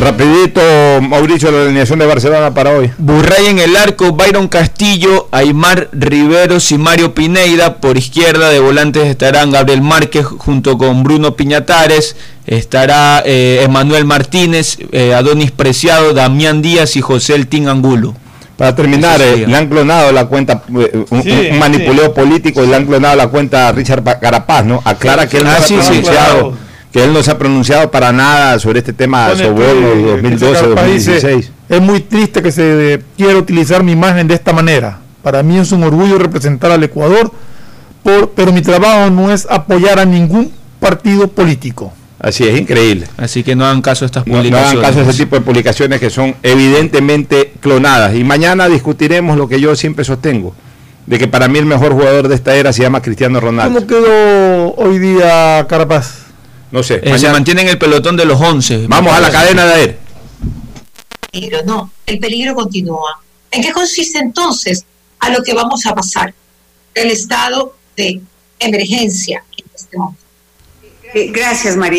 Rapidito, 0.00 0.60
Mauricio, 1.02 1.50
la 1.50 1.62
alineación 1.64 1.98
de 1.98 2.06
Barcelona 2.06 2.54
para 2.54 2.70
hoy. 2.70 2.90
Burray 2.96 3.48
en 3.48 3.58
el 3.58 3.76
arco, 3.76 4.12
Byron 4.12 4.48
Castillo, 4.48 5.28
Aymar 5.30 5.90
Riveros 5.92 6.72
y 6.72 6.78
Mario 6.78 7.14
Pineida. 7.14 7.76
Por 7.76 7.98
izquierda 7.98 8.48
de 8.48 8.60
volantes 8.60 9.06
estarán 9.06 9.50
Gabriel 9.50 9.82
Márquez 9.82 10.24
junto 10.24 10.78
con 10.78 11.02
Bruno 11.02 11.36
Piñatares. 11.36 12.16
Estará 12.46 13.22
eh, 13.26 13.60
Emanuel 13.62 14.06
Martínez, 14.06 14.78
eh, 14.90 15.12
Adonis 15.12 15.50
Preciado, 15.50 16.14
Damián 16.14 16.62
Díaz 16.62 16.96
y 16.96 17.02
José 17.02 17.34
El 17.34 17.68
Angulo. 17.68 18.14
Para 18.56 18.74
terminar, 18.74 19.20
eh, 19.20 19.44
le 19.46 19.54
han 19.56 19.68
clonado 19.68 20.12
la 20.12 20.24
cuenta, 20.26 20.62
eh, 20.78 21.04
un, 21.10 21.22
Sí, 21.22 21.48
un 21.52 21.58
manipuleo 21.58 22.06
sí. 22.06 22.12
político 22.14 22.64
y 22.64 22.68
le 22.68 22.76
han 22.76 22.86
clonado 22.86 23.16
la 23.16 23.28
cuenta 23.28 23.68
a 23.68 23.72
Richard 23.72 24.02
Pa- 24.02 24.18
Carapaz, 24.18 24.64
¿no? 24.64 24.80
Aclara 24.84 25.28
que 25.28 25.36
él 25.38 25.44
no 25.44 25.50
Ah, 25.50 25.60
que 26.92 27.04
él 27.04 27.12
no 27.12 27.22
se 27.22 27.30
ha 27.30 27.38
pronunciado 27.38 27.90
para 27.90 28.12
nada 28.12 28.58
sobre 28.58 28.80
este 28.80 28.92
tema 28.92 29.28
Pone 29.28 29.44
soborno 29.44 29.92
que- 29.92 30.06
2012, 30.22 30.46
que 30.46 30.52
Carapaz 30.60 30.86
dice, 30.86 31.10
2016. 31.12 31.52
Es 31.68 31.80
muy 31.80 32.00
triste 32.00 32.42
que 32.42 32.50
se 32.52 32.94
eh, 32.94 33.02
quiera 33.16 33.36
utilizar 33.38 33.82
mi 33.84 33.92
imagen 33.92 34.26
de 34.26 34.34
esta 34.34 34.52
manera. 34.52 34.98
Para 35.22 35.42
mí 35.42 35.58
es 35.58 35.70
un 35.72 35.82
orgullo 35.84 36.18
representar 36.18 36.72
al 36.72 36.82
Ecuador, 36.82 37.30
por- 38.02 38.30
pero 38.30 38.52
mi 38.52 38.62
trabajo 38.62 39.10
no 39.10 39.30
es 39.32 39.46
apoyar 39.50 39.98
a 40.00 40.04
ningún 40.04 40.50
partido 40.80 41.28
político. 41.28 41.92
Así 42.18 42.46
es, 42.46 42.58
increíble. 42.60 43.06
Así 43.16 43.42
que 43.42 43.54
no 43.56 43.64
hagan 43.64 43.80
caso 43.82 44.04
a 44.04 44.06
estas 44.06 44.26
No, 44.26 44.32
no 44.34 44.38
publicaciones. 44.40 44.72
hagan 44.78 44.82
caso 44.94 45.00
a 45.06 45.10
ese 45.10 45.24
tipo 45.24 45.36
de 45.36 45.42
publicaciones 45.42 46.00
que 46.00 46.10
son 46.10 46.34
evidentemente 46.42 47.52
clonadas. 47.60 48.14
Y 48.14 48.24
mañana 48.24 48.68
discutiremos 48.68 49.36
lo 49.38 49.48
que 49.48 49.60
yo 49.60 49.74
siempre 49.76 50.04
sostengo, 50.04 50.54
de 51.06 51.18
que 51.18 51.28
para 51.28 51.48
mí 51.48 51.58
el 51.58 51.66
mejor 51.66 51.92
jugador 51.92 52.28
de 52.28 52.34
esta 52.34 52.54
era 52.56 52.72
se 52.72 52.82
llama 52.82 53.00
Cristiano 53.00 53.40
Ronaldo. 53.40 53.74
¿Cómo 53.74 53.86
quedó 53.86 54.74
hoy 54.74 54.98
día 54.98 55.66
Carapaz? 55.68 56.29
No 56.70 56.82
sé. 56.82 57.00
Eh, 57.02 57.18
se 57.18 57.28
mantiene 57.30 57.62
en 57.62 57.68
el 57.68 57.78
pelotón 57.78 58.16
de 58.16 58.24
los 58.24 58.40
11. 58.40 58.86
Vamos 58.86 59.12
a 59.12 59.20
la 59.20 59.30
cadena 59.30 59.66
de 59.66 59.84
él. 59.84 59.96
peligro, 61.30 61.62
no, 61.64 61.92
el 62.06 62.18
peligro 62.18 62.54
continúa. 62.54 63.20
¿En 63.50 63.62
qué 63.62 63.72
consiste 63.72 64.18
entonces 64.18 64.84
a 65.18 65.30
lo 65.30 65.42
que 65.42 65.52
vamos 65.54 65.84
a 65.86 65.94
pasar? 65.94 66.32
El 66.94 67.10
estado 67.10 67.76
de 67.96 68.20
emergencia 68.58 69.44
en 69.56 69.64
este 69.74 69.98
momento. 69.98 70.20
Gracias, 71.12 71.76
María. 71.76 71.98